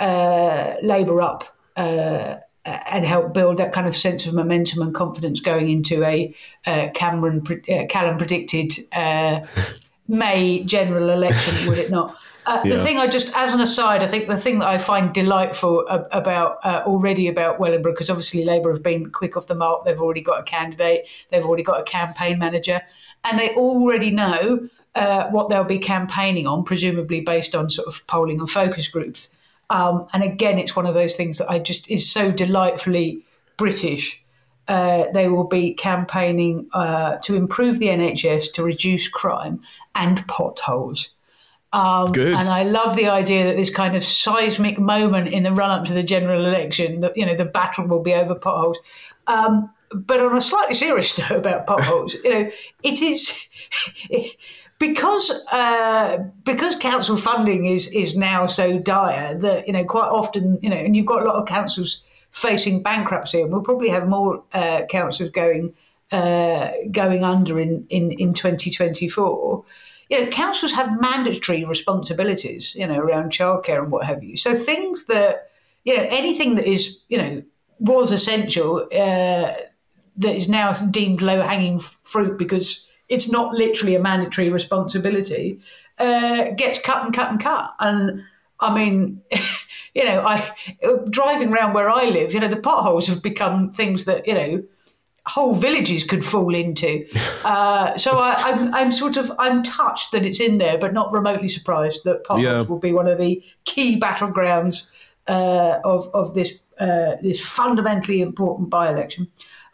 uh, 0.00 0.74
Labour 0.82 1.20
up 1.20 1.56
uh, 1.76 2.36
and 2.64 3.04
help 3.04 3.34
build 3.34 3.56
that 3.58 3.72
kind 3.72 3.86
of 3.86 3.96
sense 3.96 4.26
of 4.26 4.34
momentum 4.34 4.82
and 4.82 4.94
confidence 4.94 5.40
going 5.40 5.70
into 5.70 6.04
a 6.04 6.34
uh, 6.66 6.88
Cameron 6.94 7.44
uh, 7.50 7.86
Calum 7.88 8.16
predicted 8.16 8.72
uh, 8.92 9.40
May 10.08 10.62
general 10.64 11.10
election, 11.10 11.68
would 11.68 11.78
it 11.78 11.90
not? 11.90 12.16
Uh, 12.44 12.60
Yeah. 12.64 12.76
The 12.76 12.82
thing 12.82 12.98
I 12.98 13.06
just, 13.06 13.32
as 13.36 13.54
an 13.54 13.60
aside, 13.60 14.02
I 14.02 14.06
think 14.08 14.26
the 14.26 14.36
thing 14.36 14.58
that 14.58 14.68
I 14.68 14.78
find 14.78 15.12
delightful 15.12 15.86
about 15.88 16.58
uh, 16.64 16.82
already 16.84 17.28
about 17.28 17.60
Wellingborough, 17.60 17.92
because 17.92 18.10
obviously 18.10 18.44
Labour 18.44 18.72
have 18.72 18.82
been 18.82 19.10
quick 19.10 19.36
off 19.36 19.46
the 19.46 19.54
mark, 19.54 19.84
they've 19.84 20.00
already 20.00 20.22
got 20.22 20.40
a 20.40 20.42
candidate, 20.42 21.06
they've 21.30 21.44
already 21.44 21.62
got 21.62 21.80
a 21.80 21.84
campaign 21.84 22.38
manager, 22.38 22.82
and 23.24 23.38
they 23.38 23.50
already 23.50 24.10
know 24.10 24.68
uh, 24.94 25.28
what 25.28 25.48
they'll 25.48 25.64
be 25.64 25.78
campaigning 25.78 26.46
on, 26.46 26.64
presumably 26.64 27.20
based 27.20 27.54
on 27.54 27.70
sort 27.70 27.88
of 27.88 28.04
polling 28.08 28.40
and 28.40 28.50
focus 28.50 28.88
groups. 28.88 29.34
Um, 29.70 30.06
and 30.12 30.22
again, 30.22 30.58
it's 30.58 30.76
one 30.76 30.86
of 30.86 30.94
those 30.94 31.16
things 31.16 31.38
that 31.38 31.50
I 31.50 31.58
just 31.58 31.90
is 31.90 32.10
so 32.10 32.30
delightfully 32.30 33.24
British. 33.56 34.22
Uh, 34.68 35.04
they 35.12 35.28
will 35.28 35.44
be 35.44 35.74
campaigning 35.74 36.68
uh, 36.74 37.16
to 37.18 37.34
improve 37.36 37.78
the 37.78 37.86
NHS, 37.86 38.52
to 38.54 38.62
reduce 38.62 39.08
crime 39.08 39.60
and 39.94 40.26
potholes. 40.28 41.10
Um, 41.72 42.12
Good. 42.12 42.34
And 42.34 42.48
I 42.48 42.64
love 42.64 42.96
the 42.96 43.08
idea 43.08 43.44
that 43.44 43.56
this 43.56 43.74
kind 43.74 43.96
of 43.96 44.04
seismic 44.04 44.78
moment 44.78 45.28
in 45.28 45.42
the 45.42 45.52
run 45.52 45.70
up 45.70 45.86
to 45.86 45.94
the 45.94 46.02
general 46.02 46.44
election, 46.44 47.00
that 47.00 47.16
you 47.16 47.24
know 47.24 47.34
the 47.34 47.46
battle 47.46 47.86
will 47.86 48.02
be 48.02 48.14
over 48.14 48.34
potholes. 48.34 48.78
Um, 49.26 49.70
but 49.94 50.20
on 50.20 50.36
a 50.36 50.40
slightly 50.40 50.74
serious 50.74 51.18
note 51.30 51.38
about 51.38 51.66
potholes, 51.66 52.14
you 52.14 52.30
know, 52.30 52.50
it 52.82 53.00
is 53.00 53.48
because 54.78 55.30
uh, 55.50 56.18
because 56.44 56.76
council 56.76 57.16
funding 57.16 57.66
is 57.66 57.90
is 57.92 58.16
now 58.16 58.46
so 58.46 58.78
dire 58.78 59.38
that 59.38 59.66
you 59.66 59.72
know 59.72 59.84
quite 59.84 60.08
often 60.08 60.58
you 60.60 60.68
know, 60.68 60.76
and 60.76 60.94
you've 60.94 61.06
got 61.06 61.22
a 61.22 61.24
lot 61.24 61.36
of 61.36 61.46
councils 61.46 62.02
facing 62.32 62.82
bankruptcy, 62.82 63.40
and 63.40 63.50
we'll 63.50 63.62
probably 63.62 63.88
have 63.88 64.08
more 64.08 64.42
uh, 64.52 64.82
councils 64.90 65.30
going 65.30 65.72
uh, 66.10 66.68
going 66.90 67.24
under 67.24 67.58
in 67.58 67.86
in 67.88 68.12
in 68.12 68.34
2024 68.34 69.64
you 70.12 70.22
know, 70.22 70.26
councils 70.26 70.72
have 70.72 71.00
mandatory 71.00 71.64
responsibilities, 71.64 72.74
you 72.74 72.86
know, 72.86 72.98
around 72.98 73.32
childcare 73.32 73.82
and 73.82 73.90
what 73.90 74.04
have 74.04 74.22
you. 74.22 74.36
So 74.36 74.54
things 74.54 75.06
that, 75.06 75.50
you 75.84 75.96
know, 75.96 76.06
anything 76.10 76.56
that 76.56 76.66
is, 76.66 77.00
you 77.08 77.16
know, 77.16 77.42
was 77.78 78.12
essential 78.12 78.86
uh, 78.92 79.54
that 80.18 80.36
is 80.36 80.50
now 80.50 80.74
deemed 80.90 81.22
low 81.22 81.40
hanging 81.40 81.80
fruit 81.80 82.36
because 82.36 82.86
it's 83.08 83.32
not 83.32 83.54
literally 83.54 83.94
a 83.94 84.00
mandatory 84.00 84.50
responsibility 84.50 85.58
uh, 85.96 86.50
gets 86.50 86.78
cut 86.78 87.06
and 87.06 87.14
cut 87.14 87.30
and 87.30 87.40
cut. 87.40 87.74
And 87.80 88.22
I 88.60 88.74
mean, 88.74 89.22
you 89.94 90.04
know, 90.04 90.26
I 90.26 90.54
driving 91.08 91.54
around 91.54 91.72
where 91.72 91.88
I 91.88 92.10
live, 92.10 92.34
you 92.34 92.40
know, 92.40 92.48
the 92.48 92.56
potholes 92.56 93.06
have 93.06 93.22
become 93.22 93.72
things 93.72 94.04
that, 94.04 94.26
you 94.26 94.34
know, 94.34 94.62
whole 95.26 95.54
villages 95.54 96.04
could 96.04 96.24
fall 96.24 96.54
into. 96.54 97.06
Uh, 97.44 97.98
so 97.98 98.18
I, 98.18 98.34
I'm, 98.38 98.72
I'm 98.72 98.92
sort 98.92 99.16
of 99.16 99.32
I'm 99.36 99.64
touched 99.64 100.12
that 100.12 100.24
it's 100.24 100.40
in 100.40 100.58
there, 100.58 100.78
but 100.78 100.92
not 100.92 101.12
remotely 101.12 101.48
surprised 101.48 102.04
that 102.04 102.22
potholes 102.22 102.44
Yeah. 102.44 102.60
will 102.60 102.78
be 102.78 102.92
one 102.92 103.08
of 103.08 103.18
the 103.18 103.42
key 103.64 103.98
battlegrounds 103.98 104.88
uh, 105.26 105.80
of 105.84 106.08
of 106.14 106.34
this 106.34 106.52
uh, 106.78 107.16
this 107.20 107.40
fundamentally 107.40 108.22
important 108.22 108.70
by 108.70 108.88
election. 108.88 109.26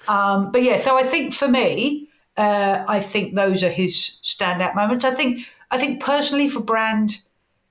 Um, 0.09 0.51
but 0.51 0.63
yeah, 0.63 0.77
so 0.77 0.99
I 0.99 1.03
think 1.03 1.35
for 1.35 1.47
me, 1.47 2.09
uh, 2.39 2.85
I 2.89 3.01
think 3.01 3.35
those 3.35 3.63
are 3.63 3.71
his 3.71 4.19
standout 4.23 4.75
moments. 4.75 5.05
I 5.05 5.15
think 5.15 5.47
I 5.71 5.77
think 5.77 6.03
personally 6.03 6.49
for 6.49 6.61
Brand 6.61 7.19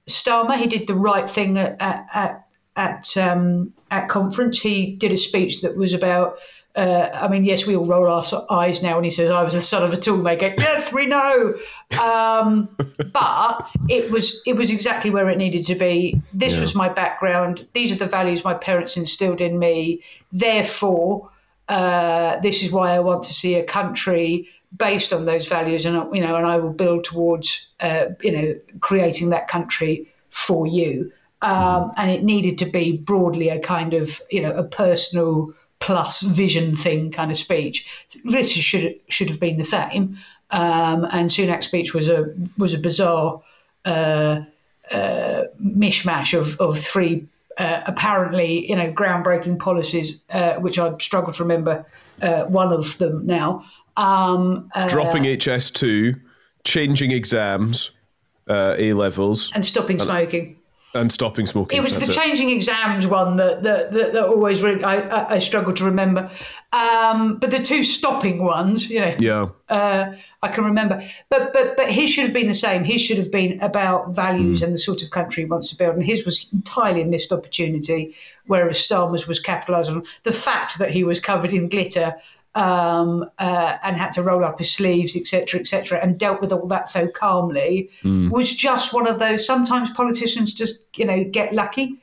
Starmer, 0.08 0.58
he 0.58 0.68
did 0.68 0.86
the 0.88 0.96
right 0.96 1.30
thing 1.30 1.58
at 1.58 1.76
at 1.82 2.06
at, 2.14 2.48
at, 2.76 3.18
um, 3.18 3.74
at 3.90 4.10
conference. 4.10 4.60
He 4.60 4.96
did 4.96 5.12
a 5.12 5.18
speech 5.18 5.62
that 5.62 5.76
was 5.76 5.94
about. 5.94 6.38
Uh, 6.78 7.10
I 7.12 7.28
mean, 7.28 7.44
yes, 7.44 7.66
we 7.66 7.76
all 7.76 7.88
roll 7.88 8.06
our 8.06 8.24
eyes 8.52 8.84
now 8.84 8.96
when 8.96 9.04
he 9.04 9.10
says, 9.10 9.32
"I 9.32 9.42
was 9.42 9.56
the 9.56 9.62
son 9.62 9.82
of 9.82 9.94
a 9.94 9.98
toolmaker." 9.98 10.54
yes, 10.60 10.94
we 10.94 11.08
know, 11.08 11.56
um, 12.00 12.70
but 13.12 13.68
it 13.90 14.12
was 14.12 14.44
it 14.46 14.56
was 14.56 14.70
exactly 14.70 15.10
where 15.10 15.28
it 15.28 15.40
needed 15.40 15.66
to 15.66 15.76
be. 15.76 16.22
This 16.32 16.56
was 16.56 16.76
my 16.76 16.88
background. 16.88 17.68
These 17.74 17.92
are 17.92 17.96
the 17.96 18.06
values 18.06 18.44
my 18.44 18.54
parents 18.54 18.96
instilled 18.96 19.42
in 19.42 19.58
me. 19.58 20.04
Therefore, 20.32 21.32
uh, 21.68 22.40
this 22.42 22.62
is 22.62 22.72
why 22.72 22.92
I 22.92 23.00
want 23.00 23.24
to 23.24 23.34
see 23.34 23.56
a 23.56 23.64
country 23.64 24.48
based 24.78 25.12
on 25.12 25.26
those 25.26 25.48
values, 25.48 25.84
and 25.84 25.96
you 26.16 26.22
know, 26.22 26.36
and 26.36 26.46
I 26.46 26.58
will 26.58 26.74
build 26.74 27.06
towards 27.06 27.70
uh, 27.80 28.06
you 28.22 28.32
know 28.32 28.56
creating 28.82 29.32
that 29.32 29.48
country 29.48 30.14
for 30.30 30.68
you. 30.68 31.12
Um, 31.42 31.92
and 31.98 32.10
it 32.10 32.24
needed 32.24 32.58
to 32.60 32.66
be 32.66 32.98
broadly 32.98 33.50
a 33.50 33.60
kind 33.60 33.96
of 33.96 34.22
you 34.30 34.42
know 34.42 34.52
a 34.52 34.64
personal 34.64 35.54
plus 35.80 36.22
vision 36.22 36.76
thing 36.76 37.12
kind 37.12 37.32
of 37.32 37.38
speech. 37.38 37.88
This 38.24 38.52
should 38.52 39.00
should 39.10 39.30
have 39.30 39.40
been 39.40 39.58
the 39.58 39.64
same. 39.64 40.18
Um, 40.50 41.06
and 41.12 41.30
Sunak's 41.30 41.68
speech 41.68 41.94
was 41.94 42.08
a 42.08 42.34
was 42.58 42.74
a 42.74 42.78
bizarre 42.78 43.42
uh, 43.86 44.42
uh, 44.92 45.44
mishmash 45.62 46.38
of 46.38 46.60
of 46.60 46.80
three 46.80 47.28
uh, 47.58 47.82
apparently 47.86 48.70
you 48.70 48.76
know 48.76 48.92
groundbreaking 48.92 49.60
policies, 49.60 50.20
uh, 50.30 50.54
which 50.56 50.80
I 50.80 50.96
struggle 51.00 51.34
to 51.34 51.44
remember 51.44 51.86
uh, 52.22 52.44
one 52.44 52.72
of 52.72 52.98
them 52.98 53.26
now. 53.26 53.66
Um, 53.98 54.70
uh, 54.76 54.88
Dropping 54.88 55.24
HS2, 55.24 56.20
changing 56.64 57.12
exams, 57.12 57.92
uh, 58.48 58.76
A 58.78 58.94
levels, 58.94 59.52
and 59.56 59.66
stopping 59.66 60.00
smoking. 60.00 60.57
And 60.94 61.12
stopping 61.12 61.46
smoking. 61.46 61.78
It 61.78 61.82
was 61.82 62.00
the 62.00 62.12
changing 62.12 62.50
exams 62.50 63.06
one 63.08 63.38
that 63.38 63.64
that, 63.64 63.92
that, 63.94 64.14
that 64.14 64.24
always 64.24 64.62
really, 64.62 64.84
I, 64.84 65.00
I, 65.02 65.34
I 65.36 65.40
struggle 65.40 65.74
to 65.74 65.86
remember. 65.86 66.30
Um, 66.74 67.38
but 67.38 67.52
the 67.52 67.60
two 67.60 67.84
stopping 67.84 68.44
ones, 68.44 68.90
you 68.90 69.00
know, 69.00 69.16
Yeah. 69.20 69.48
uh, 69.70 70.16
I 70.42 70.48
can 70.50 70.66
remember. 70.66 71.02
But 71.30 71.54
but 71.54 71.78
but 71.78 71.92
his 71.92 72.10
should 72.10 72.26
have 72.26 72.34
been 72.34 72.48
the 72.48 72.54
same. 72.54 72.84
His 72.84 73.02
should 73.02 73.18
have 73.18 73.32
been 73.32 73.60
about 73.62 74.16
values 74.16 74.62
and 74.62 74.74
the 74.74 74.78
sort 74.78 75.02
of 75.02 75.10
country 75.12 75.44
he 75.44 75.50
wants 75.50 75.70
to 75.70 75.78
build. 75.78 75.96
And 75.96 76.04
his 76.04 76.26
was 76.26 76.50
entirely 76.52 77.02
a 77.02 77.06
missed 77.06 77.32
opportunity, 77.32 78.16
whereas 78.46 78.78
Starmer's 78.78 79.28
was 79.28 79.40
capitalised 79.40 79.90
on 79.90 80.04
the 80.24 80.32
fact 80.34 80.78
that 80.80 80.92
he 80.92 81.04
was 81.04 81.20
covered 81.20 81.54
in 81.54 81.70
glitter. 81.70 82.16
Um, 82.58 83.30
uh, 83.38 83.78
and 83.84 83.98
had 83.98 84.14
to 84.14 84.24
roll 84.24 84.44
up 84.44 84.58
his 84.58 84.72
sleeves, 84.72 85.16
etc., 85.16 85.60
etc., 85.60 86.00
and 86.02 86.18
dealt 86.18 86.42
with 86.42 86.52
all 86.52 86.66
that 86.70 86.90
so 86.90 87.08
calmly 87.08 87.92
was 88.32 88.56
just 88.56 88.94
one 88.94 89.06
of 89.06 89.20
those. 89.20 89.46
Sometimes 89.46 89.92
politicians 89.92 90.56
just, 90.56 90.88
you 90.98 91.06
know, 91.06 91.24
get 91.24 91.54
lucky. 91.54 91.98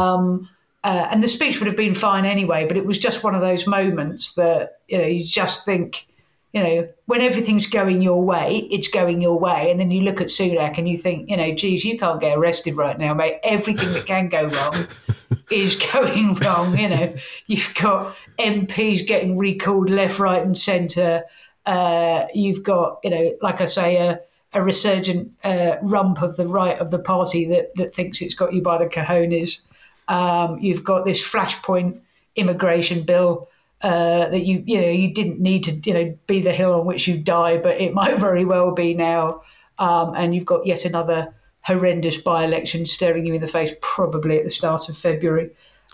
Um, 0.00 0.48
uh, 0.84 1.08
and 1.10 1.22
the 1.22 1.28
speech 1.28 1.60
would 1.60 1.66
have 1.66 1.76
been 1.76 1.94
fine 1.94 2.24
anyway, 2.24 2.66
but 2.66 2.76
it 2.76 2.86
was 2.86 2.98
just 2.98 3.22
one 3.22 3.34
of 3.34 3.40
those 3.40 3.66
moments 3.66 4.34
that 4.34 4.80
you 4.88 4.98
know 4.98 5.06
you 5.06 5.24
just 5.24 5.64
think, 5.64 6.06
you 6.52 6.62
know, 6.62 6.88
when 7.06 7.22
everything's 7.22 7.66
going 7.66 8.02
your 8.02 8.22
way, 8.22 8.68
it's 8.70 8.88
going 8.88 9.22
your 9.22 9.38
way, 9.38 9.70
and 9.70 9.80
then 9.80 9.90
you 9.90 10.02
look 10.02 10.20
at 10.20 10.26
Sunak 10.26 10.76
and 10.76 10.86
you 10.86 10.98
think, 10.98 11.30
you 11.30 11.36
know, 11.36 11.54
geez, 11.54 11.82
you 11.84 11.98
can't 11.98 12.20
get 12.20 12.36
arrested 12.36 12.76
right 12.76 12.98
now, 12.98 13.14
mate. 13.14 13.38
Everything 13.42 13.92
that 13.94 14.04
can 14.04 14.28
go 14.28 14.46
wrong 14.46 14.86
is 15.50 15.76
going 15.76 16.34
wrong. 16.34 16.78
You 16.78 16.88
know, 16.90 17.14
you've 17.46 17.74
got 17.80 18.14
MPs 18.38 19.06
getting 19.06 19.38
recalled 19.38 19.88
left, 19.88 20.18
right, 20.18 20.44
and 20.44 20.56
centre. 20.56 21.24
Uh, 21.64 22.26
you've 22.34 22.62
got, 22.62 22.98
you 23.02 23.10
know, 23.10 23.34
like 23.40 23.62
I 23.62 23.64
say, 23.64 23.96
a, 23.96 24.20
a 24.52 24.62
resurgent 24.62 25.32
uh, 25.44 25.76
rump 25.80 26.20
of 26.20 26.36
the 26.36 26.46
right 26.46 26.78
of 26.78 26.90
the 26.90 26.98
party 26.98 27.46
that, 27.46 27.74
that 27.76 27.94
thinks 27.94 28.20
it's 28.20 28.34
got 28.34 28.52
you 28.52 28.60
by 28.60 28.76
the 28.76 28.86
cojones. 28.86 29.60
Um, 30.08 30.58
you've 30.58 30.84
got 30.84 31.06
this 31.06 31.22
flashpoint 31.22 31.98
immigration 32.36 33.04
bill 33.04 33.48
uh, 33.82 34.28
that 34.28 34.44
you 34.44 34.62
you 34.66 34.80
know 34.80 34.88
you 34.88 35.12
didn't 35.12 35.40
need 35.40 35.64
to 35.64 35.72
you 35.72 35.94
know 35.94 36.18
be 36.26 36.40
the 36.40 36.52
hill 36.52 36.74
on 36.74 36.86
which 36.86 37.08
you 37.08 37.18
die, 37.18 37.58
but 37.58 37.80
it 37.80 37.92
might 38.00 38.18
very 38.18 38.44
well 38.44 38.72
be 38.72 38.94
now. 38.94 39.42
Um, 39.78 40.14
and 40.14 40.34
you've 40.34 40.44
got 40.44 40.66
yet 40.66 40.84
another 40.84 41.34
horrendous 41.62 42.16
by-election 42.16 42.86
staring 42.86 43.26
you 43.26 43.34
in 43.34 43.40
the 43.40 43.48
face, 43.48 43.72
probably 43.80 44.38
at 44.38 44.44
the 44.44 44.50
start 44.50 44.88
of 44.88 44.96
February. 44.96 45.50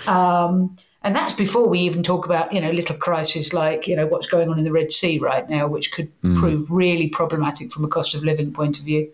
Um, 0.06 0.76
and 1.02 1.14
that's 1.14 1.34
before 1.34 1.68
we 1.68 1.80
even 1.80 2.02
talk 2.02 2.26
about 2.26 2.52
you 2.52 2.60
know 2.60 2.70
little 2.70 2.96
crises 2.96 3.52
like 3.52 3.86
you 3.86 3.96
know 3.96 4.06
what's 4.06 4.28
going 4.28 4.48
on 4.48 4.58
in 4.58 4.64
the 4.64 4.72
Red 4.72 4.92
Sea 4.92 5.18
right 5.18 5.48
now, 5.48 5.66
which 5.66 5.92
could 5.92 6.10
prove 6.20 6.70
really 6.70 7.08
problematic 7.08 7.72
from 7.72 7.84
a 7.84 7.88
cost 7.88 8.14
of 8.14 8.24
living 8.24 8.52
point 8.52 8.78
of 8.78 8.84
view. 8.84 9.10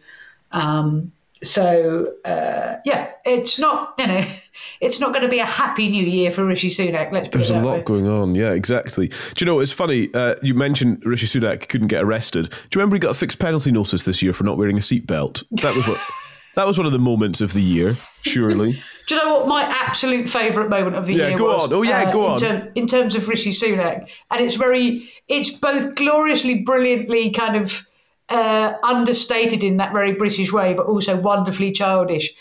Um, 0.52 1.12
so 1.45 2.12
uh, 2.24 2.76
yeah, 2.84 3.11
it's 3.24 3.59
not 3.59 3.95
you 3.99 4.07
know, 4.07 4.26
it's 4.80 5.01
not 5.01 5.12
going 5.12 5.22
to 5.22 5.28
be 5.28 5.38
a 5.38 5.47
happy 5.47 5.88
new 5.88 6.05
year 6.05 6.30
for 6.30 6.45
Rishi 6.45 6.70
Sunak. 6.70 7.12
Let's 7.12 7.28
put 7.28 7.38
There's 7.38 7.51
it 7.51 7.57
a 7.57 7.61
lot 7.61 7.76
way. 7.78 7.82
going 7.82 8.09
on. 8.09 8.34
Yeah, 8.34 8.51
exactly. 8.53 9.09
Do 9.09 9.14
you 9.38 9.47
know, 9.47 9.61
it's 9.61 9.72
funny. 9.72 10.12
Uh, 10.14 10.34
you 10.42 10.55
mentioned 10.55 11.03
Rishi 11.05 11.26
Sunak 11.26 11.68
couldn't 11.68 11.88
get 11.88 12.03
arrested. 12.03 12.49
Do 12.51 12.57
you 12.57 12.80
remember 12.80 12.97
he 12.97 13.01
got 13.01 13.11
a 13.12 13.14
fixed 13.14 13.38
penalty 13.38 13.70
notice 13.72 14.05
this 14.05 14.22
year 14.22 14.32
for 14.32 14.45
not 14.45 14.59
wearing 14.59 14.76
a 14.76 14.80
seatbelt? 14.80 15.45
That 15.62 15.74
was 15.76 15.86
what. 15.86 16.01
that 16.57 16.66
was 16.66 16.78
one 16.78 16.86
of 16.86 16.92
the 16.92 16.99
moments 17.01 17.40
of 17.40 17.53
the 17.53 17.62
year, 17.62 17.97
surely. 18.22 18.72
Do 19.09 19.14
you 19.16 19.22
know 19.24 19.34
what 19.34 19.49
my 19.49 19.62
absolute 19.64 20.28
favourite 20.28 20.70
moment 20.70 20.97
of 20.97 21.05
the 21.07 21.14
Yeah, 21.14 21.28
year 21.28 21.38
go 21.38 21.47
was? 21.55 21.64
on. 21.64 21.72
Oh, 21.72 21.82
yeah, 21.82 22.11
go 22.12 22.26
in 22.26 22.32
on. 22.32 22.38
term- 22.38 22.68
in 22.74 22.86
terms 22.86 23.14
of 23.16 23.28
Rishi 23.28 23.51
Sunak, 23.51 24.09
and 24.30 24.40
it's 24.40 24.55
very, 24.55 25.11
it's 25.28 25.51
both 25.51 25.95
gloriously, 25.97 26.62
brilliantly 26.62 27.30
kind 27.32 27.57
of 27.57 27.86
uh, 28.28 28.72
understated 28.82 29.62
in 29.62 29.76
that 29.78 29.92
very 29.92 30.12
British 30.12 30.52
way, 30.52 30.74
but 30.74 30.86
also 30.86 31.16
wonderfully 31.16 31.72
childish. 31.72 32.32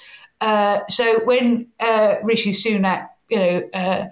Uh, 0.42 0.80
so 0.90 1.24
when 1.26 1.68
uh, 1.80 2.16
Rishi 2.24 2.52
Sunak, 2.52 3.10
you 3.30 3.38
know. 3.40 3.70
Uh, 3.74 4.06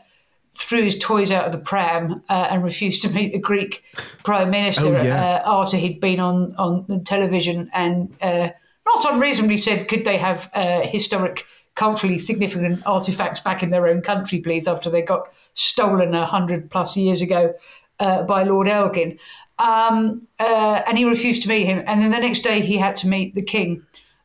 threw 0.53 0.83
his 0.83 0.99
toys 0.99 1.31
out 1.31 1.45
of 1.45 1.53
the 1.53 1.57
pram 1.57 2.21
uh, 2.27 2.47
and 2.49 2.61
refused 2.61 3.01
to 3.01 3.09
meet 3.13 3.31
the 3.31 3.39
Greek 3.39 3.83
prime 4.25 4.49
minister 4.49 4.87
Oh, 4.87 5.01
yeah. 5.01 5.41
uh, 5.45 5.61
after 5.61 5.77
he'd 5.77 6.01
been 6.01 6.19
on 6.19 6.53
on 6.57 6.83
the 6.89 6.99
television 6.99 7.69
and 7.73 8.13
uh, 8.21 8.49
not 8.85 9.13
unreasonably 9.13 9.55
said, 9.57 9.87
could 9.87 10.03
they 10.03 10.17
have 10.17 10.49
uh, 10.53 10.81
historic, 10.85 11.45
culturally 11.75 12.19
significant 12.19 12.85
artifacts 12.85 13.39
back 13.39 13.63
in 13.63 13.69
their 13.69 13.87
own 13.87 14.01
country, 14.01 14.39
please? 14.39 14.67
After 14.67 14.89
they 14.89 15.01
got 15.01 15.29
stolen 15.53 16.13
a 16.13 16.25
hundred 16.25 16.69
plus 16.69 16.97
years 16.97 17.21
ago 17.21 17.53
uh, 18.01 18.23
by 18.23 18.43
Lord 18.43 18.67
Elgin, 18.67 19.17
um, 19.61 20.27
uh, 20.39 20.81
and 20.87 20.97
he 20.97 21.05
refused 21.05 21.43
to 21.43 21.49
meet 21.49 21.65
him. 21.65 21.83
And 21.85 22.01
then 22.01 22.11
the 22.11 22.19
next 22.19 22.41
day, 22.41 22.61
he 22.61 22.77
had 22.77 22.95
to 22.97 23.07
meet 23.07 23.35
the 23.35 23.41
king. 23.41 23.83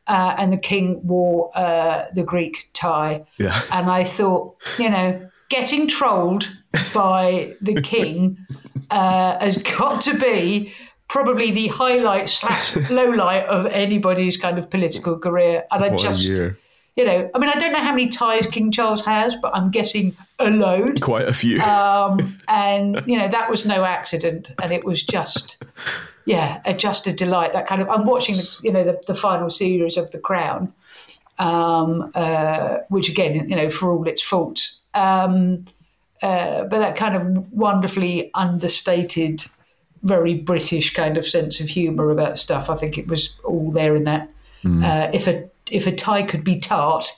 Uh, 0.08 0.36
and 0.38 0.52
the 0.52 0.56
king 0.56 1.04
wore 1.04 1.50
uh, 1.58 2.06
the 2.14 2.22
Greek 2.22 2.70
tie. 2.72 3.24
Yeah. 3.38 3.60
And 3.72 3.90
I 3.90 4.04
thought, 4.04 4.56
you 4.78 4.88
know, 4.88 5.28
getting 5.48 5.88
trolled 5.88 6.48
by 6.94 7.54
the 7.60 7.80
king 7.82 8.38
uh, 8.90 9.38
has 9.40 9.58
got 9.58 10.00
to 10.02 10.16
be 10.16 10.72
probably 11.08 11.50
the 11.50 11.66
highlight 11.68 12.28
slash 12.28 12.76
low 12.88 13.10
light 13.10 13.46
of 13.46 13.66
anybody's 13.66 14.36
kind 14.36 14.58
of 14.58 14.70
political 14.70 15.18
career. 15.18 15.64
And 15.72 15.84
I 15.84 15.88
What 15.88 16.00
just. 16.00 16.28
You 16.96 17.04
know, 17.04 17.30
I 17.34 17.38
mean, 17.38 17.50
I 17.50 17.58
don't 17.58 17.72
know 17.72 17.80
how 17.80 17.92
many 17.92 18.08
ties 18.08 18.46
King 18.46 18.72
Charles 18.72 19.04
has, 19.04 19.36
but 19.36 19.54
I'm 19.54 19.70
guessing 19.70 20.16
a 20.38 20.48
load. 20.48 21.02
Quite 21.02 21.28
a 21.28 21.34
few. 21.34 21.60
Um, 21.60 22.38
and 22.48 23.02
you 23.06 23.18
know 23.18 23.28
that 23.28 23.50
was 23.50 23.66
no 23.66 23.84
accident, 23.84 24.52
and 24.62 24.72
it 24.72 24.82
was 24.82 25.02
just, 25.02 25.62
yeah, 26.24 26.62
a, 26.64 26.72
just 26.72 27.06
a 27.06 27.12
delight. 27.12 27.52
That 27.52 27.66
kind 27.66 27.82
of. 27.82 27.90
I'm 27.90 28.04
watching, 28.04 28.36
the, 28.36 28.60
you 28.64 28.72
know, 28.72 28.82
the, 28.82 28.98
the 29.06 29.14
final 29.14 29.50
series 29.50 29.98
of 29.98 30.10
The 30.10 30.18
Crown, 30.18 30.72
um, 31.38 32.10
uh, 32.14 32.78
which 32.88 33.10
again, 33.10 33.46
you 33.48 33.56
know, 33.56 33.68
for 33.68 33.90
all 33.90 34.08
its 34.08 34.22
faults, 34.22 34.80
um, 34.94 35.66
uh, 36.22 36.64
but 36.64 36.78
that 36.78 36.96
kind 36.96 37.14
of 37.14 37.52
wonderfully 37.52 38.30
understated, 38.32 39.44
very 40.02 40.32
British 40.32 40.94
kind 40.94 41.18
of 41.18 41.26
sense 41.26 41.60
of 41.60 41.68
humour 41.68 42.10
about 42.10 42.38
stuff. 42.38 42.70
I 42.70 42.74
think 42.74 42.96
it 42.96 43.06
was 43.06 43.34
all 43.44 43.70
there 43.70 43.94
in 43.94 44.04
that. 44.04 44.30
Uh, 44.64 45.10
if 45.12 45.28
a 45.28 45.48
if 45.70 45.86
a 45.86 45.92
tie 45.94 46.22
could 46.22 46.44
be 46.44 46.58
tart, 46.58 47.10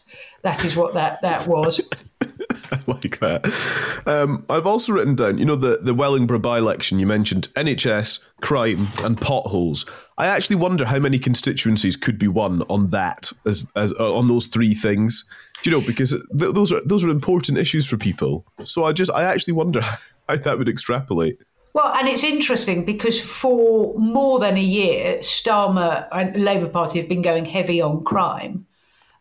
that 0.43 0.65
is 0.65 0.77
what 0.77 0.95
that 0.95 1.21
that 1.23 1.47
was. 1.47 1.81
I 2.51 2.81
like 2.87 3.19
that. 3.21 4.03
Um, 4.07 4.45
I've 4.49 4.67
also 4.67 4.93
written 4.93 5.15
down, 5.15 5.39
you 5.39 5.45
know, 5.45 5.57
the, 5.57 5.79
the 5.83 5.95
Wellingborough 5.95 6.39
by 6.39 6.59
election, 6.59 6.99
you 6.99 7.07
mentioned 7.07 7.49
NHS, 7.55 8.21
crime, 8.41 8.89
and 9.03 9.21
potholes. 9.21 9.87
I 10.17 10.27
actually 10.27 10.57
wonder 10.57 10.85
how 10.85 10.99
many 10.99 11.19
constituencies 11.19 11.97
could 11.97 12.19
be 12.19 12.29
won 12.29 12.63
on 12.63 12.91
that, 12.91 13.33
as, 13.47 13.71
as 13.77 13.93
uh, 13.95 14.15
on 14.15 14.29
those 14.29 14.47
three 14.47 14.75
things. 14.75 15.25
You 15.65 15.73
know, 15.73 15.81
because 15.81 16.11
th- 16.11 16.55
those 16.55 16.73
are 16.73 16.81
those 16.85 17.05
are 17.05 17.11
important 17.11 17.59
issues 17.59 17.85
for 17.85 17.97
people. 17.97 18.47
So 18.63 18.85
I 18.85 18.93
just, 18.93 19.11
I 19.11 19.25
actually 19.25 19.55
wonder 19.55 19.81
how 20.29 20.37
that 20.37 20.59
would 20.59 20.69
extrapolate. 20.69 21.39
Well, 21.79 21.95
and 21.95 22.09
it's 22.09 22.25
interesting 22.25 22.85
because 22.85 23.21
for 23.21 23.97
more 23.97 24.41
than 24.41 24.57
a 24.57 24.61
year, 24.61 25.19
Starmer 25.19 26.09
and 26.11 26.35
Labour 26.35 26.69
Party 26.69 26.99
have 26.99 27.09
been 27.09 27.23
going 27.23 27.45
heavy 27.45 27.81
on 27.81 28.03
crime. 28.03 28.67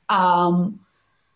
Um, 0.09 0.79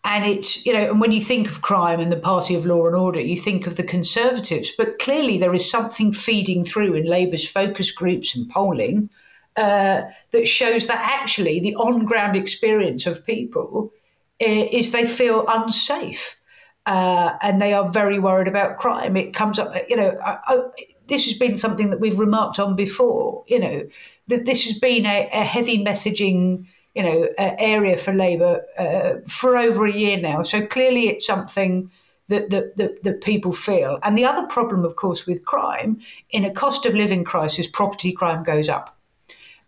and 0.02 0.24
it's, 0.24 0.66
you 0.66 0.72
know, 0.72 0.90
and 0.90 1.00
when 1.00 1.12
you 1.12 1.20
think 1.20 1.46
of 1.46 1.62
crime 1.62 2.00
and 2.00 2.10
the 2.10 2.16
party 2.16 2.56
of 2.56 2.66
law 2.66 2.88
and 2.88 2.96
order, 2.96 3.20
you 3.20 3.36
think 3.36 3.68
of 3.68 3.76
the 3.76 3.84
Conservatives. 3.84 4.72
But 4.76 4.98
clearly 4.98 5.38
there 5.38 5.54
is 5.54 5.70
something 5.70 6.12
feeding 6.12 6.64
through 6.64 6.94
in 6.94 7.06
Labour's 7.06 7.46
focus 7.46 7.92
groups 7.92 8.34
and 8.34 8.50
polling 8.50 9.08
uh, 9.56 10.02
that 10.32 10.48
shows 10.48 10.88
that 10.88 11.20
actually 11.22 11.60
the 11.60 11.76
on 11.76 12.04
ground 12.04 12.34
experience 12.34 13.06
of 13.06 13.24
people 13.24 13.92
uh, 14.40 14.66
is 14.72 14.90
they 14.90 15.06
feel 15.06 15.44
unsafe. 15.46 16.36
Uh, 16.84 17.34
and 17.42 17.62
they 17.62 17.72
are 17.72 17.88
very 17.90 18.18
worried 18.18 18.48
about 18.48 18.76
crime. 18.76 19.16
It 19.16 19.32
comes 19.32 19.58
up, 19.58 19.72
you 19.88 19.94
know, 19.94 20.18
I, 20.24 20.38
I, 20.46 20.60
this 21.06 21.24
has 21.26 21.38
been 21.38 21.56
something 21.56 21.90
that 21.90 22.00
we've 22.00 22.18
remarked 22.18 22.58
on 22.58 22.74
before, 22.74 23.44
you 23.46 23.60
know, 23.60 23.88
that 24.26 24.46
this 24.46 24.64
has 24.64 24.78
been 24.78 25.06
a, 25.06 25.28
a 25.32 25.44
heavy 25.44 25.84
messaging, 25.84 26.66
you 26.94 27.02
know, 27.04 27.28
uh, 27.38 27.54
area 27.58 27.96
for 27.96 28.12
Labour 28.12 28.62
uh, 28.78 29.14
for 29.28 29.56
over 29.56 29.86
a 29.86 29.92
year 29.92 30.16
now. 30.16 30.42
So 30.42 30.66
clearly 30.66 31.08
it's 31.08 31.24
something 31.24 31.90
that, 32.28 32.50
that, 32.50 33.02
that, 33.02 33.20
people 33.20 33.52
feel. 33.52 33.98
And 34.02 34.16
the 34.16 34.24
other 34.24 34.46
problem, 34.46 34.84
of 34.84 34.96
course, 34.96 35.26
with 35.26 35.44
crime, 35.44 36.00
in 36.30 36.44
a 36.44 36.50
cost 36.50 36.86
of 36.86 36.94
living 36.94 37.24
crisis, 37.24 37.66
property 37.66 38.10
crime 38.12 38.42
goes 38.42 38.68
up. 38.68 38.96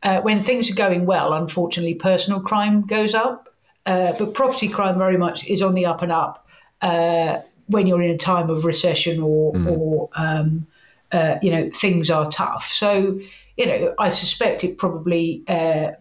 Uh, 0.02 0.20
when 0.22 0.40
things 0.40 0.70
are 0.70 0.74
going 0.74 1.06
well, 1.06 1.32
unfortunately, 1.32 1.94
personal 1.94 2.40
crime 2.40 2.82
goes 2.82 3.14
up, 3.14 3.54
uh, 3.86 4.14
but 4.18 4.34
property 4.34 4.68
crime 4.68 4.98
very 4.98 5.16
much 5.16 5.46
is 5.46 5.62
on 5.62 5.74
the 5.74 5.86
up 5.86 6.02
and 6.02 6.12
up 6.12 6.43
uh, 6.84 7.40
when 7.66 7.86
you're 7.86 8.02
in 8.02 8.10
a 8.10 8.18
time 8.18 8.50
of 8.50 8.64
recession 8.64 9.20
or, 9.20 9.56
or 9.66 10.10
um, 10.16 10.66
uh, 11.12 11.38
you 11.42 11.50
know, 11.50 11.70
things 11.70 12.10
are 12.10 12.30
tough. 12.30 12.70
So, 12.72 13.18
you 13.56 13.66
know, 13.66 13.94
I 13.98 14.10
suspect 14.10 14.64
it 14.64 14.76
probably, 14.76 15.42
uh, 15.48 15.92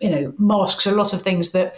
you 0.00 0.10
know, 0.10 0.34
masks 0.38 0.86
a 0.86 0.92
lot 0.92 1.14
of 1.14 1.22
things 1.22 1.52
that 1.52 1.76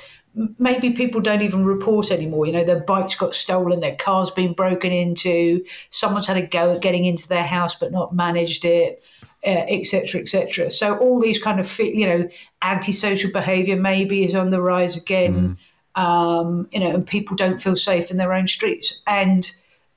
maybe 0.58 0.90
people 0.90 1.20
don't 1.20 1.42
even 1.42 1.64
report 1.64 2.10
anymore. 2.10 2.46
You 2.46 2.52
know, 2.52 2.64
their 2.64 2.80
bikes 2.80 3.14
got 3.14 3.34
stolen, 3.34 3.80
their 3.80 3.96
car's 3.96 4.30
been 4.30 4.54
broken 4.54 4.90
into, 4.90 5.62
someone's 5.90 6.26
had 6.26 6.38
a 6.38 6.46
go 6.46 6.72
at 6.72 6.80
getting 6.80 7.04
into 7.04 7.28
their 7.28 7.46
house 7.46 7.74
but 7.74 7.92
not 7.92 8.14
managed 8.14 8.64
it 8.64 9.02
etc., 9.44 10.20
etc. 10.20 10.70
So 10.70 10.98
all 10.98 11.20
these 11.20 11.40
kind 11.40 11.60
of, 11.60 11.78
you 11.78 12.06
know, 12.06 12.28
antisocial 12.62 13.30
behaviour 13.30 13.76
maybe 13.76 14.24
is 14.24 14.34
on 14.34 14.50
the 14.50 14.60
rise 14.60 14.96
again. 14.96 15.58
Um, 15.96 16.68
you 16.72 16.80
know, 16.80 16.94
and 16.94 17.06
people 17.06 17.36
don't 17.36 17.58
feel 17.58 17.74
safe 17.74 18.10
in 18.10 18.18
their 18.18 18.34
own 18.34 18.46
streets, 18.48 19.00
and 19.06 19.50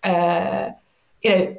uh, 0.03 0.69
you 1.21 1.29
know, 1.29 1.57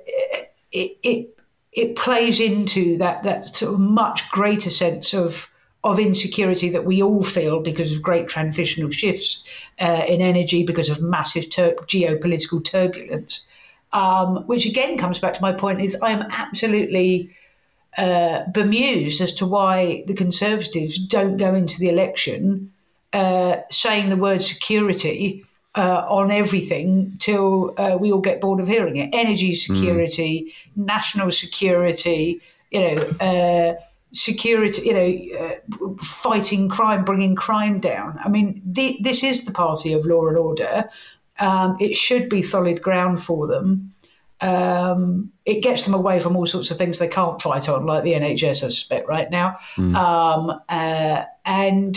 it, 0.73 0.99
it 1.03 1.39
it 1.73 1.97
plays 1.97 2.41
into 2.41 2.97
that 2.99 3.23
that 3.23 3.45
sort 3.45 3.75
of 3.75 3.81
much 3.81 4.29
greater 4.31 4.71
sense 4.71 5.13
of 5.15 5.51
of 5.83 5.99
insecurity 5.99 6.69
that 6.69 6.85
we 6.85 7.03
all 7.03 7.23
feel 7.23 7.61
because 7.61 7.91
of 7.93 8.03
great 8.03 8.29
transitional 8.29 8.91
shifts 8.91 9.43
uh, 9.81 10.05
in 10.07 10.21
energy, 10.21 10.63
because 10.63 10.91
of 10.91 11.01
massive 11.01 11.49
tur- 11.49 11.77
geopolitical 11.87 12.63
turbulence. 12.65 13.47
Um, 13.93 14.47
which 14.47 14.67
again 14.67 14.97
comes 14.97 15.19
back 15.19 15.35
to 15.35 15.43
my 15.43 15.53
point: 15.53 15.81
is 15.81 16.01
I 16.01 16.11
am 16.11 16.27
absolutely 16.31 17.35
uh, 17.99 18.45
bemused 18.53 19.21
as 19.21 19.33
to 19.35 19.47
why 19.47 20.05
the 20.07 20.15
Conservatives 20.15 20.99
don't 20.99 21.37
go 21.37 21.55
into 21.55 21.79
the 21.79 21.89
election 21.89 22.73
uh, 23.13 23.57
saying 23.71 24.11
the 24.11 24.17
word 24.17 24.43
security 24.43 25.45
uh, 25.77 26.05
on 26.09 26.31
everything 26.31 27.15
till 27.19 27.75
uh, 27.79 27.97
we 27.99 28.13
all 28.13 28.21
get 28.21 28.41
bored 28.41 28.61
of 28.61 28.67
hearing 28.67 28.97
it. 28.97 29.11
Energy 29.13 29.55
security, 29.55 30.53
national 30.77 31.31
security, 31.31 32.41
you 32.71 32.81
know, 32.81 32.97
uh, 33.21 33.81
security, 34.13 34.83
you 34.83 34.93
know, 34.93 35.39
uh, 35.41 36.03
fighting 36.03 36.69
crime, 36.69 37.05
bringing 37.05 37.37
crime 37.37 37.79
down. 37.79 38.19
I 38.25 38.29
mean, 38.29 38.61
the, 38.65 38.99
this 39.01 39.23
is 39.23 39.45
the 39.45 39.53
party 39.53 39.93
of 39.93 40.07
law 40.07 40.27
and 40.27 40.37
order. 40.37 40.89
Um, 41.39 41.77
it 41.81 41.97
should 41.97 42.29
be 42.29 42.43
solid 42.43 42.83
ground 42.83 43.23
for 43.23 43.47
them 43.47 43.93
um, 44.41 45.33
it 45.45 45.63
gets 45.63 45.85
them 45.85 45.95
away 45.95 46.21
from 46.21 46.37
all 46.37 46.47
sorts 46.47 46.71
of 46.71 46.79
things 46.79 46.99
they 46.99 47.09
can't 47.09 47.41
fight 47.41 47.69
on, 47.69 47.87
like 47.87 48.05
the 48.05 48.13
NHS, 48.13 48.49
I 48.49 48.69
suspect, 48.69 49.09
right 49.09 49.31
now. 49.31 49.59
Um, 49.97 50.61
uh, 50.69 51.25
and, 51.45 51.97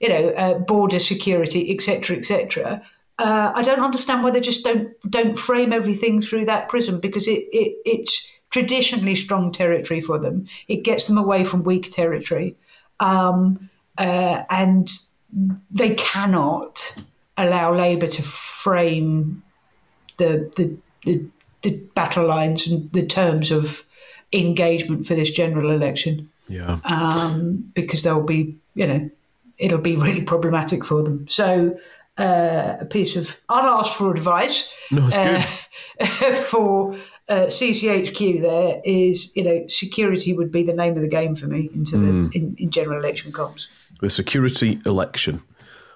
you 0.00 0.08
know, 0.08 0.28
uh, 0.30 0.58
border 0.58 0.98
security, 0.98 1.72
etc., 1.74 2.16
etc. 2.16 2.82
Uh, 3.18 3.52
I 3.54 3.62
don't 3.62 3.80
understand 3.80 4.24
why 4.24 4.30
they 4.30 4.40
just 4.40 4.64
don't 4.64 4.88
don't 5.08 5.38
frame 5.38 5.72
everything 5.72 6.20
through 6.20 6.46
that 6.46 6.68
prism 6.68 7.00
because 7.00 7.28
it, 7.28 7.44
it 7.52 7.76
it's 7.84 8.28
traditionally 8.50 9.14
strong 9.14 9.52
territory 9.52 10.00
for 10.00 10.18
them. 10.18 10.46
It 10.68 10.82
gets 10.84 11.06
them 11.06 11.18
away 11.18 11.44
from 11.44 11.62
weak 11.64 11.90
territory, 11.90 12.56
um, 13.00 13.70
uh, 13.98 14.42
and 14.50 14.90
they 15.70 15.94
cannot 15.94 16.96
allow 17.36 17.74
Labour 17.74 18.08
to 18.08 18.22
frame 18.22 19.42
the 20.16 20.50
the, 20.56 20.76
the 21.04 21.24
the 21.62 21.80
battle 21.94 22.26
lines 22.26 22.66
and 22.66 22.92
the 22.92 23.06
terms 23.06 23.50
of 23.50 23.84
engagement 24.32 25.06
for 25.06 25.14
this 25.14 25.30
general 25.30 25.70
election 25.70 26.28
Yeah. 26.48 26.78
um, 26.84 27.70
because 27.74 28.02
they'll 28.02 28.22
be, 28.22 28.56
you 28.74 28.86
know, 28.86 29.10
it'll 29.58 29.78
be 29.78 29.96
really 29.96 30.22
problematic 30.22 30.84
for 30.84 31.02
them. 31.02 31.26
So, 31.28 31.78
uh, 32.16 32.76
a 32.80 32.84
piece 32.84 33.16
of 33.16 33.40
unasked 33.48 33.96
for 33.96 34.14
advice 34.14 34.72
no, 34.92 35.08
it's 35.08 35.16
uh, 35.18 35.42
for 36.48 36.94
uh, 37.28 37.46
CCHQ 37.46 38.40
there 38.40 38.80
is, 38.84 39.34
you 39.34 39.42
know, 39.42 39.66
security 39.66 40.32
would 40.32 40.52
be 40.52 40.62
the 40.62 40.74
name 40.74 40.94
of 40.94 41.02
the 41.02 41.08
game 41.08 41.34
for 41.34 41.46
me 41.46 41.70
into 41.74 41.96
the 41.96 42.06
mm. 42.06 42.34
in, 42.34 42.54
in 42.58 42.70
general 42.70 43.00
election 43.00 43.32
comms. 43.32 43.66
The 44.00 44.10
security 44.10 44.78
election. 44.86 45.42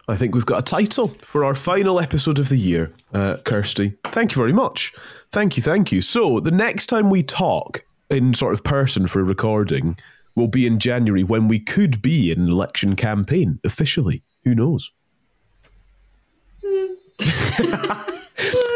I 0.09 0.17
think 0.17 0.35
we've 0.35 0.47
got 0.47 0.61
a 0.61 0.63
title 0.63 1.09
for 1.09 1.45
our 1.45 1.55
final 1.55 2.01
episode 2.01 2.39
of 2.39 2.49
the 2.49 2.57
year, 2.57 2.91
uh, 3.13 3.37
Kirsty. 3.45 3.93
Thank 4.05 4.33
you 4.33 4.41
very 4.41 4.55
much. 4.55 4.95
Thank 5.33 5.59
you, 5.59 5.63
thank 5.63 5.93
you. 5.93 6.01
So 6.01 6.41
the 6.41 6.51
next 6.51 6.87
time 6.87 7.11
we 7.11 7.23
talk 7.23 7.85
in 8.09 8.33
sort 8.33 8.55
of 8.55 8.65
person 8.65 9.07
for 9.07 9.23
recording 9.23 9.99
will 10.39 10.49
be 10.49 10.67
in 10.67 10.79
January 10.79 11.25
when 11.25 11.49
we 11.49 11.59
could 11.59 12.01
be 12.01 12.31
in 12.31 12.41
an 12.41 12.49
election 12.49 12.97
campaign 12.97 13.61
officially. 13.65 14.23
Who 14.45 14.55
knows? 14.55 14.93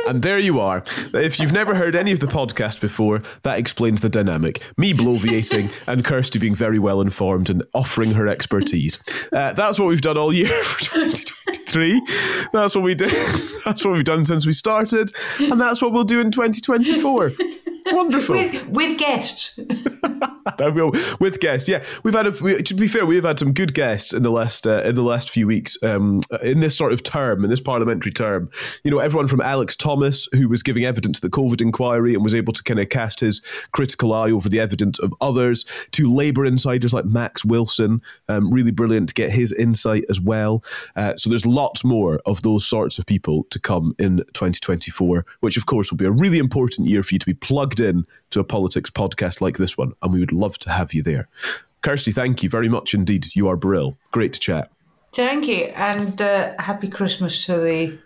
and 0.07 0.23
there 0.23 0.39
you 0.39 0.61
are. 0.61 0.83
If 1.15 1.39
you've 1.39 1.53
never 1.53 1.75
heard 1.75 1.95
any 1.95 2.13
of 2.13 2.21
the 2.21 2.27
podcast 2.27 2.81
before, 2.81 3.23
that 3.43 3.59
explains 3.59 4.01
the 4.01 4.09
dynamic. 4.09 4.63
Me 4.77 4.93
bloviating 4.93 5.73
and 5.87 6.05
Kirsty 6.05 6.39
being 6.39 6.55
very 6.55 6.79
well 6.79 7.01
informed 7.01 7.49
and 7.49 7.63
offering 7.73 8.13
her 8.13 8.27
expertise. 8.27 8.99
Uh, 9.33 9.53
that's 9.53 9.79
what 9.79 9.89
we've 9.89 10.01
done 10.01 10.19
all 10.19 10.33
year 10.33 10.63
for 10.65 10.81
2023. 10.81 12.03
That's 12.53 12.75
what 12.75 12.83
we 12.83 12.95
did. 12.95 13.11
That's 13.65 13.85
what 13.85 13.95
we've 13.95 14.05
done 14.05 14.25
since 14.25 14.45
we 14.45 14.53
started, 14.53 15.13
and 15.39 15.61
that's 15.61 15.81
what 15.81 15.93
we'll 15.93 16.03
do 16.03 16.21
in 16.21 16.33
2024. 16.33 17.31
Wonderful. 17.87 18.37
With, 18.37 18.67
with 18.69 18.99
guests. 18.99 19.59
with 21.21 21.41
guests, 21.41 21.69
yeah. 21.69 21.85
We've 22.03 22.15
had 22.15 22.27
a, 22.27 22.31
we, 22.31 22.63
to 22.63 22.75
be 22.75 22.87
fair, 22.87 23.07
we've 23.07 23.25
had 23.25 23.39
some 23.39 23.53
good 23.53 23.75
guests 23.75 24.13
in 24.13 24.23
the 24.23 24.31
last 24.31 24.67
uh, 24.67 24.83
in 24.83 24.95
the 24.95 25.03
last 25.03 25.31
few 25.31 25.47
weeks. 25.47 25.77
Um, 25.83 26.21
in 26.43 26.61
this 26.61 26.77
sort 26.77 26.93
of 26.93 27.03
term, 27.03 27.45
in 27.45 27.51
this 27.51 27.61
parliamentary 27.61 28.13
term, 28.13 28.51
you 28.85 28.91
know, 28.91 28.99
everyone 28.99 29.29
from 29.29 29.41
Alex 29.41 29.77
Thomas, 29.77 30.29
who 30.33 30.49
was 30.49 30.63
giving 30.63 30.85
evidence 30.85 31.21
to 31.21 31.29
the 31.29 31.37
COVID 31.37 31.61
inquiry 31.61 32.15
and 32.15 32.23
was 32.23 32.35
able 32.35 32.53
to 32.53 32.63
kind 32.63 32.81
of 32.81 32.89
cast 32.89 33.21
his 33.21 33.41
critical 33.73 34.13
eye 34.13 34.31
over 34.31 34.49
the 34.49 34.61
evidence 34.61 34.99
of 34.99 35.13
others, 35.21 35.65
to 35.93 36.13
Labour 36.13 36.45
insiders 36.45 36.93
like 36.93 37.05
Max 37.05 37.45
Wilson, 37.45 38.01
um, 38.29 38.51
really 38.51 38.71
brilliant 38.71 39.09
to 39.09 39.15
get 39.15 39.31
his 39.31 39.53
insight 39.53 40.05
as 40.09 40.21
well. 40.21 40.63
Uh, 40.97 41.15
so 41.17 41.31
there's 41.31 41.47
lots 41.47 41.85
more 41.85 42.21
of 42.27 42.43
those 42.43 42.67
sorts 42.67 42.99
of 42.99 43.07
people 43.07 43.45
to 43.51 43.59
come 43.59 43.95
in 43.99 44.19
2024, 44.35 45.25
which 45.41 45.57
of 45.57 45.67
course 45.67 45.91
will 45.91 45.99
be 45.99 46.05
a 46.05 46.11
really 46.11 46.39
important 46.39 46.89
year 46.89 47.03
for 47.03 47.15
you 47.15 47.19
to 47.19 47.27
be 47.27 47.35
plugged 47.35 47.72
in 47.81 48.07
to 48.31 48.41
a 48.41 48.45
politics 48.45 48.91
podcast 48.91 49.41
like 49.41 49.59
this 49.59 49.77
one, 49.77 49.93
and 50.03 50.13
we 50.13 50.21
would 50.21 50.33
love 50.33 50.59
to 50.61 50.71
have 50.71 50.95
you 50.95 51.03
there. 51.03 51.29
Kirsty, 51.83 52.13
thank 52.13 52.43
you 52.43 52.49
very 52.49 52.69
much 52.69 52.95
indeed. 52.95 53.35
You 53.35 53.49
are 53.49 53.57
brill. 53.57 53.99
Great 54.13 54.33
to 54.35 54.41
chat. 54.41 54.71
Thank 55.13 55.47
you, 55.47 55.65
and 55.75 56.21
uh, 56.23 56.55
happy 56.59 56.89
Christmas 56.89 57.45
to 57.47 57.59
the 57.59 57.99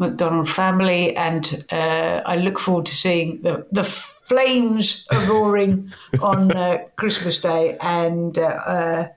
McDonald 0.00 0.48
family. 0.48 1.14
And 1.14 1.64
uh, 1.70 2.22
I 2.26 2.36
look 2.36 2.58
forward 2.58 2.86
to 2.86 2.96
seeing 2.96 3.42
the, 3.42 3.66
the 3.70 3.84
flames 3.84 5.06
roaring 5.28 5.92
on 6.22 6.50
uh, 6.50 6.78
Christmas 6.96 7.40
Day. 7.40 7.76
And 7.80 8.36
uh, 8.36 8.42
uh, 8.42 9.08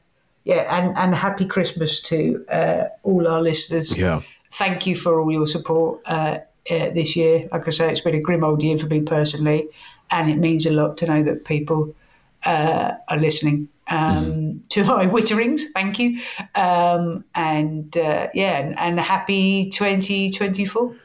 yeah, 0.43 0.77
and, 0.77 0.95
and 0.97 1.15
happy 1.15 1.45
Christmas 1.45 2.01
to 2.01 2.45
uh, 2.49 2.83
all 3.01 3.27
our 3.27 3.41
listeners. 3.41 3.97
Yeah. 3.97 4.21
Thank 4.51 4.85
you 4.85 4.95
for 4.95 5.19
all 5.19 5.31
your 5.31 5.47
support 5.47 6.01
this 6.69 7.15
year. 7.15 7.47
Like 7.51 7.67
I 7.67 7.71
say, 7.71 7.91
it's 7.91 8.01
been 8.01 8.15
a 8.15 8.21
grim 8.21 8.43
old 8.43 8.63
year 8.63 8.77
for 8.77 8.87
me 8.87 9.01
personally 9.01 9.69
and 10.13 10.29
it 10.29 10.37
means 10.37 10.65
a 10.65 10.71
lot 10.71 10.97
to 10.97 11.07
know 11.07 11.23
that 11.23 11.43
people 11.43 11.95
uh, 12.45 12.91
are 13.09 13.17
listening 13.17 13.67
um, 13.87 14.25
mm-hmm. 14.25 14.57
to 14.69 14.83
my 14.85 15.07
witterings. 15.07 15.63
Thank 15.73 15.99
you, 15.99 16.21
um, 16.55 17.25
and 17.35 17.95
uh, 17.97 18.27
yeah, 18.33 18.59
and, 18.59 18.79
and 18.79 18.99
happy 18.99 19.69
twenty 19.71 20.29
twenty 20.29 20.65
four. 20.65 20.95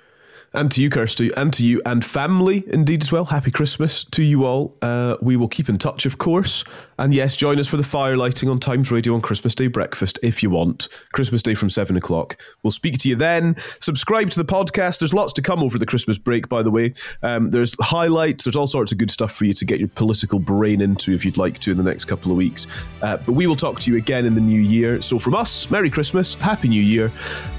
And 0.55 0.71
to 0.73 0.83
you, 0.83 0.89
Kirsty, 0.89 1.31
and 1.37 1.53
to 1.53 1.65
you, 1.65 1.83
and 1.85 2.05
family 2.05 2.65
indeed 2.69 3.03
as 3.03 3.13
well. 3.13 3.27
Happy 3.27 3.51
Christmas 3.51 4.05
to 4.05 4.23
you 4.23 4.47
all. 4.47 4.77
Uh, 4.81 5.17
we 5.21 5.37
will 5.37 5.49
keep 5.49 5.69
in 5.69 5.77
touch, 5.77 6.07
of 6.07 6.19
course. 6.19 6.65
And 6.99 7.15
yes, 7.15 7.37
join 7.37 7.59
us 7.59 7.69
for 7.69 7.77
the 7.77 7.85
fire 7.85 8.17
lighting 8.17 8.49
on 8.49 8.59
Times 8.59 8.91
Radio 8.91 9.15
on 9.15 9.21
Christmas 9.21 9.55
Day 9.55 9.67
breakfast 9.67 10.19
if 10.23 10.43
you 10.43 10.51
want. 10.51 10.89
Christmas 11.13 11.43
Day 11.43 11.55
from 11.55 11.69
seven 11.69 11.97
o'clock. 11.97 12.41
We'll 12.63 12.71
speak 12.71 12.99
to 12.99 13.09
you 13.09 13.15
then. 13.15 13.57
Subscribe 13.79 14.31
to 14.31 14.43
the 14.43 14.51
podcast. 14.51 15.01
There's 15.01 15.15
lots 15.15 15.35
to 15.35 15.43
come 15.43 15.63
over 15.63 15.79
the 15.79 15.87
Christmas 15.87 16.17
break, 16.17 16.49
by 16.49 16.63
the 16.63 16.71
way. 16.71 16.95
Um, 17.23 17.51
there's 17.51 17.77
highlights, 17.81 18.45
there's 18.45 18.57
all 18.57 18.67
sorts 18.67 18.91
of 18.91 18.99
good 18.99 19.11
stuff 19.11 19.33
for 19.33 19.45
you 19.45 19.53
to 19.53 19.65
get 19.65 19.79
your 19.79 19.89
political 19.89 20.39
brain 20.39 20.81
into 20.81 21.13
if 21.13 21.25
you'd 21.25 21.37
like 21.37 21.59
to 21.61 21.71
in 21.71 21.77
the 21.77 21.83
next 21.83 22.07
couple 22.07 22.33
of 22.33 22.39
weeks. 22.39 22.67
Uh, 23.03 23.19
but 23.19 23.33
we 23.33 23.47
will 23.47 23.57
talk 23.57 23.81
to 23.81 23.91
you 23.91 23.99
again 23.99 24.25
in 24.25 24.35
the 24.35 24.41
new 24.41 24.61
year. 24.61 25.03
So 25.03 25.19
from 25.19 25.35
us, 25.35 25.71
Merry 25.71 25.91
Christmas, 25.91 26.35
Happy 26.35 26.69
New 26.69 26.83
Year, 26.83 27.13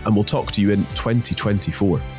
and 0.05 0.15
we'll 0.15 0.23
talk 0.23 0.51
to 0.53 0.61
you 0.61 0.71
in 0.71 0.85
2024. 0.95 2.18